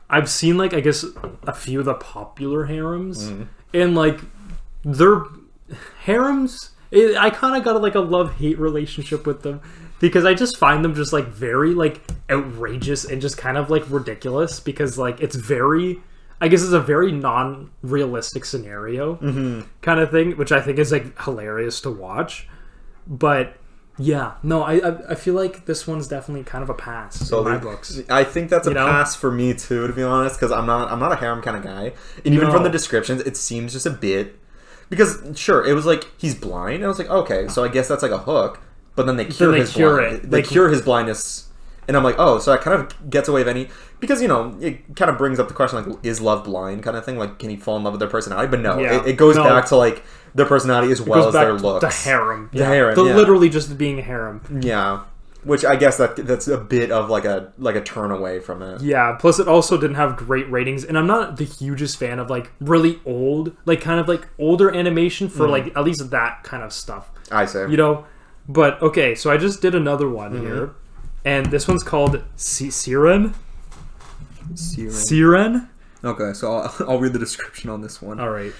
[0.10, 1.04] I've seen like I guess
[1.44, 3.44] a few of the popular harems, Mm-hmm.
[3.74, 4.20] and like
[4.84, 5.24] they're
[6.04, 6.72] harems.
[6.92, 9.62] It, I kind of got like a love hate relationship with them
[10.00, 13.90] because I just find them just like very like outrageous and just kind of like
[13.90, 16.02] ridiculous because like it's very.
[16.42, 19.62] I guess it's a very non-realistic scenario Mm-hmm.
[19.82, 22.48] kind of thing, which I think is like hilarious to watch.
[23.08, 23.56] But
[23.98, 27.40] yeah, no, I I, I feel like this one's definitely kind of a pass So
[27.40, 28.02] in my books.
[28.10, 28.86] I think that's a You know?
[28.86, 31.56] pass for me too, to be honest, because I'm not I'm not a harem kind
[31.56, 31.94] of guy.
[32.26, 32.54] And even No.
[32.54, 34.38] from the descriptions, it seems just a bit
[34.90, 36.76] because sure, it was like he's blind.
[36.76, 38.60] And I was like, okay, so I guess that's like a hook.
[38.96, 40.30] But then they cure they his cure blind- it.
[40.32, 41.48] They Like- cure his blindness,
[41.88, 43.70] and I'm like, oh, so that kind of gets away of any
[44.00, 46.96] because you know it kind of brings up the question like, is love blind kind
[46.98, 47.18] of thing?
[47.18, 48.48] Like, can he fall in love with their personality?
[48.50, 49.02] But no, Yeah.
[49.02, 49.44] it, it goes No.
[49.44, 51.82] back to like their personality as well goes as their looks.
[51.82, 52.50] the harem.
[52.54, 53.16] The harem, The yeah.
[53.16, 54.42] literally just being a harem.
[54.62, 55.00] Yeah.
[55.44, 58.64] which I guess that that's a bit of like a like a turn away from
[58.64, 58.82] it.
[58.82, 62.32] Yeah, plus it also didn't have great ratings, and I'm not the hugest fan of
[62.32, 65.52] like really old, like kind of like older animation for mm-hmm.
[65.52, 67.70] like at least that kind of stuff, I say.
[67.70, 68.06] you know.
[68.48, 70.46] But okay, so I just did another one mm-hmm.
[70.46, 70.76] here,
[71.24, 73.34] and this one's called Si- Siren.
[74.56, 75.70] Siren.
[76.04, 78.20] Okay, so I'll, I'll read the description on this one.
[78.20, 78.54] All right.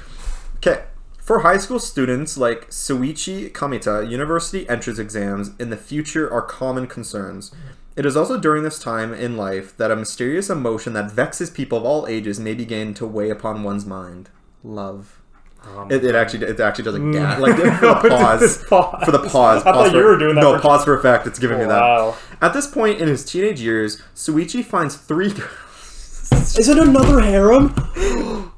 [0.58, 0.84] Okay.
[1.22, 6.86] For high school students like Suichi Kamita, university entrance exams in the future are common
[6.86, 7.52] concerns.
[7.96, 11.80] It is also during this time in life that a mysterious emotion that vexes people
[11.80, 14.30] of all ages may begin to weigh upon one's mind.
[14.64, 15.20] Love.
[15.68, 19.06] Um, It, it actually it actually doesn't get like for the pause Pause.
[19.06, 19.62] for the pause.
[19.62, 21.28] I thought pause you were doing that No, for- pause for effect.
[21.28, 21.80] It's giving me that.
[21.82, 22.16] Wow.
[22.42, 25.34] At this point in his teenage years, Suichi finds three
[26.32, 27.74] Is it another harem?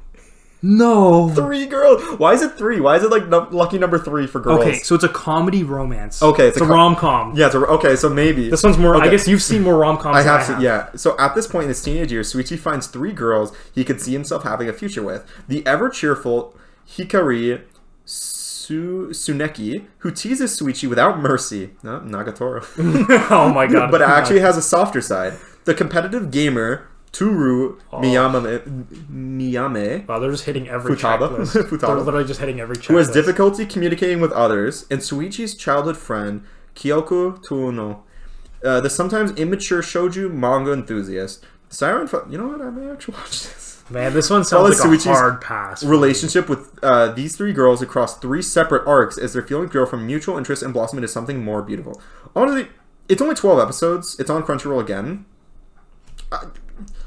[0.62, 1.28] no.
[1.30, 2.02] three girls.
[2.18, 2.80] Why is it three?
[2.80, 4.60] Why is it like num- lucky number three for girls?
[4.60, 6.22] Okay, so it's a comedy romance.
[6.22, 7.34] Okay, it's it's, a a, rom com.
[7.36, 8.96] Yeah, so okay, so maybe This one's more.
[8.96, 10.16] I guess you've seen more rom coms.
[10.16, 10.88] I have to, yeah.
[10.96, 14.12] So at this point in his teenage years, Suichi finds three girls he could see
[14.12, 15.24] himself having a future with.
[15.46, 16.54] The ever cheerful
[16.96, 17.62] Hikari
[18.04, 21.70] Su- Tsuneki, who teases Suichi without mercy.
[21.82, 22.64] No, Nagatoro.
[23.30, 23.90] oh my god.
[23.90, 25.34] but actually has a softer side.
[25.64, 28.60] The competitive gamer Turu Miyame,
[29.10, 31.30] Miyame Wow, they're just hitting every Futaba.
[31.30, 31.80] checklist.
[31.80, 32.86] They're literally just hitting every checklist.
[32.86, 36.44] who has difficulty communicating with others, and Suichi's childhood friend,
[36.76, 38.00] Kyoko Tuono,
[38.64, 41.44] uh, the sometimes immature shoujo manga enthusiast.
[41.70, 42.60] Siren, fo- you know what?
[42.60, 43.67] I may actually watch this.
[43.90, 45.82] Man, this one sounds like Suichi's a hard pass.
[45.82, 50.06] Relationship with uh, these three girls across three separate arcs as their feelings grow from
[50.06, 52.00] mutual interest and blossom into something more beautiful.
[52.36, 52.68] Honestly,
[53.08, 54.18] it's only 12 episodes.
[54.20, 55.24] It's on Crunchyroll again.
[56.30, 56.46] Uh,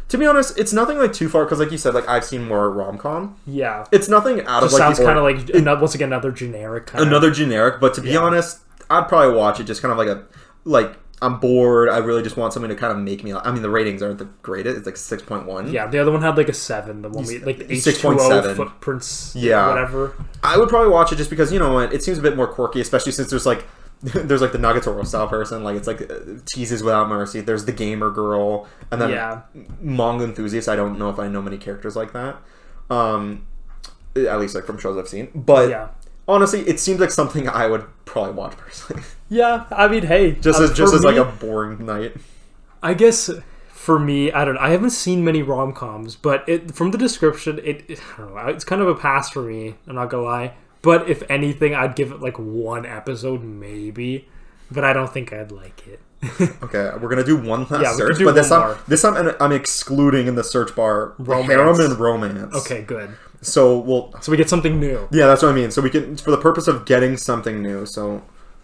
[0.09, 2.43] to be honest, it's nothing like too far because, like you said, like I've seen
[2.45, 3.37] more rom com.
[3.45, 3.85] Yeah.
[3.91, 6.87] It's nothing out Just of like sounds kind of like another, once again another generic
[6.87, 7.79] kind another generic.
[7.79, 8.19] But to be Yeah.
[8.19, 8.59] honest,
[8.89, 10.23] I'd probably watch it just kind of like a
[10.65, 11.89] like I'm bored.
[11.89, 13.31] I really just want something to kind of make me.
[13.33, 14.77] I mean, the ratings aren't the greatest.
[14.77, 15.71] It's like six point one.
[15.71, 17.01] Yeah, the other one had like a seven.
[17.03, 18.55] The one we like the H 6.7.
[18.55, 19.35] footprints.
[19.35, 19.67] Yeah.
[19.67, 20.15] whatever.
[20.43, 21.93] I would probably watch it just because you know what?
[21.93, 23.65] It seems a bit more quirky, especially since there's like
[24.01, 26.09] there's like the Nagatoro style person, like it's like
[26.47, 27.39] teases without mercy.
[27.41, 29.41] There's the gamer girl, and then Yeah.
[29.79, 30.67] manga enthusiast.
[30.67, 32.37] I don't know if I know many characters like that.
[32.89, 33.45] Um,
[34.15, 35.29] at least like from shows I've seen.
[35.35, 35.89] But Yeah,
[36.31, 39.65] honestly, it seems like something I would probably watch personally, yeah.
[39.71, 42.15] I mean, hey, just uh, as just as like a boring night.
[42.83, 43.29] I guess
[43.69, 44.55] for me, I don't.
[44.55, 44.61] Know.
[44.61, 48.35] I haven't seen many rom coms, but it from the description, it, it I don't
[48.35, 48.47] know.
[48.47, 49.75] It's kind of a pass for me.
[49.87, 50.53] I'm not gonna lie.
[50.81, 54.27] But if anything, I'd give it like one episode, maybe.
[54.71, 55.99] But I don't think I'd like it.
[56.63, 58.77] Okay, we're gonna do one last Yeah, search, but this time, more.
[58.87, 61.49] this time I'm- I'm excluding in the search bar Romance.
[61.51, 62.55] harem and romance.
[62.55, 63.09] Okay, good.
[63.41, 65.07] So we'll So we get something new.
[65.11, 65.71] Yeah, that's what I mean.
[65.71, 67.85] So we can, for the purpose of getting something new.
[67.85, 68.21] So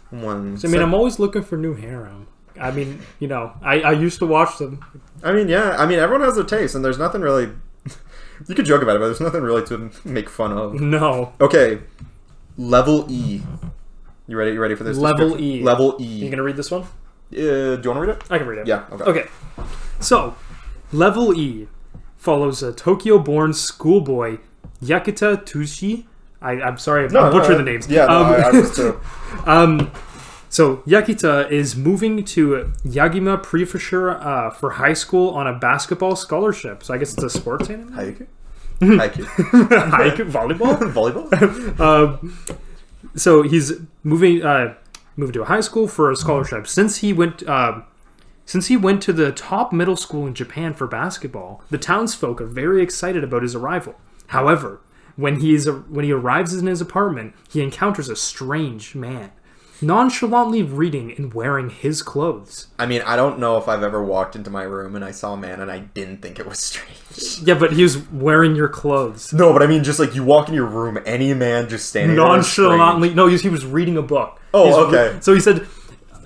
[0.09, 0.57] one.
[0.57, 2.27] So, I mean, I'm always looking for new harem.
[2.59, 4.83] I mean, you know, I, I used to watch them.
[5.23, 5.75] I mean, yeah.
[5.77, 7.51] I mean, everyone has their taste, and there's nothing really.
[8.47, 10.79] you could joke about it, but there's nothing really to make fun of.
[10.79, 11.79] No, Okay,
[12.57, 13.41] level E.
[14.27, 14.51] You ready?
[14.53, 14.97] You ready for this?
[14.97, 15.39] Level?
[15.39, 15.63] E.
[15.63, 16.05] Level E.
[16.05, 16.81] you gonna read this one?
[16.81, 16.85] Uh,
[17.29, 18.23] do you want to read it?
[18.29, 18.67] I can read it.
[18.67, 18.85] Yeah.
[18.91, 19.03] Okay.
[19.03, 19.29] Okay.
[19.99, 20.35] So,
[20.91, 21.67] level E
[22.15, 24.37] follows a Tokyo-born schoolboy
[24.81, 26.05] Yakita Tushi.
[26.41, 27.87] I, I'm sorry, if I butcher the names.
[27.87, 28.99] Yeah, no, Um, I, I was too.
[29.45, 29.91] Um,
[30.49, 36.83] so Yakita is moving to Yagima Prefecture uh, for high school on a basketball scholarship.
[36.83, 37.91] So I guess it's a sports anime.
[37.91, 38.27] Haikyu.
[38.81, 39.25] Haikyu.
[39.25, 40.77] Haikyu volleyball.
[40.93, 41.79] Volleyball.
[41.79, 42.37] um,
[43.15, 43.73] so he's
[44.03, 44.75] moving uh,
[45.17, 46.67] moving to a high school for a scholarship.
[46.67, 47.81] Since he went uh,
[48.45, 52.45] since he went to the top middle school in Japan for basketball, the townsfolk are
[52.45, 53.95] very excited about his arrival.
[54.27, 54.81] However,
[55.15, 59.31] when he is when he arrives in his apartment, he encounters a strange man,
[59.81, 62.67] nonchalantly reading and wearing his clothes.
[62.77, 65.33] I mean, I don't know if I've ever walked into my room and I saw
[65.33, 66.59] a man and I didn't think it was
[67.15, 67.47] strange.
[67.47, 69.33] Yeah, but he was wearing your clothes.
[69.33, 72.15] No, but I mean, just like you walk in your room, any man just standing
[72.15, 72.69] there is strange.
[72.77, 73.13] nonchalantly.
[73.13, 74.39] No, he he was reading a book.
[74.53, 75.17] Oh, He's re- okay.
[75.21, 75.65] so he said,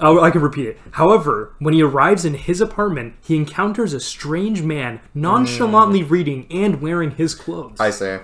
[0.01, 0.79] I can repeat it.
[0.91, 6.11] However, when he arrives in his apartment, he encounters a strange man nonchalantly hmm.
[6.11, 7.79] reading and wearing his clothes.
[7.79, 8.21] I say.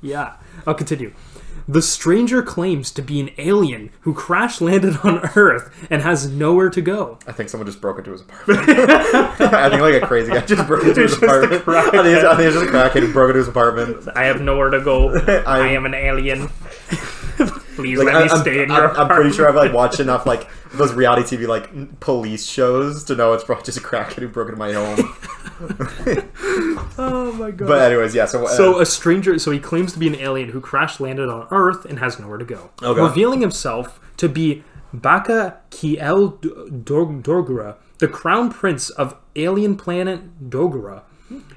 [0.00, 1.12] yeah, I'll continue.
[1.68, 6.70] The stranger claims to be an alien who crash landed on Earth and has nowhere
[6.70, 7.18] to go.
[7.26, 8.68] I think someone just broke into his apartment.
[8.70, 11.66] I think like a crazy guy just broke into his just apartment.
[11.66, 14.08] I think, it's, I think it's just a crackhead who broke into his apartment.
[14.14, 15.16] I have nowhere to go.
[15.26, 16.50] I, I- am an alien.
[17.76, 19.72] Please Like, let I, me I'm, stay in I'm- your I'm pretty sure I've like
[19.72, 23.80] watched enough like those reality TV like police shows to know it's probably just a
[23.82, 25.14] crackhead who broke into my home.
[26.98, 27.68] Oh my god.
[27.68, 28.24] but anyways, yeah.
[28.26, 31.28] So, uh, So a stranger, so he claims to be an alien who crash landed
[31.28, 33.00] on Earth and has nowhere to go, Okay.
[33.00, 41.02] revealing himself to be Baka Kiel Dor- Dorgura, the crown prince of alien planet Dogura.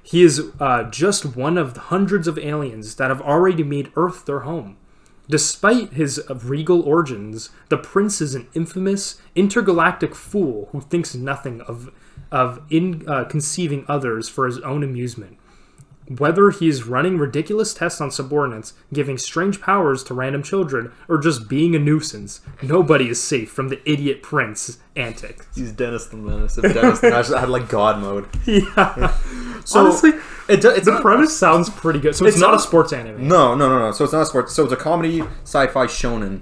[0.04, 4.26] He is uh, just one of the hundreds of aliens that have already made Earth
[4.26, 4.78] their home.
[5.30, 11.92] Despite his regal origins, the prince is an infamous intergalactic fool who thinks nothing of
[12.32, 15.38] of in uh, conceiving others for his own amusement.
[16.18, 21.48] Whether he's running ridiculous tests on subordinates, giving strange powers to random children, or just
[21.48, 25.46] being a nuisance, nobody is safe from the idiot prince antics.
[25.56, 26.58] He's Dennis the Menace.
[26.58, 28.28] If Dennis the Menace had like God mode.
[28.48, 29.16] Yeah.
[29.66, 30.10] So Honestly,
[30.48, 32.16] it, it's the not- premise sounds pretty good.
[32.16, 33.28] So it's, It's not a sports anime.
[33.28, 33.92] No, no, no, no.
[33.92, 34.50] So it's not a sport.
[34.50, 36.42] So it's a comedy, sci-fi shonen.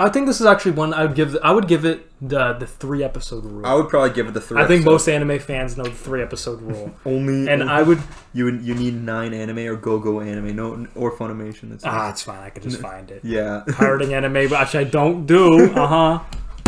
[0.00, 1.36] I think this is actually one I would give.
[1.42, 3.64] I would give it the the three episode rule.
[3.66, 4.58] I would probably give it the three.
[4.60, 5.06] I think episodes.
[5.06, 8.00] most anime fans know the three episode rule, only and I would.
[8.32, 11.70] you you need nine anime or Gogoanime, no or Funimation.
[11.70, 12.40] That's Ah, it's fine.
[12.40, 13.20] I can just find it.
[13.24, 13.62] yeah.
[13.68, 15.70] Pirating anime, which I don't do.
[15.74, 16.18] Uh huh.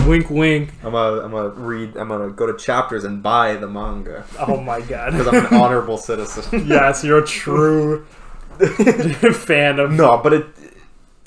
[0.07, 0.71] Wink, wink.
[0.83, 1.97] I'm gonna I'm gonna read.
[1.97, 5.13] I'm gonna go to chapters and buy the manga Oh my god.
[5.13, 6.67] because I'm an honorable citizen.
[6.67, 8.05] yes, you're a true
[9.33, 9.93] fan of.
[9.93, 10.47] no, but it.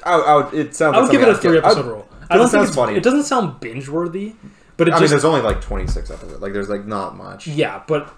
[0.05, 0.95] I, I would, it sounds.
[0.95, 2.07] I like would give it a three I'd episode I- rule.
[2.29, 2.95] I don't it think sounds it's, funny.
[2.97, 4.33] It doesn't sound binge worthy,
[4.77, 6.41] but it I mean, there's only like 26 episodes.
[6.41, 7.45] Like, there's like not much.
[7.45, 8.11] Yeah, but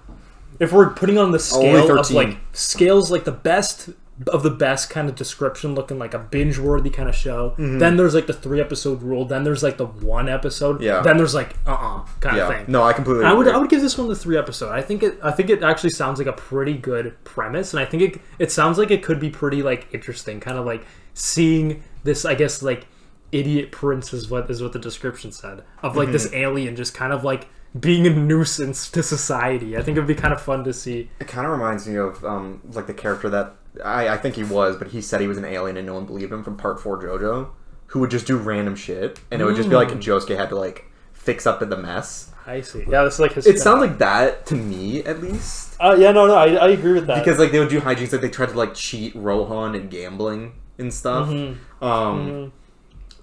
[0.59, 3.89] if we're putting on the scale of like scales like the best
[4.29, 7.97] of the best kind of description looking like a binge worthy kind of show, then
[7.97, 10.83] there's like the three episode rule, then there's like the one episode, Mm-hmm.
[10.85, 11.01] Yeah.
[11.01, 12.47] then there's like uh uh kind Yeah.
[12.47, 12.65] of thing.
[12.69, 13.25] No, I completely.
[13.25, 13.47] I would.
[13.49, 14.71] I would give this one the three episode.
[14.71, 17.85] I think it I think it actually sounds like a pretty good premise, and I
[17.85, 20.83] think it it sounds like it could be pretty like interesting, kind of like
[21.17, 22.87] seeing this I guess like
[23.31, 26.35] idiot prince is what is what the description said of like this Mm-hmm.
[26.35, 29.77] alien just kind of like being a nuisance to society.
[29.77, 31.09] I think it'd be kind of fun to see.
[31.19, 33.53] It kind of reminds me of um, like the character that
[33.83, 36.05] I, I think he was, but he said he was an alien and no one
[36.05, 37.49] believed him from Part Four JoJo,
[37.87, 40.55] who would just do random shit, and it would just be like Josuke had to
[40.55, 42.31] like fix up the mess.
[42.47, 42.85] I see.
[42.89, 43.45] Yeah, it's like his.
[43.45, 46.93] It sounds like that to me, at least, Uh, yeah, no, no, I, I agree
[46.93, 47.23] with that.
[47.23, 50.53] because like they would do hijinks, like they tried to like cheat Rohan and gambling
[50.77, 51.29] and stuff.
[51.29, 51.83] Mm-hmm.
[51.83, 52.53] Um,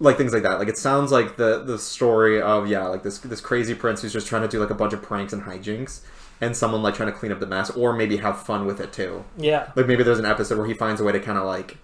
[0.00, 0.58] like things like that.
[0.58, 4.12] Like it sounds like the the story of yeah, like this this crazy prince who's
[4.12, 6.00] just trying to do like a bunch of pranks and hijinks,
[6.40, 8.92] and someone like trying to clean up the mess, or maybe have fun with it
[8.92, 9.24] too.
[9.38, 11.78] yeah, Like maybe there's an episode where he finds a way to kind of like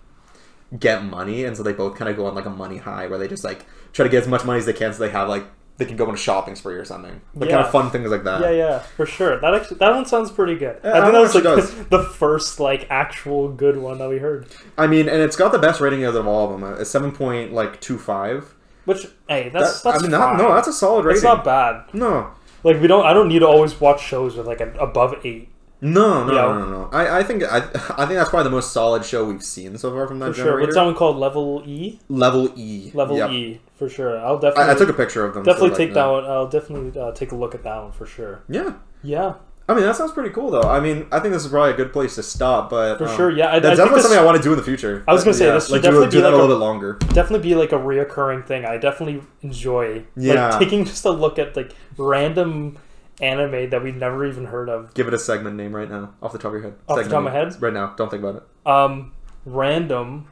[0.79, 3.19] get money, and so they both kind of go on like a money high, where
[3.19, 5.29] they just like try to get as much money as they can, so they have
[5.29, 5.45] like
[5.81, 7.21] they can go on a shopping spree or something.
[7.35, 8.43] Like kind of fun things like that.
[8.43, 9.41] yeah, yeah, for sure.
[9.41, 10.79] That actually, that one sounds pretty good.
[10.85, 14.19] Yeah, I think that was like one the, first like actual good one that we
[14.19, 14.47] heard.
[14.79, 16.63] I mean, and it's got the best rating out of all of them.
[16.63, 18.55] Uh, a seven point like two five.
[18.85, 21.17] Which, hey, that's That- that's I mean, that, no, that's a solid rating.
[21.17, 21.85] It's not bad.
[21.93, 22.31] no.
[22.63, 23.07] Like we don't.
[23.07, 25.50] I don't need to always watch shows with like an above eight.
[25.83, 26.91] No, no, no, no, no.
[26.93, 27.61] I, I think I, I
[28.07, 30.45] think that's probably the most solid show we've seen so far from that For sure.
[30.45, 30.67] generator.
[30.67, 31.17] What's that one called?
[31.17, 31.99] Level E.
[32.09, 32.91] Level E.
[32.95, 33.31] Level Yep.
[33.31, 34.19] E for sure.
[34.21, 34.65] I'll definitely.
[34.65, 35.45] I, I took a picture of them.
[35.45, 36.11] so, definitely like, take that yeah.
[36.11, 36.25] one.
[36.25, 38.43] I'll definitely uh, take a look at that one for sure.
[38.49, 38.75] Yeah.
[39.03, 39.37] Yeah,
[39.71, 40.63] I mean, that sounds pretty cool, though.
[40.69, 43.17] I mean, I think this is probably a good place to stop, but for um,
[43.17, 43.31] sure.
[43.31, 45.05] Yeah, I, I that's think definitely something I want to do in the future.
[45.07, 46.37] I was gonna say, yeah, this should like definitely do, do be that like a
[46.37, 46.95] a- little bit longer.
[47.15, 48.65] definitely be like a reoccurring thing.
[48.65, 50.51] I definitely enjoy Yeah.
[50.51, 52.79] like taking just a look at like random
[53.21, 54.93] anime that we've never even heard of.
[54.95, 56.75] Give it a segment name right now, off the top of your head.
[56.89, 57.61] Off the top of my head?
[57.63, 57.95] right now.
[57.97, 58.43] Don't think about it.
[58.71, 59.13] Um,
[59.45, 60.29] random.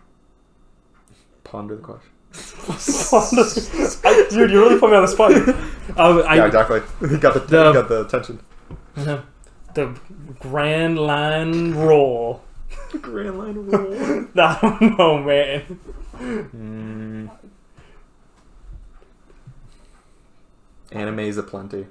[1.44, 2.10] Ponder the question.
[4.04, 5.32] I, dude, you really put me on the spot.
[5.96, 6.80] Um, I, yeah, exactly.
[7.18, 8.40] Got the, The- got the attention.
[8.94, 9.98] the
[10.38, 12.42] Grand Line Roll.
[13.00, 14.26] Grand line rule.
[14.36, 15.80] I don't know, man.
[16.18, 17.30] mm.
[20.92, 21.86] Animes aplenty.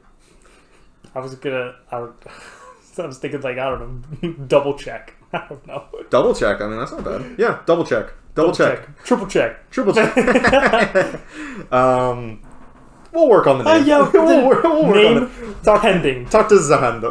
[1.18, 1.76] I was gonna.
[1.92, 2.14] I, would,
[3.00, 5.14] I was thinking like I don't know, double check.
[5.34, 5.86] I don't know.
[6.10, 6.62] Double check.
[6.62, 7.36] I mean, that's not bad.
[7.40, 8.14] Yeah, double check.
[8.36, 9.04] Double, check.
[9.04, 9.68] triple check.
[9.72, 10.16] Triple check.
[11.74, 12.40] um,
[13.12, 13.88] we'll work on the Uh, name.
[13.88, 15.64] yeah, we'll, work, we'll work on name it.
[15.64, 16.26] Talk, pending.
[16.30, 17.10] talk to Za Hando.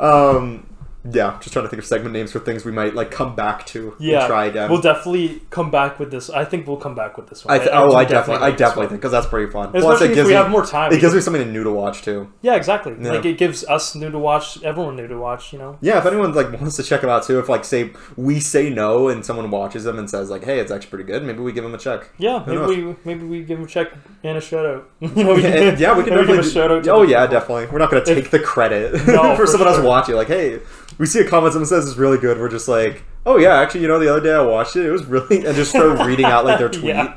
[0.00, 0.64] um,
[1.10, 3.64] yeah, just trying to think of segment names for things we might like come back
[3.68, 3.92] to.
[3.98, 4.70] and Yeah, try again.
[4.70, 6.28] We'll definitely come back with this.
[6.28, 7.54] I think we'll come back with this one.
[7.54, 9.70] I th- oh, I definitely, I definitely think because that's pretty fun.
[9.70, 10.92] Plus, Especially it if gives we me, have more time.
[10.92, 12.30] it gives me something new to watch too.
[12.42, 12.94] yeah, exactly.
[13.00, 13.12] Yeah.
[13.12, 15.52] Like it gives us new to watch, everyone new to watch.
[15.54, 15.78] You know.
[15.80, 18.68] Yeah, if anyone like wants to check them out too, if like say we say
[18.68, 21.52] no and someone watches them and says like, hey, it's actually pretty good, maybe we
[21.52, 22.10] give them a check.
[22.18, 24.90] Yeah, Who maybe we maybe we give them a check and a shout out.
[25.00, 26.26] you know, we yeah, yeah, we can definitely.
[26.36, 26.84] give a shout out.
[26.84, 27.40] To oh yeah, people.
[27.40, 27.66] definitely.
[27.72, 30.14] We're not gonna take the credit No, for for someone else watching.
[30.14, 30.60] Like, hey,
[31.00, 32.38] we see a comment someone says it's really good.
[32.38, 34.86] We're just like, oh yeah, actually, you know, the other day I watched it.
[34.86, 36.84] It was really, and just start reading out like their tweet.
[36.94, 37.16] Yeah.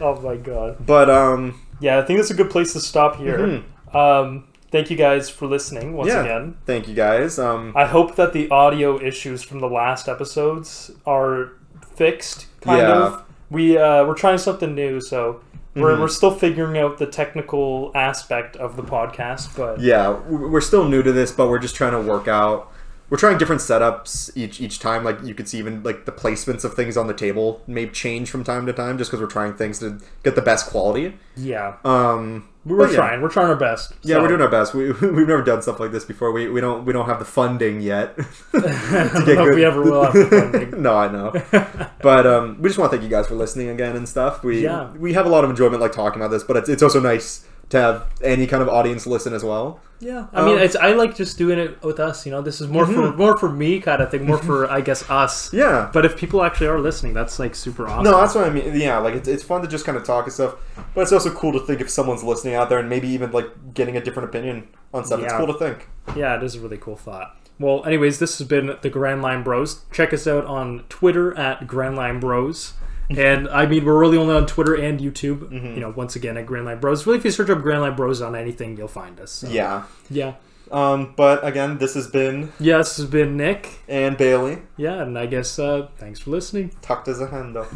[0.00, 0.84] Oh my god.
[0.84, 3.38] But um, Yeah, I think that's a good place to stop here.
[3.38, 3.94] mhm.
[3.94, 6.22] Um, thank you guys for listening once Yeah.
[6.22, 6.56] again.
[6.64, 7.38] thank you guys.
[7.38, 11.52] Um, I hope that the audio issues from the last episodes are
[11.94, 12.46] fixed.
[12.62, 12.92] Kind Yeah.
[13.06, 13.22] of.
[13.50, 15.40] We uh, we're trying something new, so
[15.76, 16.00] We're, Mhm.
[16.00, 21.00] we're still figuring out the technical aspect of the podcast, but Yeah, we're still new
[21.02, 22.68] to this, but we're just trying to work out.
[23.10, 25.02] We're trying different setups each each time.
[25.04, 28.30] Like you could see, even like the placements of things on the table may change
[28.30, 31.18] from time to time, just because we're trying things to get the best quality.
[31.36, 32.96] yeah, Um, we're but yeah.
[32.96, 33.20] trying.
[33.22, 33.92] We're trying our best.
[34.02, 34.74] Yeah, So- we're doing our best.
[34.74, 36.30] We we've never done stuff like this before.
[36.30, 38.14] We we don't we don't have the funding yet.
[38.54, 40.80] I don't know if we ever will have the funding.
[40.88, 41.32] no, I know.
[42.02, 44.42] But um, we just want to thank you guys for listening again and stuff.
[44.42, 44.90] We Yeah.
[44.92, 47.44] we have a lot of enjoyment like talking about this, but it's it's also nice
[47.70, 49.80] to have any kind of audience listen as well.
[50.00, 52.24] Yeah, I mean, Um, it's I like just doing it with us.
[52.24, 53.16] You know, this is more for Mhm.
[53.16, 55.52] more for me kind of thing, more for I guess us.
[55.52, 55.90] Yeah.
[55.92, 58.04] But if people actually are listening, that's like super awesome.
[58.04, 58.74] No, that's what I mean.
[58.74, 60.54] Yeah, like it's, it's fun to just kind of talk and stuff,
[60.94, 63.74] but it's also cool to think if someone's listening out there and maybe even like
[63.74, 65.20] getting a different opinion on stuff.
[65.20, 65.88] It's cool to think.
[66.16, 67.36] Yeah, it is a really cool thought.
[67.58, 69.84] Well, anyways, this has been the Grand Line Bros.
[69.92, 72.72] Check us out on Twitter at Grand Line Bros.
[73.18, 75.40] And I mean, we're really only on Twitter and YouTube.
[75.50, 75.74] Mm-hmm.
[75.74, 77.06] You know, once again at Grand Line Bros.
[77.06, 79.32] Really, if you search up Grand Line Bros on anything, you'll find us.
[79.32, 79.84] So, Yeah.
[80.10, 80.34] yeah,
[80.70, 82.78] Um, but again, this has been yeah.
[82.78, 83.80] This has been Nick.
[83.88, 84.58] And Bailey.
[84.76, 86.70] Yeah, and I guess uh, thanks for listening.
[86.82, 87.66] Tucked as a handle.